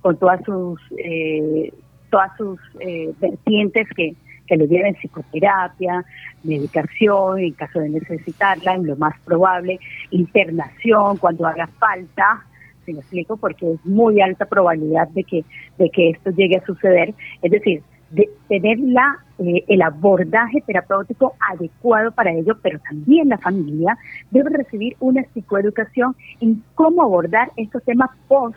con 0.00 0.16
todas 0.18 0.42
sus 0.44 0.80
eh, 0.96 1.72
todas 2.10 2.36
sus 2.36 2.58
eh, 2.80 3.12
vertientes 3.20 3.86
que, 3.94 4.14
que 4.48 4.56
le 4.56 4.66
lleven 4.66 4.94
psicoterapia, 4.94 6.04
medicación 6.42 7.38
en 7.38 7.52
caso 7.52 7.80
de 7.80 7.90
necesitarla, 7.90 8.74
en 8.74 8.86
lo 8.86 8.96
más 8.96 9.14
probable, 9.24 9.78
internación 10.10 11.18
cuando 11.18 11.46
haga 11.46 11.66
falta, 11.78 12.44
se 12.84 12.92
lo 12.92 13.00
explico 13.00 13.36
porque 13.36 13.72
es 13.72 13.84
muy 13.84 14.20
alta 14.20 14.46
probabilidad 14.46 15.08
de 15.08 15.24
que 15.24 15.44
de 15.76 15.90
que 15.90 16.10
esto 16.10 16.30
llegue 16.30 16.56
a 16.56 16.64
suceder, 16.64 17.14
es 17.42 17.50
decir, 17.50 17.82
de 18.10 18.28
tener 18.48 18.78
la, 18.80 19.18
eh, 19.38 19.64
el 19.68 19.82
abordaje 19.82 20.62
terapéutico 20.66 21.34
adecuado 21.50 22.10
para 22.12 22.32
ello, 22.32 22.56
pero 22.62 22.78
también 22.80 23.28
la 23.28 23.38
familia 23.38 23.98
debe 24.30 24.50
recibir 24.50 24.96
una 25.00 25.22
psicoeducación 25.34 26.16
en 26.40 26.62
cómo 26.74 27.02
abordar 27.02 27.50
estos 27.56 27.82
temas 27.84 28.10
post, 28.26 28.56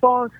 post 0.00 0.34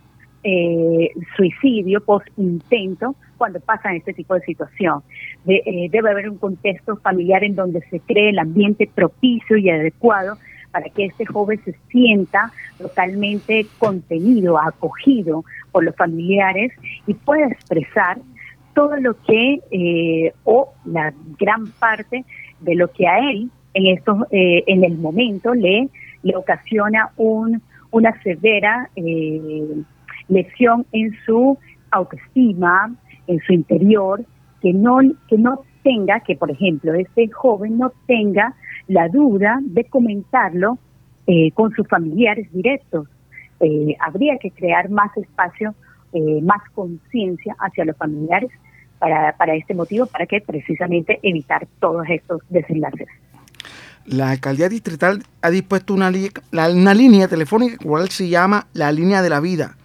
eh, 0.48 1.10
suicidio, 1.36 2.00
post 2.00 2.28
intento, 2.36 3.16
cuando 3.36 3.58
pasan 3.58 3.96
este 3.96 4.12
tipo 4.12 4.34
de 4.34 4.42
situación. 4.42 5.02
Eh, 5.46 5.88
debe 5.90 6.10
haber 6.10 6.30
un 6.30 6.38
contexto 6.38 6.96
familiar 6.96 7.42
en 7.42 7.56
donde 7.56 7.80
se 7.90 7.98
cree 7.98 8.30
el 8.30 8.38
ambiente 8.38 8.88
propicio 8.94 9.56
y 9.56 9.68
adecuado 9.70 10.36
para 10.70 10.88
que 10.90 11.06
este 11.06 11.26
joven 11.26 11.60
se 11.64 11.74
sienta 11.88 12.52
totalmente 12.78 13.66
contenido, 13.78 14.56
acogido 14.58 15.44
por 15.72 15.82
los 15.82 15.96
familiares 15.96 16.72
y 17.08 17.14
pueda 17.14 17.48
expresar 17.48 18.18
todo 18.72 18.94
lo 18.96 19.20
que, 19.22 19.60
eh, 19.72 20.32
o 20.44 20.72
la 20.84 21.12
gran 21.40 21.66
parte 21.80 22.24
de 22.60 22.74
lo 22.76 22.92
que 22.92 23.08
a 23.08 23.30
él 23.30 23.50
en, 23.74 23.86
estos, 23.86 24.18
eh, 24.30 24.62
en 24.68 24.84
el 24.84 24.96
momento 24.96 25.54
le, 25.54 25.88
le 26.22 26.36
ocasiona 26.36 27.10
un, 27.16 27.62
una 27.90 28.22
severa 28.22 28.90
eh, 28.94 29.82
lesión 30.28 30.86
en 30.92 31.14
su 31.24 31.58
autoestima, 31.90 32.94
en 33.26 33.40
su 33.40 33.52
interior, 33.52 34.24
que 34.60 34.72
no, 34.72 34.98
que 35.28 35.38
no 35.38 35.62
tenga, 35.82 36.20
que 36.20 36.36
por 36.36 36.50
ejemplo 36.50 36.94
este 36.94 37.28
joven 37.30 37.78
no 37.78 37.92
tenga 38.06 38.54
la 38.88 39.08
duda 39.08 39.58
de 39.62 39.84
comentarlo 39.84 40.78
eh, 41.26 41.50
con 41.52 41.72
sus 41.72 41.86
familiares 41.88 42.52
directos. 42.52 43.08
Eh, 43.60 43.96
habría 44.00 44.36
que 44.38 44.50
crear 44.50 44.90
más 44.90 45.16
espacio, 45.16 45.74
eh, 46.12 46.40
más 46.42 46.62
conciencia 46.74 47.56
hacia 47.58 47.84
los 47.84 47.96
familiares 47.96 48.50
para, 48.98 49.36
para 49.36 49.54
este 49.54 49.74
motivo, 49.74 50.06
para 50.06 50.26
que 50.26 50.40
precisamente 50.40 51.18
evitar 51.22 51.66
todos 51.80 52.06
estos 52.08 52.42
desenlaces. 52.48 53.08
La 54.06 54.30
alcaldía 54.30 54.68
distrital 54.68 55.22
ha 55.42 55.50
dispuesto 55.50 55.92
una, 55.92 56.12
una 56.52 56.94
línea 56.94 57.26
telefónica 57.26 57.76
cual 57.82 58.08
se 58.08 58.28
llama 58.28 58.68
la 58.72 58.92
línea 58.92 59.20
de 59.20 59.30
la 59.30 59.40
vida. 59.40 59.76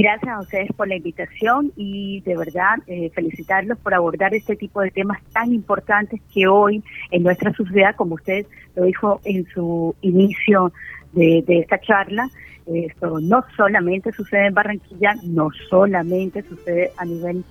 Gracias 0.00 0.32
a 0.32 0.40
ustedes 0.40 0.72
por 0.76 0.86
la 0.86 0.94
invitación 0.94 1.72
y 1.74 2.20
de 2.20 2.36
verdad 2.36 2.76
eh, 2.86 3.10
felicitarlos 3.16 3.78
por 3.78 3.94
abordar 3.94 4.32
este 4.32 4.54
tipo 4.54 4.80
de 4.80 4.92
temas 4.92 5.20
tan 5.32 5.52
importantes 5.52 6.20
que 6.32 6.46
hoy 6.46 6.84
en 7.10 7.24
nuestra 7.24 7.52
sociedad, 7.52 7.96
como 7.96 8.14
usted 8.14 8.46
lo 8.76 8.84
dijo 8.84 9.20
en 9.24 9.44
su 9.48 9.96
inicio 10.00 10.72
de, 11.14 11.42
esta 11.48 11.80
charla, 11.80 12.30
esto 12.66 13.18
no 13.20 13.44
solamente 13.56 14.12
sucede 14.12 14.46
en 14.46 14.54
Barranquilla, 14.54 15.16
no 15.24 15.50
solamente 15.68 16.42
sucede 16.42 16.92
a 16.96 17.04
nivel 17.04 17.44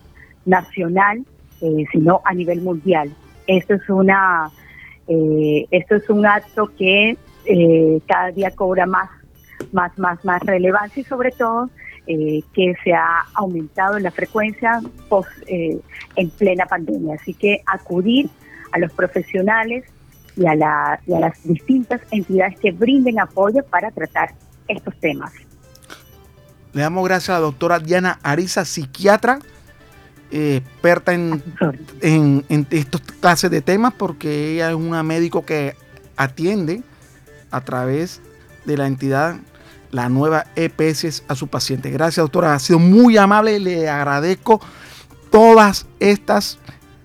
nacional, 0.45 1.25
eh, 1.61 1.86
sino 1.91 2.21
a 2.23 2.34
nivel 2.34 2.61
mundial. 2.61 3.13
Esto 3.47 3.75
es 3.75 3.89
una 3.89 4.51
Eh, 5.07 5.65
esto 5.71 5.95
es 5.95 6.09
un 6.09 6.25
acto 6.25 6.69
que 6.77 7.17
eh, 7.45 8.01
cada 8.07 8.31
día 8.31 8.51
cobra 8.51 8.85
más, 8.85 9.09
más, 9.71 9.97
más, 9.97 10.23
más 10.25 10.41
relevancia 10.43 11.01
y 11.01 11.05
sobre 11.05 11.31
todo 11.31 11.69
eh, 12.07 12.41
que 12.53 12.73
se 12.83 12.93
ha 12.93 13.23
aumentado 13.33 13.99
la 13.99 14.11
frecuencia 14.11 14.81
en 15.49 16.29
plena 16.31 16.65
pandemia. 16.65 17.15
Así 17.15 17.33
que 17.33 17.61
acudir 17.65 18.29
a 18.73 18.79
los 18.79 18.91
profesionales 18.91 19.85
y 20.35 20.45
a, 20.45 20.55
la, 20.55 20.99
y 21.07 21.13
a 21.13 21.19
las 21.19 21.41
distintas 21.43 22.01
entidades 22.11 22.59
que 22.59 22.71
brinden 22.71 23.19
apoyo 23.19 23.63
para 23.63 23.91
tratar 23.91 24.33
estos 24.67 24.93
temas. 24.99 25.31
Le 26.73 26.81
damos 26.81 27.05
gracias 27.05 27.29
a 27.29 27.39
la 27.39 27.45
doctora 27.45 27.79
Diana 27.79 28.19
Ariza, 28.23 28.65
psiquiatra, 28.65 29.39
eh, 30.32 30.61
experta 30.63 31.13
en, 31.13 31.41
en, 32.01 32.45
en 32.49 32.67
estas 32.71 33.01
clases 33.19 33.51
de 33.51 33.61
temas, 33.61 33.93
porque 33.93 34.53
ella 34.53 34.69
es 34.69 34.75
una 34.75 35.03
médico 35.03 35.45
que 35.45 35.75
atiende 36.15 36.84
a 37.51 37.61
través 37.61 38.21
de 38.65 38.78
la 38.78 38.88
entidad 38.88 39.38
la 39.91 40.09
nueva 40.09 40.47
EPS 40.55 41.23
a 41.28 41.36
su 41.36 41.47
paciente. 41.47 41.89
Gracias, 41.89 42.23
doctora. 42.23 42.53
Ha 42.53 42.59
sido 42.59 42.80
muy 42.80 43.17
amable. 43.17 43.59
Le 43.59 43.89
agradezco 43.89 44.59
todas 45.32 45.86
estas 45.99 46.59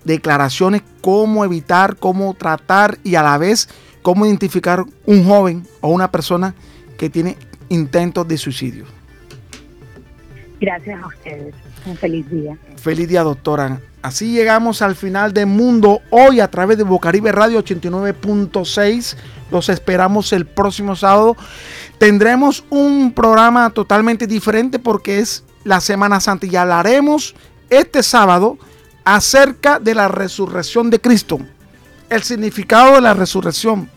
declaraciones, 0.04 0.82
cómo 1.00 1.44
evitar, 1.44 1.96
cómo 1.96 2.34
tratar 2.34 2.98
y 3.04 3.14
a 3.14 3.22
la 3.22 3.38
vez 3.38 3.68
cómo 4.02 4.26
identificar 4.26 4.84
un 5.06 5.24
joven 5.24 5.66
o 5.80 5.88
una 5.88 6.10
persona 6.10 6.54
que 6.98 7.08
tiene 7.08 7.36
intentos 7.68 8.26
de 8.26 8.36
suicidio. 8.36 8.84
Gracias 10.62 11.02
a 11.02 11.08
ustedes. 11.08 11.54
Un 11.86 11.96
feliz 11.96 12.30
día. 12.30 12.56
Feliz 12.76 13.08
día, 13.08 13.24
doctora. 13.24 13.80
Así 14.00 14.30
llegamos 14.30 14.80
al 14.80 14.94
final 14.94 15.32
de 15.32 15.44
Mundo 15.44 16.02
hoy 16.10 16.38
a 16.38 16.48
través 16.48 16.78
de 16.78 16.84
Bocaribe 16.84 17.32
Radio 17.32 17.64
89.6. 17.64 19.16
Los 19.50 19.68
esperamos 19.68 20.32
el 20.32 20.46
próximo 20.46 20.94
sábado. 20.94 21.36
Tendremos 21.98 22.62
un 22.70 23.12
programa 23.12 23.70
totalmente 23.70 24.28
diferente 24.28 24.78
porque 24.78 25.18
es 25.18 25.42
la 25.64 25.80
Semana 25.80 26.20
Santa 26.20 26.46
y 26.46 26.54
hablaremos 26.54 27.34
este 27.68 28.04
sábado 28.04 28.56
acerca 29.02 29.80
de 29.80 29.96
la 29.96 30.06
resurrección 30.06 30.90
de 30.90 31.00
Cristo. 31.00 31.40
El 32.08 32.22
significado 32.22 32.94
de 32.94 33.00
la 33.00 33.14
resurrección. 33.14 33.90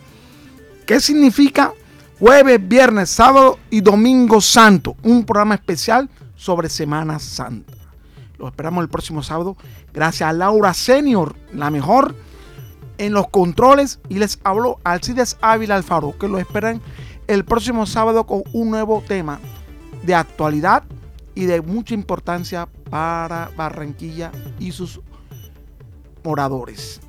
¿Qué 0.88 1.00
significa 1.00 1.74
jueves, 2.18 2.60
viernes, 2.68 3.12
sábado 3.12 3.60
y 3.70 3.82
domingo 3.82 4.42
santo? 4.42 4.96
Un 5.04 5.24
programa 5.24 5.54
especial 5.54 6.10
sobre 6.36 6.70
Semana 6.70 7.20
Santa. 7.20 7.74
Lo 8.38 8.48
esperamos 8.48 8.84
el 8.84 8.90
próximo 8.90 9.24
sábado. 9.24 9.56
Gracias 9.94 10.30
a 10.30 10.34
Laura 10.34 10.74
Senior, 10.74 11.36
la 11.54 11.70
mejor 11.70 12.16
en 12.98 13.14
los 13.14 13.28
controles. 13.30 14.00
Y 14.10 14.20
les 14.20 14.40
habló 14.44 14.80
Alcides 14.84 15.38
Ávila 15.42 15.76
Alfaro, 15.76 16.18
que 16.18 16.28
lo 16.28 16.38
esperan 16.38 16.82
el 17.28 17.46
próximo 17.46 17.86
sábado 17.86 18.26
con 18.26 18.44
un 18.54 18.72
nuevo 18.72 19.04
tema 19.08 19.40
de 20.04 20.16
actualidad 20.16 20.84
y 21.34 21.46
de 21.46 21.62
mucha 21.62 21.94
importancia 21.94 22.68
para 22.90 23.52
Barranquilla 23.56 24.32
y 24.60 24.72
sus 24.72 25.02
moradores. 26.24 27.02